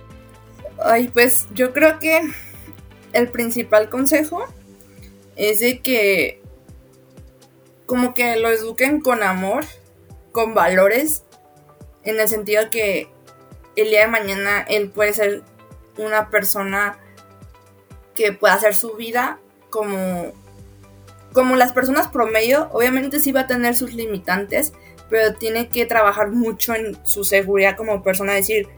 Ay, 0.85 1.09
pues 1.09 1.47
yo 1.55 1.73
creo 1.73 2.01
que 2.01 2.21
el 3.13 3.29
principal 3.29 3.89
consejo 3.89 4.45
es 5.37 5.61
de 5.61 5.81
que 5.81 6.43
como 7.87 8.13
que 8.13 8.37
lo 8.37 8.51
eduquen 8.51 9.01
con 9.01 9.23
amor, 9.23 9.65
con 10.33 10.53
valores, 10.53 11.23
en 12.03 12.21
el 12.21 12.29
sentido 12.29 12.71
que 12.71 13.09
el 13.83 13.91
día 13.91 14.01
de 14.01 14.09
mañana 14.09 14.63
él 14.63 14.91
puede 14.91 15.13
ser 15.13 15.43
una 15.97 16.31
persona 16.31 16.99
que 18.15 18.33
pueda 18.33 18.55
hacer 18.55 18.75
su 18.75 18.95
vida 18.95 19.39
como 19.71 20.33
como 21.33 21.57
las 21.57 21.73
personas 21.73 22.09
promedio, 22.09 22.69
obviamente 22.73 23.21
sí 23.21 23.33
va 23.33 23.43
a 23.43 23.47
tener 23.47 23.77
sus 23.77 23.93
limitantes, 23.93 24.73
pero 25.09 25.35
tiene 25.35 25.69
que 25.69 25.87
trabajar 25.87 26.31
mucho 26.31 26.75
en 26.75 26.99
su 27.07 27.23
seguridad 27.23 27.77
como 27.77 28.03
persona, 28.03 28.33
decir, 28.33 28.69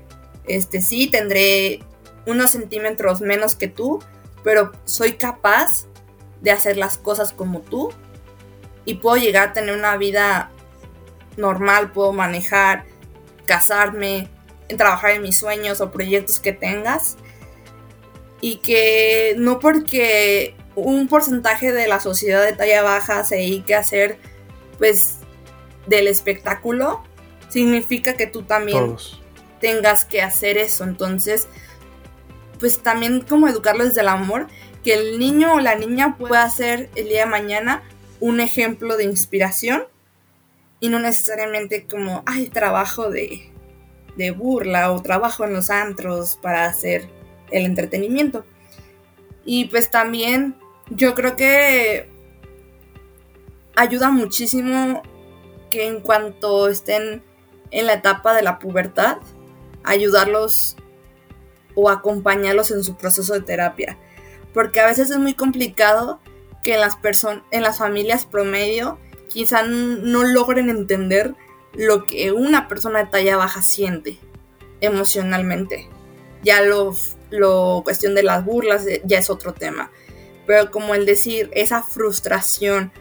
este 0.47 0.81
sí, 0.81 1.07
tendré 1.07 1.81
unos 2.27 2.51
centímetros 2.51 3.21
menos 3.21 3.55
que 3.55 3.69
tú, 3.69 4.03
pero 4.43 4.73
soy 4.85 5.13
capaz 5.13 5.87
de 6.41 6.51
hacer 6.51 6.77
las 6.77 6.99
cosas 6.99 7.33
como 7.33 7.61
tú 7.61 7.93
y 8.85 8.95
puedo 8.95 9.17
llegar 9.17 9.51
a 9.51 9.53
tener 9.53 9.77
una 9.77 9.97
vida 9.97 10.51
normal, 11.37 11.93
puedo 11.93 12.13
manejar, 12.13 12.85
casarme, 13.47 14.29
trabajar 14.77 15.13
en 15.13 15.23
mis 15.23 15.37
sueños 15.37 15.81
o 15.81 15.91
proyectos 15.91 16.41
que 16.41 16.53
tengas. 16.53 17.17
Y 18.41 18.57
que 18.57 19.35
no 19.37 19.59
porque 19.59 20.55
un 20.75 21.09
porcentaje 21.09 21.73
de 21.73 21.87
la 21.89 22.01
sociedad 22.01 22.45
de 22.45 22.53
talla 22.53 22.83
baja 22.83 23.25
se 23.25 23.37
dedique 23.37 23.75
a 23.75 23.81
hacer 23.81 24.19
pues 24.79 25.19
del 25.87 26.07
espectáculo 26.07 27.03
significa 27.51 28.15
que 28.15 28.27
tú 28.27 28.45
también 28.45 28.97
tengas 29.61 30.07
que 30.07 30.23
hacer 30.23 30.57
eso. 30.57 30.85
Entonces 30.85 31.49
pues 32.61 32.79
también 32.83 33.23
como 33.23 33.49
educarlo 33.49 33.85
desde 33.85 34.03
el 34.03 34.09
amor, 34.09 34.47
que 34.85 34.95
el 34.95 35.19
niño 35.19 35.55
o 35.55 35.61
la 35.61 35.75
niña 35.75 36.17
pueda 36.17 36.49
ser 36.51 36.91
el 36.95 37.09
día 37.09 37.25
de 37.25 37.31
mañana 37.31 37.83
un 38.21 38.41
ejemplo 38.41 38.97
de 38.97 39.05
inspiración 39.05 39.85
y 40.79 40.89
no 40.91 40.99
necesariamente 40.99 41.87
como, 41.87 42.23
ay, 42.27 42.49
trabajo 42.49 43.11
de, 43.11 43.50
de 44.17 44.31
burla 44.31 44.93
o 44.93 45.03
trabajo 45.03 45.45
en 45.45 45.53
los 45.53 45.71
antros 45.71 46.39
para 46.41 46.67
hacer 46.67 47.09
el 47.51 47.65
entretenimiento. 47.65 48.45
Y 49.45 49.67
pues 49.67 49.91
también 49.91 50.57
yo 50.91 51.15
creo 51.15 51.37
que 51.37 52.11
ayuda 53.77 54.11
muchísimo 54.11 55.03
que 55.71 55.87
en 55.87 56.01
cuanto 56.01 56.69
estén 56.69 57.23
en 57.71 57.87
la 57.87 57.95
etapa 57.95 58.35
de 58.35 58.43
la 58.43 58.59
pubertad, 58.59 59.19
ayudarlos 59.85 60.77
o 61.75 61.89
acompañarlos 61.89 62.71
en 62.71 62.85
su 62.85 62.97
proceso 62.97 63.33
de 63.33 63.41
terapia. 63.41 63.99
Porque 64.53 64.81
a 64.81 64.87
veces 64.87 65.11
es 65.11 65.19
muy 65.19 65.35
complicado 65.35 66.21
que 66.63 66.75
en 66.75 66.81
las, 66.81 66.99
en 67.51 67.63
las 67.63 67.79
familias 67.79 68.27
promedio 68.27 68.99
quizá 69.29 69.63
no 69.63 70.25
logren 70.25 70.69
entender 70.69 71.35
lo 71.73 72.05
que 72.05 72.33
una 72.33 72.69
persona 72.69 73.01
de 73.01 73.11
talla 73.11 73.37
baja 73.37 73.63
siente 73.63 74.19
emocionalmente. 74.81 75.89
Ya 76.43 76.63
lo, 76.63 76.97
lo 77.31 77.83
cuestión 77.85 78.15
de 78.15 78.23
las 78.23 78.45
burlas 78.45 78.87
eh, 78.87 79.03
ya 79.05 79.19
es 79.19 79.31
otro 79.31 79.53
tema. 79.53 79.91
Pero 80.47 80.71
como 80.71 80.95
el 80.95 81.07
decir 81.07 81.51
esa 81.53 81.83
frustración 81.83 82.93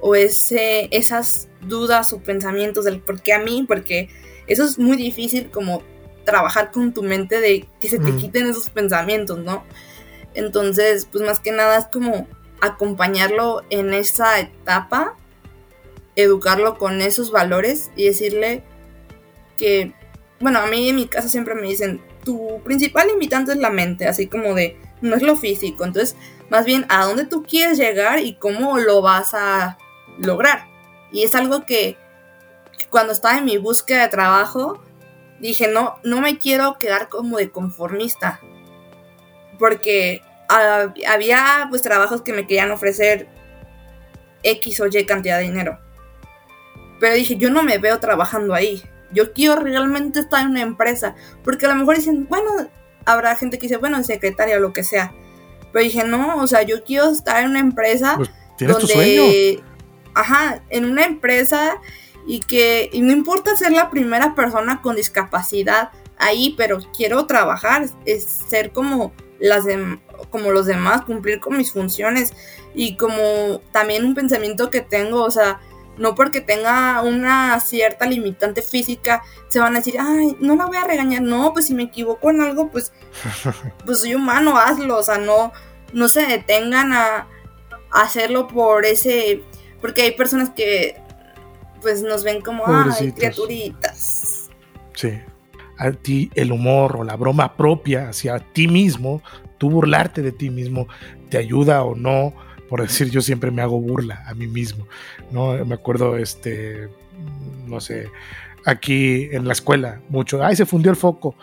o 0.00 0.14
ese, 0.14 0.88
esas 0.90 1.48
dudas 1.60 2.12
o 2.12 2.20
pensamientos 2.20 2.84
del 2.84 3.00
por 3.00 3.20
qué 3.22 3.32
a 3.32 3.38
mí, 3.38 3.64
porque 3.66 4.08
eso 4.46 4.64
es 4.64 4.78
muy 4.78 4.96
difícil 4.96 5.50
como 5.50 5.82
trabajar 6.24 6.70
con 6.70 6.92
tu 6.92 7.02
mente 7.02 7.40
de 7.40 7.66
que 7.80 7.88
se 7.88 7.98
te 7.98 8.12
mm. 8.12 8.16
quiten 8.18 8.46
esos 8.46 8.68
pensamientos, 8.68 9.38
¿no? 9.38 9.64
Entonces, 10.34 11.08
pues 11.10 11.24
más 11.24 11.40
que 11.40 11.52
nada 11.52 11.78
es 11.78 11.86
como 11.86 12.28
acompañarlo 12.60 13.62
en 13.70 13.94
esa 13.94 14.38
etapa, 14.38 15.16
educarlo 16.22 16.78
con 16.78 17.00
esos 17.00 17.30
valores 17.30 17.92
y 17.94 18.06
decirle 18.06 18.64
que, 19.56 19.94
bueno, 20.40 20.58
a 20.58 20.66
mí 20.66 20.88
en 20.88 20.96
mi 20.96 21.06
casa 21.06 21.28
siempre 21.28 21.54
me 21.54 21.68
dicen, 21.68 22.02
tu 22.24 22.60
principal 22.64 23.08
invitante 23.08 23.52
es 23.52 23.58
la 23.58 23.70
mente, 23.70 24.06
así 24.06 24.26
como 24.26 24.54
de, 24.54 24.76
no 25.00 25.14
es 25.14 25.22
lo 25.22 25.36
físico, 25.36 25.84
entonces, 25.84 26.16
más 26.50 26.64
bien, 26.64 26.86
a 26.88 27.04
dónde 27.04 27.24
tú 27.24 27.44
quieres 27.44 27.78
llegar 27.78 28.18
y 28.18 28.34
cómo 28.34 28.78
lo 28.78 29.00
vas 29.00 29.32
a 29.32 29.78
lograr. 30.18 30.66
Y 31.12 31.22
es 31.22 31.36
algo 31.36 31.64
que 31.64 31.96
cuando 32.90 33.12
estaba 33.12 33.38
en 33.38 33.44
mi 33.44 33.56
búsqueda 33.56 34.02
de 34.02 34.08
trabajo, 34.08 34.82
dije, 35.38 35.68
no, 35.68 36.00
no 36.02 36.20
me 36.20 36.38
quiero 36.38 36.78
quedar 36.78 37.08
como 37.08 37.38
de 37.38 37.50
conformista. 37.50 38.40
Porque 39.56 40.22
había 41.06 41.66
pues 41.68 41.82
trabajos 41.82 42.22
que 42.22 42.32
me 42.32 42.46
querían 42.46 42.70
ofrecer 42.70 43.28
X 44.42 44.80
o 44.80 44.86
Y 44.86 45.04
cantidad 45.04 45.38
de 45.38 45.44
dinero. 45.44 45.78
Pero 47.00 47.14
dije, 47.14 47.36
yo 47.36 47.50
no 47.50 47.62
me 47.62 47.78
veo 47.78 47.98
trabajando 48.00 48.54
ahí. 48.54 48.82
Yo 49.12 49.32
quiero 49.32 49.56
realmente 49.56 50.20
estar 50.20 50.42
en 50.42 50.48
una 50.48 50.62
empresa. 50.62 51.14
Porque 51.44 51.66
a 51.66 51.70
lo 51.70 51.76
mejor 51.76 51.96
dicen, 51.96 52.26
bueno, 52.28 52.50
habrá 53.04 53.36
gente 53.36 53.58
que 53.58 53.62
dice, 53.62 53.76
bueno, 53.76 53.96
en 53.96 54.04
secretaria 54.04 54.56
o 54.56 54.60
lo 54.60 54.72
que 54.72 54.82
sea. 54.82 55.12
Pero 55.72 55.84
dije, 55.84 56.04
no, 56.04 56.36
o 56.36 56.46
sea, 56.46 56.62
yo 56.62 56.84
quiero 56.84 57.10
estar 57.10 57.42
en 57.42 57.50
una 57.50 57.60
empresa 57.60 58.14
pues, 58.16 58.30
donde. 58.58 58.80
Tu 58.80 58.86
sueño? 58.86 59.62
Ajá, 60.14 60.62
en 60.70 60.84
una 60.86 61.04
empresa 61.04 61.78
y 62.26 62.40
que 62.40 62.90
y 62.92 63.00
no 63.00 63.12
importa 63.12 63.56
ser 63.56 63.72
la 63.72 63.88
primera 63.88 64.34
persona 64.34 64.82
con 64.82 64.96
discapacidad 64.96 65.90
ahí, 66.18 66.54
pero 66.56 66.78
quiero 66.96 67.26
trabajar, 67.26 67.86
es 68.04 68.24
ser 68.24 68.72
como 68.72 69.12
las 69.38 69.64
como 70.30 70.50
los 70.50 70.66
demás, 70.66 71.04
cumplir 71.04 71.40
con 71.40 71.56
mis 71.56 71.72
funciones 71.72 72.32
y 72.74 72.96
como 72.96 73.60
también 73.72 74.04
un 74.04 74.14
pensamiento 74.14 74.70
que 74.70 74.80
tengo, 74.80 75.22
o 75.22 75.30
sea, 75.30 75.60
no 75.98 76.14
porque 76.14 76.40
tenga 76.40 77.02
una 77.02 77.58
cierta 77.60 78.06
limitante 78.06 78.62
física, 78.62 79.22
se 79.48 79.58
van 79.58 79.74
a 79.74 79.78
decir, 79.78 79.96
ay, 80.00 80.36
no 80.40 80.56
la 80.56 80.66
voy 80.66 80.76
a 80.76 80.84
regañar, 80.84 81.22
no, 81.22 81.52
pues 81.52 81.66
si 81.66 81.74
me 81.74 81.84
equivoco 81.84 82.30
en 82.30 82.40
algo, 82.40 82.70
pues, 82.70 82.92
pues 83.84 84.00
soy 84.00 84.14
humano, 84.14 84.56
hazlo, 84.56 84.98
o 84.98 85.02
sea, 85.02 85.18
no, 85.18 85.52
no 85.92 86.08
se 86.08 86.26
detengan 86.26 86.92
a, 86.92 87.28
hacerlo 87.90 88.48
por 88.48 88.84
ese, 88.84 89.42
porque 89.80 90.02
hay 90.02 90.12
personas 90.12 90.50
que, 90.50 91.00
pues 91.80 92.02
nos 92.02 92.22
ven 92.22 92.42
como, 92.42 92.64
ay, 92.66 93.12
criaturitas. 93.12 94.50
Sí. 94.94 95.18
A 95.78 95.92
ti 95.92 96.28
el 96.34 96.50
humor 96.50 96.96
o 96.96 97.04
la 97.04 97.16
broma 97.16 97.56
propia 97.56 98.08
hacia 98.08 98.40
ti 98.40 98.66
mismo, 98.66 99.22
tú 99.58 99.70
burlarte 99.70 100.22
de 100.22 100.32
ti 100.32 100.50
mismo, 100.50 100.88
te 101.30 101.38
ayuda 101.38 101.84
o 101.84 101.94
no 101.94 102.34
por 102.68 102.82
decir 102.82 103.10
yo 103.10 103.20
siempre 103.20 103.50
me 103.50 103.62
hago 103.62 103.80
burla 103.80 104.22
a 104.26 104.34
mí 104.34 104.46
mismo, 104.46 104.86
¿no? 105.30 105.64
Me 105.64 105.74
acuerdo, 105.74 106.16
este, 106.16 106.88
no 107.66 107.80
sé, 107.80 108.08
aquí 108.64 109.28
en 109.32 109.46
la 109.46 109.52
escuela, 109.52 110.00
mucho, 110.08 110.42
ay, 110.44 110.56
se 110.56 110.66
fundió 110.66 110.90
el 110.90 110.96
foco, 110.96 111.34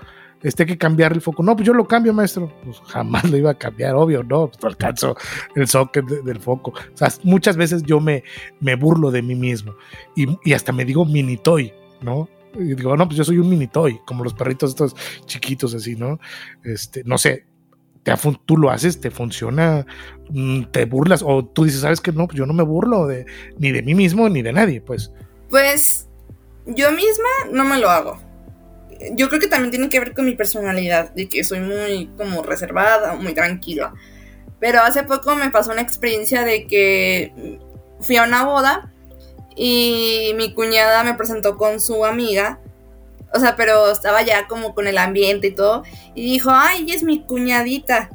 este 0.43 0.63
hay 0.63 0.67
que 0.67 0.77
cambiar 0.77 1.13
el 1.13 1.21
foco, 1.21 1.41
no, 1.41 1.55
pues 1.55 1.65
yo 1.65 1.73
lo 1.73 1.87
cambio, 1.87 2.13
maestro, 2.13 2.51
pues 2.63 2.79
jamás 2.87 3.29
lo 3.29 3.37
iba 3.37 3.51
a 3.51 3.57
cambiar, 3.57 3.95
obvio, 3.95 4.23
no, 4.23 4.47
pues 4.47 4.63
alcanzo 4.63 5.15
el 5.55 5.67
socket 5.67 6.05
del 6.05 6.39
foco, 6.39 6.71
o 6.71 6.97
sea, 6.97 7.09
muchas 7.23 7.57
veces 7.57 7.83
yo 7.83 7.99
me, 7.99 8.23
me 8.59 8.75
burlo 8.75 9.11
de 9.11 9.21
mí 9.21 9.35
mismo 9.35 9.75
y, 10.15 10.27
y 10.43 10.53
hasta 10.53 10.71
me 10.71 10.85
digo 10.85 11.05
mini 11.05 11.37
toy, 11.37 11.73
¿no? 12.01 12.29
Y 12.57 12.75
digo, 12.75 12.95
no, 12.95 13.05
pues 13.05 13.17
yo 13.17 13.23
soy 13.23 13.37
un 13.37 13.49
mini 13.49 13.67
toy, 13.67 13.99
como 14.05 14.23
los 14.23 14.33
perritos 14.33 14.69
estos 14.69 14.95
chiquitos 15.25 15.73
así, 15.73 15.95
¿no? 15.95 16.19
Este, 16.63 17.03
no 17.03 17.17
sé, 17.17 17.45
tú 18.45 18.57
lo 18.57 18.69
haces, 18.69 18.99
te 18.99 19.11
funciona, 19.11 19.85
mm, 20.29 20.65
te 20.65 20.85
burlas 20.85 21.23
o 21.25 21.43
tú 21.43 21.65
dices, 21.65 21.81
sabes 21.81 22.01
que 22.01 22.11
no, 22.11 22.27
pues 22.27 22.37
yo 22.37 22.45
no 22.45 22.53
me 22.53 22.63
burlo 22.63 23.07
de, 23.07 23.25
ni 23.57 23.71
de 23.71 23.81
mí 23.81 23.95
mismo 23.95 24.29
ni 24.29 24.41
de 24.41 24.53
nadie, 24.53 24.81
pues. 24.81 25.11
Pues 25.49 26.07
yo 26.65 26.91
misma 26.91 27.29
no 27.51 27.63
me 27.63 27.79
lo 27.79 27.89
hago. 27.89 28.19
Yo 29.13 29.27
creo 29.27 29.41
que 29.41 29.47
también 29.47 29.71
tiene 29.71 29.89
que 29.89 29.99
ver 29.99 30.13
con 30.13 30.25
mi 30.25 30.35
personalidad, 30.35 31.13
de 31.13 31.27
que 31.27 31.43
soy 31.43 31.59
muy 31.59 32.09
como 32.17 32.43
reservada, 32.43 33.15
muy 33.15 33.33
tranquila. 33.33 33.93
Pero 34.59 34.81
hace 34.81 35.03
poco 35.03 35.35
me 35.35 35.51
pasó 35.51 35.71
una 35.71 35.81
experiencia 35.81 36.43
de 36.43 36.65
que 36.65 37.59
fui 37.99 38.17
a 38.17 38.23
una 38.23 38.45
boda 38.45 38.91
y 39.55 40.33
mi 40.37 40.53
cuñada 40.53 41.03
me 41.03 41.13
presentó 41.13 41.57
con 41.57 41.81
su 41.81 42.05
amiga 42.05 42.59
o 43.35 43.39
sea, 43.39 43.57
pero 43.57 43.91
estaba 43.91 44.21
ya 44.21 44.47
como 44.47 44.73
con 44.73 44.87
el 44.87 44.97
ambiente 44.97 45.47
y 45.47 45.51
todo. 45.51 45.83
Y 46.13 46.23
dijo, 46.23 46.51
ay, 46.51 46.83
ella 46.83 46.95
es 46.95 47.03
mi 47.03 47.25
cuñadita. 47.25 48.09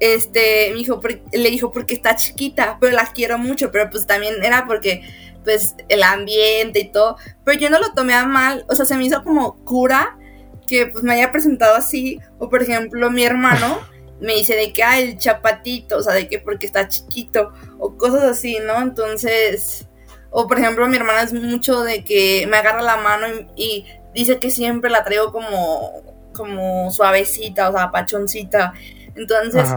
Este, 0.00 0.70
me 0.70 0.78
dijo, 0.78 1.00
le 1.32 1.50
dijo, 1.50 1.70
porque 1.70 1.92
está 1.92 2.16
chiquita, 2.16 2.78
pero 2.80 2.96
la 2.96 3.12
quiero 3.12 3.36
mucho. 3.36 3.70
Pero 3.70 3.90
pues 3.90 4.06
también 4.06 4.42
era 4.42 4.66
porque, 4.66 5.02
pues, 5.44 5.74
el 5.90 6.02
ambiente 6.02 6.80
y 6.80 6.88
todo. 6.90 7.16
Pero 7.44 7.60
yo 7.60 7.68
no 7.68 7.78
lo 7.78 7.92
tomé 7.92 8.14
a 8.14 8.24
mal. 8.24 8.64
O 8.70 8.74
sea, 8.74 8.86
se 8.86 8.96
me 8.96 9.04
hizo 9.04 9.22
como 9.22 9.62
cura 9.64 10.18
que 10.66 10.86
pues 10.86 11.04
me 11.04 11.12
haya 11.12 11.30
presentado 11.30 11.74
así. 11.74 12.18
O 12.38 12.48
por 12.48 12.62
ejemplo, 12.62 13.10
mi 13.10 13.24
hermano 13.24 13.80
me 14.20 14.34
dice 14.34 14.56
de 14.56 14.72
que, 14.72 14.82
ah, 14.82 14.98
el 14.98 15.18
chapatito. 15.18 15.98
O 15.98 16.02
sea, 16.02 16.14
de 16.14 16.26
que 16.26 16.38
porque 16.38 16.64
está 16.64 16.88
chiquito. 16.88 17.52
O 17.78 17.98
cosas 17.98 18.22
así, 18.24 18.58
¿no? 18.66 18.80
Entonces... 18.80 19.86
O 20.34 20.48
por 20.48 20.58
ejemplo, 20.58 20.88
mi 20.88 20.96
hermana 20.96 21.20
es 21.20 21.34
mucho 21.34 21.82
de 21.82 22.04
que 22.04 22.46
me 22.48 22.56
agarra 22.56 22.80
la 22.80 22.96
mano 22.96 23.26
y 23.54 23.84
dice 24.14 24.38
que 24.38 24.50
siempre 24.50 24.90
la 24.90 25.04
traigo 25.04 25.32
como, 25.32 26.02
como 26.32 26.90
suavecita, 26.90 27.68
o 27.68 27.72
sea, 27.72 27.90
pachoncita. 27.90 28.72
Entonces, 29.14 29.68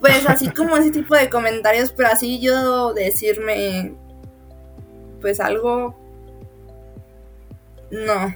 pues 0.00 0.28
así 0.28 0.48
como 0.56 0.76
ese 0.76 0.90
tipo 0.90 1.14
de 1.14 1.30
comentarios, 1.30 1.92
pero 1.92 2.10
así 2.10 2.40
yo 2.40 2.92
decirme, 2.92 3.94
pues 5.20 5.40
algo, 5.40 5.98
no. 7.90 8.34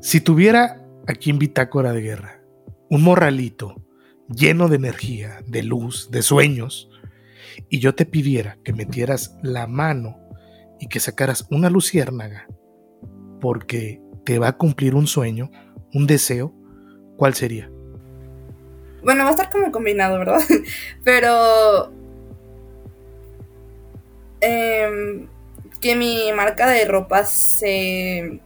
Si 0.00 0.20
tuviera 0.20 0.80
aquí 1.06 1.30
en 1.30 1.38
Bitácora 1.38 1.92
de 1.92 2.00
Guerra 2.00 2.38
un 2.88 3.02
morralito 3.02 3.82
lleno 4.28 4.68
de 4.68 4.76
energía, 4.76 5.40
de 5.46 5.62
luz, 5.62 6.10
de 6.10 6.22
sueños, 6.22 6.90
y 7.68 7.78
yo 7.78 7.94
te 7.94 8.06
pidiera 8.06 8.58
que 8.64 8.72
metieras 8.72 9.36
la 9.42 9.66
mano 9.66 10.18
y 10.80 10.88
que 10.88 11.00
sacaras 11.00 11.46
una 11.50 11.70
luciérnaga, 11.70 12.46
porque 13.40 14.00
te 14.24 14.38
va 14.38 14.48
a 14.48 14.56
cumplir 14.56 14.94
un 14.94 15.06
sueño, 15.06 15.50
un 15.92 16.06
deseo, 16.06 16.54
¿cuál 17.16 17.34
sería? 17.34 17.70
Bueno, 19.02 19.24
va 19.24 19.30
a 19.30 19.32
estar 19.32 19.50
como 19.50 19.72
combinado, 19.72 20.18
¿verdad? 20.18 20.40
Pero... 21.04 21.92
Em, 24.40 25.28
que 25.80 25.96
mi 25.96 26.32
marca 26.32 26.68
de 26.68 26.84
ropa 26.84 27.24
se, 27.24 28.40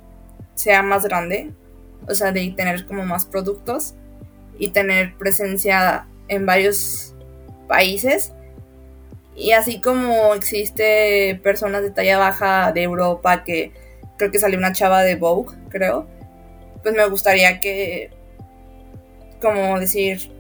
sea 0.55 0.83
más 0.83 1.05
grande, 1.05 1.53
o 2.09 2.15
sea, 2.15 2.33
de 2.33 2.51
tener 2.57 2.87
como 2.87 3.05
más 3.05 3.27
productos 3.27 3.95
y 4.59 4.71
tener 4.71 5.17
presencia 5.17 6.07
en 6.29 6.47
varios 6.47 7.15
países. 7.69 8.33
Y 9.35 9.53
así 9.53 9.81
como 9.81 10.35
existe 10.35 11.39
personas 11.43 11.83
de 11.83 11.91
talla 11.91 12.19
baja 12.19 12.73
de 12.73 12.83
Europa 12.83 13.45
que 13.45 13.73
creo 14.17 14.31
que 14.31 14.39
salió 14.39 14.59
una 14.59 14.73
chava 14.73 15.03
de 15.03 15.17
Vogue, 15.17 15.57
creo, 15.69 16.09
pues 16.83 16.95
me 16.95 17.07
gustaría 17.09 17.61
que, 17.61 18.11
como 19.41 19.79
decir, 19.79 20.31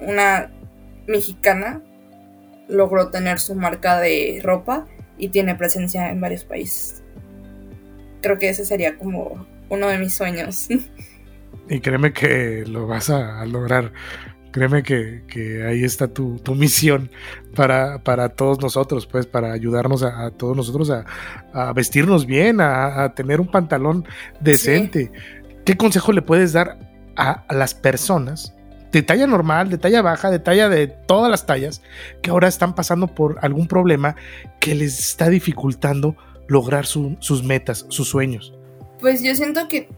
una 0.00 0.50
mexicana 1.06 1.82
logró 2.68 3.10
tener 3.10 3.38
su 3.38 3.54
marca 3.54 4.00
de 4.00 4.40
ropa 4.42 4.86
y 5.18 5.28
tiene 5.28 5.54
presencia 5.54 6.10
en 6.10 6.20
varios 6.20 6.44
países. 6.44 7.02
Creo 8.20 8.38
que 8.38 8.48
ese 8.48 8.64
sería 8.64 8.96
como 8.96 9.46
uno 9.68 9.88
de 9.88 9.98
mis 9.98 10.14
sueños. 10.14 10.68
Y 11.68 11.80
créeme 11.80 12.12
que 12.12 12.64
lo 12.66 12.86
vas 12.86 13.08
a 13.08 13.44
lograr. 13.46 13.92
Créeme 14.52 14.82
que, 14.82 15.64
ahí 15.66 15.82
está 15.82 16.08
tu, 16.08 16.38
misión 16.54 17.10
para, 17.54 18.04
para, 18.04 18.28
todos 18.28 18.60
nosotros, 18.60 19.06
pues, 19.06 19.24
para 19.24 19.52
ayudarnos 19.52 20.02
a, 20.02 20.30
todos 20.30 20.54
nosotros 20.54 20.90
a, 20.90 21.72
vestirnos 21.72 22.26
bien, 22.26 22.60
a, 22.60 23.14
tener 23.14 23.40
un 23.40 23.50
pantalón 23.50 24.04
decente. 24.40 25.10
¿Qué 25.64 25.76
consejo 25.76 26.12
le 26.12 26.20
puedes 26.20 26.52
dar 26.52 26.78
a, 27.16 27.44
las 27.50 27.72
personas 27.72 28.54
de 28.92 29.02
talla 29.02 29.26
normal, 29.26 29.70
de 29.70 29.78
talla 29.78 30.02
baja, 30.02 30.30
de 30.30 30.38
talla 30.38 30.68
de 30.68 30.86
todas 30.86 31.30
las 31.30 31.46
tallas, 31.46 31.80
que 32.20 32.28
ahora 32.28 32.46
están 32.46 32.74
pasando 32.74 33.06
por 33.06 33.38
algún 33.40 33.66
problema 33.66 34.16
que 34.60 34.74
les 34.74 34.98
está 34.98 35.30
dificultando 35.30 36.14
lograr 36.46 36.84
sus 36.84 37.42
metas, 37.42 37.86
sus 37.88 38.08
sueños? 38.08 38.52
Pues 39.00 39.22
yo 39.22 39.34
siento 39.34 39.66
que 39.66 39.88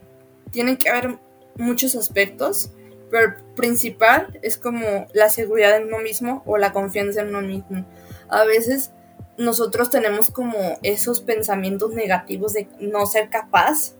tienen 0.52 0.76
que 0.76 0.90
haber 0.90 1.18
muchos 1.56 1.96
aspectos 1.96 2.70
pero 3.14 3.36
principal 3.54 4.40
es 4.42 4.58
como 4.58 5.06
la 5.12 5.30
seguridad 5.30 5.76
en 5.76 5.84
uno 5.84 5.98
mismo 5.98 6.42
o 6.46 6.58
la 6.58 6.72
confianza 6.72 7.20
en 7.20 7.28
uno 7.28 7.42
mismo. 7.42 7.86
A 8.28 8.42
veces 8.42 8.90
nosotros 9.38 9.88
tenemos 9.88 10.30
como 10.30 10.80
esos 10.82 11.20
pensamientos 11.20 11.94
negativos 11.94 12.54
de 12.54 12.66
no 12.80 13.06
ser 13.06 13.30
capaz, 13.30 13.94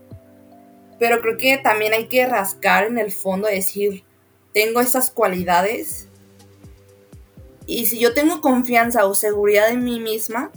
pero 0.99 1.21
creo 1.21 1.37
que 1.37 1.57
también 1.57 1.93
hay 1.93 2.09
que 2.09 2.25
rascar 2.25 2.87
en 2.87 2.97
el 2.97 3.09
fondo 3.13 3.47
decir, 3.47 4.03
tengo 4.53 4.81
esas 4.81 5.11
cualidades 5.11 6.09
y 7.65 7.85
si 7.85 7.97
yo 7.97 8.13
tengo 8.13 8.41
confianza 8.41 9.05
o 9.05 9.15
seguridad 9.15 9.69
en 9.69 9.85
mí 9.85 10.01
misma, 10.01 10.51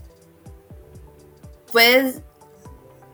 puedes, 1.71 2.23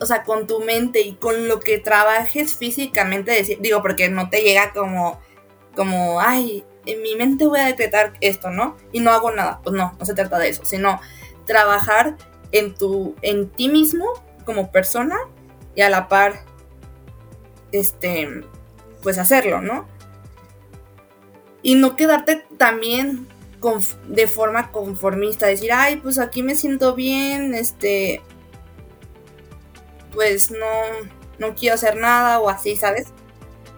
o 0.01 0.07
sea, 0.07 0.23
con 0.23 0.47
tu 0.47 0.61
mente 0.61 1.03
y 1.03 1.17
con 1.17 1.49
lo 1.49 1.61
que 1.61 1.77
trabajes 1.77 2.55
físicamente, 2.55 3.31
decir, 3.31 3.59
digo, 3.61 3.83
porque 3.83 4.09
no 4.09 4.31
te 4.31 4.41
llega 4.41 4.73
como 4.73 5.23
como, 5.75 6.21
ay, 6.21 6.65
en 6.87 7.03
mi 7.03 7.17
mente 7.17 7.47
voy 7.47 7.61
a 7.61 7.67
decretar 7.67 8.15
esto, 8.21 8.51
¿no? 8.51 8.77
Y 8.93 9.01
no 9.01 9.11
hago 9.11 9.31
nada. 9.31 9.61
Pues 9.63 9.75
no, 9.75 9.97
no 9.99 10.05
se 10.05 10.15
trata 10.15 10.39
de 10.39 10.49
eso, 10.49 10.65
sino 10.65 11.01
trabajar 11.47 12.17
en 12.53 12.75
tu, 12.75 13.15
en 13.23 13.51
ti 13.51 13.69
mismo 13.69 14.07
como 14.45 14.71
persona 14.71 15.17
y 15.75 15.83
a 15.83 15.91
la 15.91 16.09
par, 16.09 16.45
este, 17.73 18.45
pues 19.03 19.19
hacerlo, 19.19 19.61
¿no? 19.61 19.89
Y 21.63 21.77
no 21.77 21.97
quedarte 21.97 22.45
también 22.59 23.27
de 24.09 24.27
forma 24.27 24.71
conformista, 24.71 25.47
decir, 25.47 25.73
ay, 25.73 25.97
pues 25.97 26.19
aquí 26.19 26.43
me 26.43 26.55
siento 26.55 26.95
bien, 26.95 27.55
este, 27.55 28.21
pues 30.13 30.51
no, 30.51 30.67
no 31.39 31.55
quiero 31.55 31.75
hacer 31.75 31.97
nada 31.97 32.41
o 32.41 32.51
así, 32.51 32.77
¿sabes? 32.77 33.07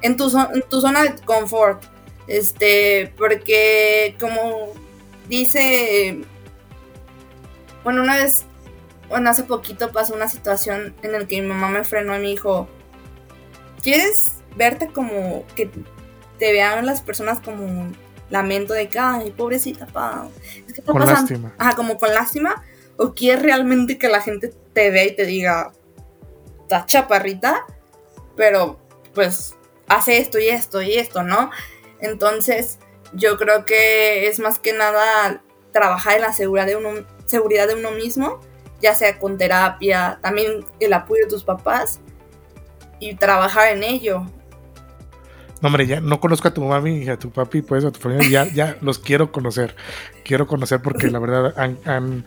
En 0.06 0.16
tu, 0.16 0.30
tu 0.68 0.80
zona 0.80 1.02
de 1.02 1.14
confort. 1.24 1.84
Este, 2.26 3.12
porque 3.16 4.16
como 4.18 4.72
dice, 5.28 6.22
bueno, 7.84 8.02
una 8.02 8.16
vez, 8.16 8.44
bueno, 9.08 9.30
hace 9.30 9.44
poquito 9.44 9.92
pasó 9.92 10.14
una 10.14 10.28
situación 10.28 10.94
en 11.02 11.12
la 11.12 11.26
que 11.26 11.40
mi 11.40 11.48
mamá 11.48 11.68
me 11.68 11.84
frenó 11.84 12.16
y 12.16 12.20
me 12.20 12.28
dijo, 12.28 12.68
¿quieres 13.82 14.32
verte 14.56 14.88
como 14.88 15.44
que 15.54 15.70
te 16.38 16.52
vean 16.52 16.86
las 16.86 17.02
personas 17.02 17.40
como 17.40 17.64
un 17.64 17.96
lamento 18.30 18.74
de 18.74 18.88
que, 18.88 18.98
ay, 18.98 19.30
pobrecita, 19.30 19.86
pa, 19.86 20.28
con 20.84 21.06
lástima. 21.06 21.54
Ajá, 21.58 21.76
como 21.76 21.96
con 21.96 22.12
lástima. 22.12 22.62
o 22.98 23.12
quieres 23.14 23.42
realmente 23.42 23.98
que 23.98 24.08
la 24.08 24.20
gente 24.20 24.52
te 24.72 24.90
vea 24.90 25.04
y 25.04 25.14
te 25.14 25.26
diga, 25.26 25.72
está 26.62 26.86
chaparrita, 26.86 27.64
pero 28.36 28.80
pues 29.14 29.54
hace 29.88 30.18
esto 30.18 30.38
y 30.38 30.48
esto 30.48 30.82
y 30.82 30.94
esto, 30.94 31.22
¿no? 31.22 31.50
Entonces, 32.00 32.78
yo 33.12 33.36
creo 33.36 33.64
que 33.64 34.28
es 34.28 34.38
más 34.38 34.58
que 34.58 34.72
nada 34.72 35.42
trabajar 35.72 36.16
en 36.16 36.22
la 36.22 36.32
seguridad 36.32 36.66
de 36.66 36.76
uno, 36.76 37.06
seguridad 37.26 37.68
de 37.68 37.74
uno 37.74 37.90
mismo, 37.92 38.40
ya 38.80 38.94
sea 38.94 39.18
con 39.18 39.38
terapia, 39.38 40.18
también 40.22 40.64
el 40.80 40.92
apoyo 40.92 41.24
de 41.24 41.30
tus 41.30 41.44
papás 41.44 42.00
y 42.98 43.14
trabajar 43.14 43.68
en 43.68 43.82
ello. 43.82 44.26
No, 45.62 45.68
hombre, 45.68 45.86
ya 45.86 46.00
no 46.00 46.20
conozco 46.20 46.48
a 46.48 46.54
tu 46.54 46.62
mami 46.62 46.98
y 46.98 47.08
a 47.08 47.18
tu 47.18 47.30
papi, 47.30 47.62
pues 47.62 47.84
a 47.84 47.90
tu 47.90 47.98
familia, 47.98 48.28
ya, 48.28 48.52
ya 48.52 48.76
los 48.82 48.98
quiero 48.98 49.32
conocer. 49.32 49.74
Quiero 50.22 50.46
conocer 50.46 50.82
porque 50.82 51.10
la 51.10 51.18
verdad 51.18 51.54
han, 51.56 52.26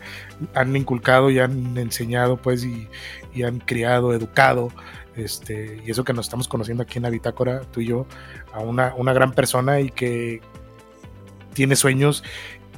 han, 0.54 0.76
inculcado 0.76 1.30
y 1.30 1.38
han 1.38 1.78
enseñado, 1.78 2.38
pues, 2.38 2.64
y, 2.64 2.88
y, 3.32 3.44
han 3.44 3.60
criado, 3.60 4.14
educado, 4.14 4.72
este, 5.16 5.82
y 5.84 5.90
eso 5.90 6.04
que 6.04 6.12
nos 6.12 6.26
estamos 6.26 6.48
conociendo 6.48 6.82
aquí 6.82 6.98
en 6.98 7.04
la 7.04 7.10
Bitácora, 7.10 7.62
tú 7.72 7.80
y 7.80 7.86
yo, 7.86 8.06
a 8.52 8.60
una, 8.60 8.94
una 8.96 9.12
gran 9.12 9.32
persona 9.32 9.80
y 9.80 9.90
que 9.90 10.40
tiene 11.54 11.76
sueños 11.76 12.22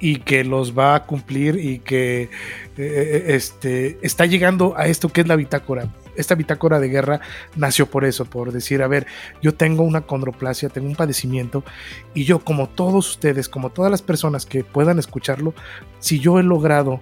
y 0.03 0.16
que 0.16 0.43
los 0.43 0.76
va 0.76 0.97
a 0.97 1.05
cumplir 1.05 1.61
y 1.64 1.78
que 1.78 2.22
eh, 2.22 2.28
eh, 2.76 3.24
este, 3.28 3.99
está 4.03 4.26
llegando 4.26 4.74
a 4.76 4.89
esto 4.89 5.09
que 5.09 5.20
es 5.20 5.28
la 5.28 5.37
bitácora. 5.37 5.95
Esta 6.16 6.35
bitácora 6.35 6.80
de 6.80 6.89
guerra 6.89 7.20
nació 7.55 7.87
por 7.87 8.05
eso, 8.05 8.24
por 8.24 8.51
decir, 8.53 8.83
a 8.83 8.89
ver, 8.89 9.07
yo 9.41 9.55
tengo 9.55 9.85
una 9.85 10.01
condroplasia, 10.01 10.68
tengo 10.70 10.89
un 10.89 10.97
padecimiento 10.97 11.62
y 12.14 12.24
yo 12.24 12.41
como 12.41 12.68
todos 12.68 13.11
ustedes, 13.11 13.49
como 13.49 13.70
todas 13.70 13.93
las 13.93 14.03
personas 14.03 14.45
que 14.45 14.64
puedan 14.64 14.99
escucharlo, 14.99 15.55
si 16.01 16.18
yo 16.18 16.41
he 16.41 16.43
logrado, 16.43 17.01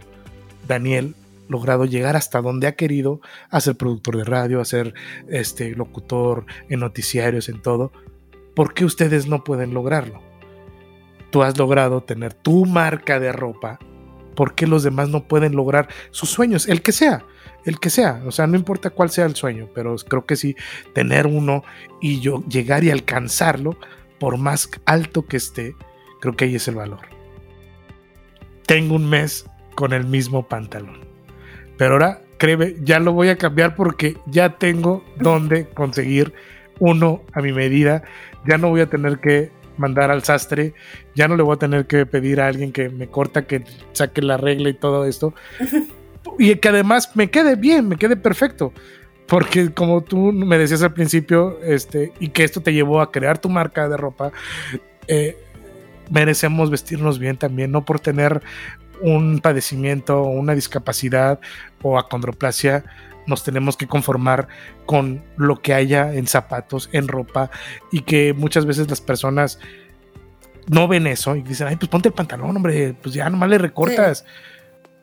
Daniel, 0.69 1.15
logrado 1.51 1.85
llegar 1.85 2.17
hasta 2.17 2.41
donde 2.41 2.67
ha 2.67 2.77
querido, 2.77 3.21
a 3.51 3.61
ser 3.61 3.77
productor 3.77 4.17
de 4.17 4.25
radio, 4.25 4.61
a 4.61 4.65
ser 4.65 4.95
este, 5.29 5.75
locutor 5.75 6.47
en 6.69 6.81
noticiarios, 6.81 7.49
en 7.49 7.61
todo, 7.61 7.93
¿por 8.55 8.73
qué 8.73 8.85
ustedes 8.85 9.27
no 9.27 9.45
pueden 9.45 9.75
lograrlo? 9.75 10.31
tú 11.31 11.43
has 11.43 11.57
logrado 11.57 12.03
tener 12.03 12.35
tu 12.35 12.67
marca 12.67 13.19
de 13.19 13.33
ropa, 13.33 13.79
¿por 14.35 14.55
qué 14.55 14.67
los 14.67 14.83
demás 14.83 15.09
no 15.09 15.27
pueden 15.27 15.55
lograr 15.55 15.89
sus 16.11 16.31
sueños? 16.31 16.69
El 16.69 16.83
que 16.83 16.93
sea, 16.93 17.25
el 17.65 17.79
que 17.79 17.91
sea, 17.91 18.23
o 18.27 18.31
sea, 18.31 18.47
no 18.47 18.57
importa 18.57 18.91
cuál 18.91 19.11
sea 19.11 19.27
el 19.27 19.37
sueño, 19.37 19.69
pero 19.75 19.97
creo 19.97 20.27
que 20.27 20.37
sí, 20.37 20.57
tener 20.95 21.27
uno 21.27 21.63
y 22.01 22.21
yo 22.21 22.45
llegar 22.49 22.85
y 22.85 22.91
alcanzarlo, 22.91 23.77
por 24.19 24.37
más 24.37 24.69
alto 24.85 25.25
que 25.25 25.39
esté, 25.39 25.75
creo 26.21 26.37
que 26.37 26.45
ahí 26.45 26.57
es 26.57 26.69
el 26.69 26.75
valor. 26.75 27.01
Tengo 28.67 28.97
un 28.97 29.09
mes 29.09 29.47
con 29.75 29.93
el 29.93 30.07
mismo 30.07 30.47
pantalón, 30.47 31.09
pero 31.81 31.95
ahora, 31.95 32.21
créeme, 32.37 32.75
ya 32.83 33.01
lo 33.01 33.15
voy 33.15 33.31
a 33.31 33.39
cambiar 33.39 33.75
porque 33.75 34.19
ya 34.27 34.59
tengo 34.59 35.03
donde 35.17 35.67
conseguir 35.67 36.35
uno 36.79 37.23
a 37.33 37.41
mi 37.41 37.55
medida, 37.55 38.03
ya 38.47 38.59
no 38.59 38.69
voy 38.69 38.83
a 38.83 38.91
tener 38.91 39.19
que 39.19 39.51
mandar 39.79 40.11
al 40.11 40.23
sastre, 40.23 40.75
ya 41.15 41.27
no 41.27 41.37
le 41.37 41.43
voy 41.43 41.55
a 41.55 41.59
tener 41.59 41.87
que 41.87 42.05
pedir 42.05 42.43
a 42.43 42.49
alguien 42.49 42.71
que 42.71 42.91
me 42.91 43.07
corta, 43.07 43.47
que 43.47 43.65
saque 43.93 44.21
la 44.21 44.37
regla 44.37 44.69
y 44.69 44.75
todo 44.75 45.07
esto. 45.07 45.33
y 46.39 46.55
que 46.57 46.69
además 46.69 47.17
me 47.17 47.31
quede 47.31 47.57
bien, 47.57 47.89
me 47.89 47.97
quede 47.97 48.17
perfecto. 48.17 48.75
Porque 49.27 49.73
como 49.73 50.03
tú 50.03 50.33
me 50.33 50.59
decías 50.59 50.83
al 50.83 50.93
principio, 50.93 51.59
este, 51.63 52.13
y 52.21 52.29
que 52.29 52.45
esto 52.45 52.61
te 52.61 52.75
llevó 52.75 53.01
a 53.01 53.11
crear 53.11 53.39
tu 53.39 53.49
marca 53.49 53.89
de 53.89 53.97
ropa, 53.97 54.33
eh, 55.09 55.35
merecemos 56.11 56.69
vestirnos 56.69 57.19
bien 57.19 57.39
también, 57.39 57.71
no 57.71 57.87
por 57.87 58.01
tener 58.01 58.43
un 59.03 59.41
padecimiento, 59.41 60.23
una 60.23 60.55
discapacidad 60.55 61.41
o 61.83 61.99
acondroplasia, 61.99 62.85
nos 63.27 63.45
tenemos 63.45 63.77
que 63.77 63.87
conformar 63.87 64.49
con 64.87 65.23
lo 65.37 65.61
que 65.63 65.75
haya 65.75 66.13
en 66.13 66.27
zapatos, 66.27 66.89
en 66.93 67.09
ropa, 67.09 67.51
y 67.93 68.03
que 68.03 68.33
muchas 68.35 68.67
veces 68.67 68.89
las 68.91 69.01
personas 69.01 69.59
no 70.69 70.89
ven 70.89 71.07
eso 71.07 71.37
y 71.37 71.43
dicen, 71.43 71.69
ay, 71.69 71.77
pues 71.77 71.89
ponte 71.89 72.09
el 72.09 72.15
pantalón, 72.15 72.57
hombre, 72.57 72.95
pues 73.01 73.15
ya 73.15 73.29
nomás 73.31 73.49
le 73.49 73.59
recortas. 73.59 74.25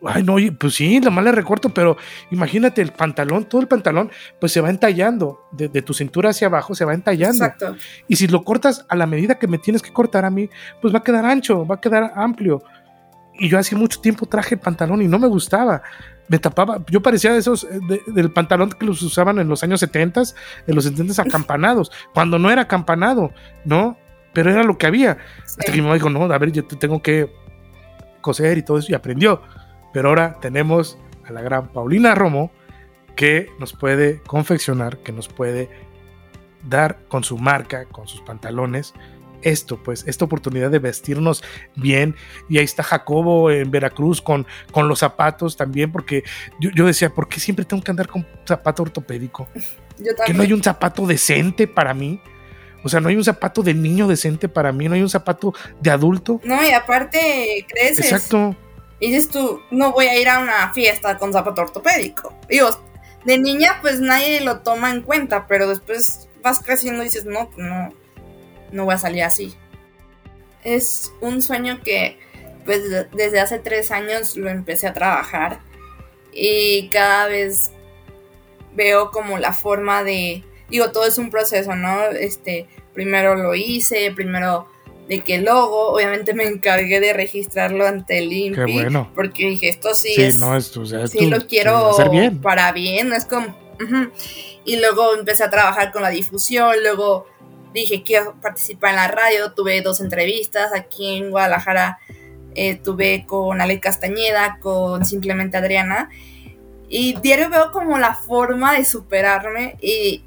Ay, 0.05 0.21
no, 0.21 0.35
pues 0.59 0.75
sí, 0.75 0.99
nomás 0.99 1.23
le 1.23 1.31
recorto, 1.31 1.69
pero 1.69 1.97
imagínate 2.29 2.83
el 2.83 2.91
pantalón, 2.91 3.45
todo 3.45 3.61
el 3.61 3.67
pantalón, 3.67 4.11
pues 4.39 4.51
se 4.51 4.61
va 4.61 4.69
entallando, 4.69 5.41
de, 5.51 5.69
tu 5.81 5.93
cintura 5.93 6.29
hacia 6.29 6.47
abajo 6.47 6.75
se 6.75 6.85
va 6.85 6.93
entallando. 6.93 7.43
Exacto. 7.43 7.75
Y 8.07 8.15
si 8.15 8.27
lo 8.27 8.43
cortas 8.43 8.85
a 8.89 8.95
la 8.95 9.07
medida 9.07 9.39
que 9.39 9.47
me 9.47 9.57
tienes 9.57 9.81
que 9.81 9.91
cortar 9.91 10.23
a 10.23 10.29
mí, 10.29 10.49
pues 10.81 10.93
va 10.93 10.99
a 10.99 11.03
quedar 11.03 11.25
ancho, 11.25 11.65
va 11.65 11.75
a 11.75 11.81
quedar 11.81 12.13
amplio. 12.15 12.63
Y 13.39 13.49
yo 13.49 13.59
hace 13.59 13.75
mucho 13.75 14.01
tiempo 14.01 14.25
traje 14.25 14.55
el 14.55 14.61
pantalón 14.61 15.01
y 15.01 15.07
no 15.07 15.19
me 15.19 15.27
gustaba 15.27 15.83
me 16.27 16.39
tapaba, 16.39 16.83
yo 16.89 17.01
parecía 17.01 17.31
de 17.31 17.39
esos, 17.39 17.63
eh, 17.63 18.01
del 18.07 18.31
pantalón 18.31 18.69
que 18.71 18.85
los 18.85 19.01
usaban 19.01 19.39
en 19.39 19.47
los 19.47 19.63
años 19.63 19.79
70, 19.79 20.21
en 20.67 20.75
los 20.75 20.83
70 20.83 21.21
acampanados, 21.21 21.91
cuando 22.13 22.37
no 22.37 22.51
era 22.51 22.63
acampanado, 22.63 23.31
¿no? 23.65 23.97
Pero 24.33 24.51
era 24.51 24.63
lo 24.63 24.77
que 24.77 24.85
había. 24.85 25.17
Hasta 25.43 25.71
que 25.71 25.77
mi 25.77 25.81
mamá 25.81 25.95
dijo, 25.95 26.09
no, 26.09 26.23
a 26.23 26.37
ver, 26.37 26.51
yo 26.51 26.65
te 26.65 26.75
tengo 26.75 27.01
que 27.01 27.31
coser 28.21 28.57
y 28.57 28.63
todo 28.63 28.77
eso, 28.77 28.91
y 28.91 28.95
aprendió. 28.95 29.41
Pero 29.93 30.09
ahora 30.09 30.37
tenemos 30.41 30.99
a 31.25 31.31
la 31.31 31.41
gran 31.41 31.69
Paulina 31.69 32.13
Romo, 32.13 32.51
que 33.15 33.49
nos 33.59 33.73
puede 33.73 34.21
confeccionar, 34.21 34.97
que 34.97 35.11
nos 35.11 35.27
puede 35.27 35.69
dar 36.67 36.99
con 37.07 37.23
su 37.23 37.37
marca, 37.37 37.85
con 37.85 38.07
sus 38.07 38.21
pantalones, 38.21 38.93
esto, 39.41 39.81
pues, 39.83 40.03
esta 40.07 40.25
oportunidad 40.25 40.71
de 40.71 40.79
vestirnos 40.79 41.43
bien. 41.75 42.15
Y 42.49 42.57
ahí 42.57 42.65
está 42.65 42.83
Jacobo 42.83 43.51
en 43.51 43.71
Veracruz 43.71 44.21
con, 44.21 44.45
con 44.71 44.87
los 44.87 44.99
zapatos 44.99 45.57
también, 45.57 45.91
porque 45.91 46.23
yo, 46.59 46.85
decía, 46.85 47.09
¿por 47.09 47.27
qué 47.27 47.39
siempre 47.39 47.65
tengo 47.65 47.83
que 47.83 47.91
andar 47.91 48.07
con 48.07 48.25
zapato 48.45 48.83
ortopédico? 48.83 49.47
Que 50.27 50.31
no 50.31 50.43
hay 50.43 50.53
un 50.53 50.61
zapato 50.61 51.07
decente 51.07 51.65
para 51.65 51.91
mí. 51.91 52.21
O 52.83 52.89
sea, 52.89 52.99
no 52.99 53.09
hay 53.09 53.15
un 53.15 53.23
zapato 53.23 53.63
de 53.63 53.73
niño 53.73 54.07
decente 54.07 54.47
para 54.47 54.71
mí, 54.71 54.87
no 54.87 54.93
hay 54.93 55.01
un 55.01 55.09
zapato 55.09 55.55
de 55.81 55.89
adulto. 55.89 56.39
No, 56.43 56.63
y 56.63 56.69
aparte 56.69 57.65
creces. 57.67 58.11
Exacto. 58.11 58.55
Y 58.99 59.07
dices 59.07 59.29
tú, 59.29 59.59
no 59.71 59.91
voy 59.91 60.05
a 60.05 60.19
ir 60.19 60.29
a 60.29 60.37
una 60.37 60.71
fiesta 60.71 61.17
con 61.17 61.33
zapato 61.33 61.63
ortopédico. 61.63 62.37
Digo, 62.47 62.69
de 63.25 63.39
niña 63.39 63.79
pues 63.81 63.99
nadie 63.99 64.41
lo 64.41 64.59
toma 64.59 64.91
en 64.91 65.01
cuenta, 65.01 65.47
pero 65.47 65.67
después 65.67 66.29
vas 66.43 66.61
creciendo 66.63 67.01
y 67.01 67.05
dices, 67.05 67.25
no, 67.25 67.49
pues 67.49 67.67
no, 67.67 67.89
no 68.71 68.85
voy 68.85 68.95
a 68.95 68.97
salir 68.97 69.23
así. 69.23 69.55
Es 70.63 71.13
un 71.21 71.41
sueño 71.41 71.81
que 71.83 72.19
pues 72.65 72.83
desde 73.13 73.39
hace 73.39 73.59
tres 73.59 73.91
años 73.91 74.35
lo 74.35 74.49
empecé 74.49 74.87
a 74.87 74.93
trabajar 74.93 75.61
y 76.33 76.89
cada 76.89 77.27
vez 77.27 77.71
veo 78.75 79.09
como 79.09 79.37
la 79.37 79.53
forma 79.53 80.03
de, 80.03 80.43
digo, 80.69 80.91
todo 80.91 81.05
es 81.05 81.17
un 81.17 81.29
proceso, 81.29 81.75
¿no? 81.75 82.03
Este, 82.07 82.67
primero 82.93 83.35
lo 83.35 83.55
hice, 83.55 84.11
primero 84.11 84.67
de 85.07 85.21
que 85.21 85.39
logo, 85.39 85.93
obviamente 85.93 86.33
me 86.33 86.43
encargué 86.43 86.99
de 86.99 87.13
registrarlo 87.13 87.87
ante 87.87 88.19
el 88.19 88.31
INPI, 88.33 88.87
porque 89.15 89.47
dije, 89.47 89.69
esto 89.69 89.95
sí, 89.95 90.13
es, 90.17 90.35
no, 90.35 90.55
esto, 90.57 90.85
sí 90.85 91.27
lo 91.27 91.47
quiero 91.47 91.95
para 92.41 92.71
bien, 92.73 93.09
no 93.09 93.15
es 93.15 93.25
como... 93.25 93.55
Y 94.65 94.75
luego 94.81 95.15
empecé 95.15 95.45
a 95.45 95.49
trabajar 95.49 95.93
con 95.93 96.01
la 96.01 96.09
difusión, 96.09 96.75
luego 96.81 97.25
dije, 97.73 98.03
quiero 98.03 98.35
participar 98.41 98.91
en 98.91 98.95
la 98.97 99.07
radio, 99.07 99.53
tuve 99.53 99.81
dos 99.81 100.01
entrevistas 100.01 100.71
aquí 100.73 101.17
en 101.17 101.31
Guadalajara, 101.31 101.99
eh, 102.55 102.75
tuve 102.75 103.25
con 103.25 103.61
Ale 103.61 103.79
Castañeda, 103.79 104.57
con 104.59 105.05
simplemente 105.05 105.57
Adriana, 105.57 106.09
y 106.89 107.19
diario 107.19 107.49
veo 107.49 107.71
como 107.71 107.97
la 107.97 108.15
forma 108.15 108.73
de 108.73 108.85
superarme 108.85 109.77
y, 109.81 110.23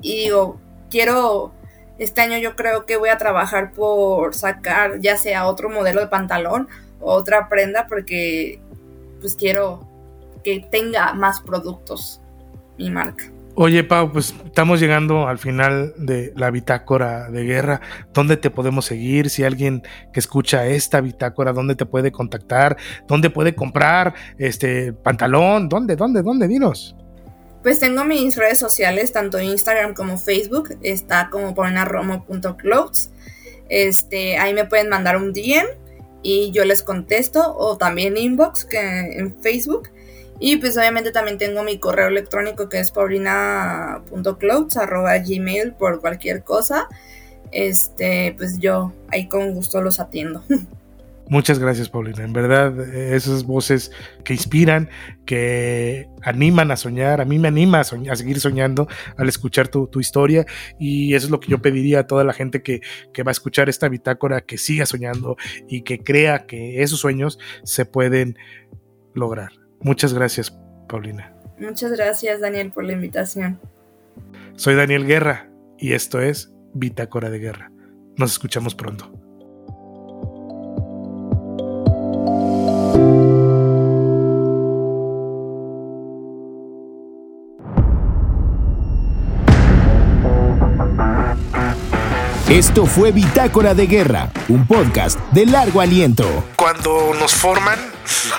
digo, 0.00 0.60
quiero, 0.90 1.52
este 1.98 2.20
año 2.20 2.38
yo 2.38 2.56
creo 2.56 2.84
que 2.86 2.96
voy 2.96 3.08
a 3.08 3.18
trabajar 3.18 3.72
por 3.72 4.34
sacar 4.34 5.00
ya 5.00 5.16
sea 5.16 5.46
otro 5.46 5.70
modelo 5.70 6.00
de 6.00 6.08
pantalón 6.08 6.68
o 7.00 7.12
otra 7.12 7.48
prenda 7.48 7.86
porque 7.86 8.60
pues 9.20 9.34
quiero 9.34 9.88
que 10.42 10.60
tenga 10.70 11.14
más 11.14 11.40
productos 11.40 12.20
mi 12.76 12.90
marca. 12.90 13.33
Oye, 13.56 13.84
Pau, 13.84 14.10
pues 14.10 14.34
estamos 14.44 14.80
llegando 14.80 15.28
al 15.28 15.38
final 15.38 15.94
de 15.96 16.32
la 16.34 16.50
bitácora 16.50 17.30
de 17.30 17.44
guerra. 17.44 17.80
¿Dónde 18.12 18.36
te 18.36 18.50
podemos 18.50 18.84
seguir? 18.84 19.30
Si 19.30 19.44
alguien 19.44 19.84
que 20.12 20.18
escucha 20.18 20.66
esta 20.66 21.00
bitácora, 21.00 21.52
¿dónde 21.52 21.76
te 21.76 21.86
puede 21.86 22.10
contactar? 22.10 22.76
¿Dónde 23.06 23.30
puede 23.30 23.54
comprar 23.54 24.14
este 24.38 24.92
pantalón? 24.92 25.68
¿Dónde, 25.68 25.94
dónde, 25.94 26.22
dónde? 26.22 26.48
Dinos. 26.48 26.96
Pues 27.62 27.78
tengo 27.78 28.04
mis 28.04 28.36
redes 28.36 28.58
sociales, 28.58 29.12
tanto 29.12 29.40
Instagram 29.40 29.94
como 29.94 30.18
Facebook. 30.18 30.76
Está 30.82 31.30
como 31.30 31.54
ponenaromo.clothes. 31.54 33.12
Este, 33.68 34.36
ahí 34.36 34.52
me 34.52 34.64
pueden 34.64 34.88
mandar 34.88 35.16
un 35.16 35.32
DM 35.32 35.68
y 36.24 36.50
yo 36.50 36.64
les 36.64 36.82
contesto. 36.82 37.54
O 37.56 37.76
también 37.76 38.16
inbox 38.16 38.64
que 38.64 38.80
en 38.80 39.40
Facebook. 39.40 39.90
Y 40.40 40.56
pues 40.56 40.76
obviamente 40.76 41.10
también 41.10 41.38
tengo 41.38 41.62
mi 41.62 41.78
correo 41.78 42.08
electrónico 42.08 42.68
que 42.68 42.80
es 42.80 42.92
gmail 45.26 45.72
por 45.78 46.00
cualquier 46.00 46.42
cosa. 46.42 46.88
Este, 47.52 48.34
pues 48.36 48.58
yo 48.58 48.92
ahí 49.08 49.28
con 49.28 49.54
gusto 49.54 49.80
los 49.80 50.00
atiendo. 50.00 50.42
Muchas 51.28 51.58
gracias, 51.58 51.88
Paulina. 51.88 52.22
En 52.22 52.34
verdad, 52.34 52.78
esas 52.94 53.44
voces 53.44 53.90
que 54.24 54.34
inspiran, 54.34 54.90
que 55.24 56.06
animan 56.20 56.70
a 56.70 56.76
soñar, 56.76 57.22
a 57.22 57.24
mí 57.24 57.38
me 57.38 57.48
anima 57.48 57.80
a, 57.80 57.84
seguir 57.84 58.40
soñando 58.40 58.88
al 59.16 59.28
escuchar 59.28 59.68
tu, 59.68 59.88
historia 59.98 60.44
y 60.78 61.14
eso 61.14 61.26
es 61.26 61.30
lo 61.30 61.40
que 61.40 61.48
yo 61.48 61.62
pediría 61.62 62.00
a 62.00 62.06
toda 62.06 62.24
la 62.24 62.34
gente 62.34 62.62
que, 62.62 62.82
que 63.14 63.22
va 63.22 63.30
a 63.30 63.32
escuchar 63.32 63.70
esta 63.70 63.88
bitácora, 63.88 64.42
que 64.42 64.58
siga 64.58 64.84
soñando 64.84 65.36
y 65.66 65.80
que 65.80 66.00
crea 66.00 66.44
que 66.44 66.82
esos 66.82 67.00
sueños 67.00 67.38
se 67.62 67.86
pueden 67.86 68.36
lograr. 69.14 69.63
Muchas 69.84 70.14
gracias, 70.14 70.50
Paulina. 70.88 71.32
Muchas 71.58 71.92
gracias, 71.92 72.40
Daniel, 72.40 72.72
por 72.72 72.84
la 72.84 72.94
invitación. 72.94 73.60
Soy 74.56 74.74
Daniel 74.74 75.06
Guerra 75.06 75.50
y 75.78 75.92
esto 75.92 76.20
es 76.20 76.52
Bitácora 76.72 77.30
de 77.30 77.38
Guerra. 77.38 77.70
Nos 78.16 78.32
escuchamos 78.32 78.74
pronto. 78.74 79.12
Esto 92.48 92.86
fue 92.86 93.10
Bitácora 93.10 93.74
de 93.74 93.86
Guerra, 93.86 94.30
un 94.48 94.66
podcast 94.66 95.18
de 95.32 95.44
largo 95.44 95.80
aliento. 95.80 96.24
Cuando 96.56 97.12
nos 97.18 97.34
forman, 97.34 97.93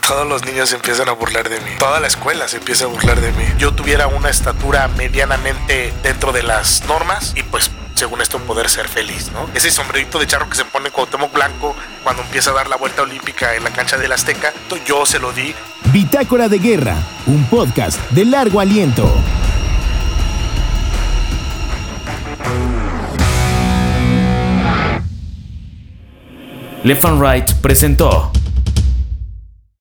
todos 0.08 0.28
los 0.28 0.46
niños 0.46 0.70
se 0.70 0.76
empiezan 0.76 1.10
a 1.10 1.14
burlar 1.14 1.50
de 1.50 1.60
mí. 1.62 1.72
Toda 1.80 2.00
la 2.00 2.08
escuela 2.08 2.48
se 2.48 2.58
empieza 2.58 2.86
a 2.86 2.88
burlar 2.88 3.20
de 3.22 3.32
mí. 3.34 3.46
Yo 3.58 3.74
tuviera 3.74 4.08
una 4.08 4.30
estatura 4.30 4.88
medianamente 4.90 5.94
dentro 6.04 6.32
de 6.32 6.44
las 6.44 6.84
normas 6.86 7.34
y 7.36 7.44
pues 7.44 7.72
según 7.96 8.22
esto 8.22 8.40
poder 8.40 8.70
ser 8.70 8.88
feliz, 8.88 9.32
¿no? 9.32 9.50
Ese 9.54 9.72
sombrerito 9.72 10.20
de 10.20 10.28
charro 10.28 10.50
que 10.50 10.58
se 10.58 10.66
pone 10.66 10.92
Cuauhtémoc 10.92 11.34
Blanco 11.34 11.76
cuando 12.04 12.22
empieza 12.24 12.52
a 12.52 12.54
dar 12.54 12.68
la 12.68 12.76
vuelta 12.76 13.02
olímpica 13.02 13.56
en 13.56 13.64
la 13.64 13.72
cancha 13.72 13.98
del 13.98 14.12
Azteca, 14.12 14.54
yo 14.86 15.06
se 15.06 15.20
lo 15.20 15.32
di. 15.32 15.56
Bitácora 15.92 16.50
de 16.50 16.60
Guerra, 16.60 16.96
un 17.26 17.46
podcast 17.46 18.00
de 18.12 18.26
largo 18.26 18.60
aliento. 18.60 19.12
Left 26.84 27.04
and 27.06 27.20
Right 27.20 27.52
presentó 27.62 28.32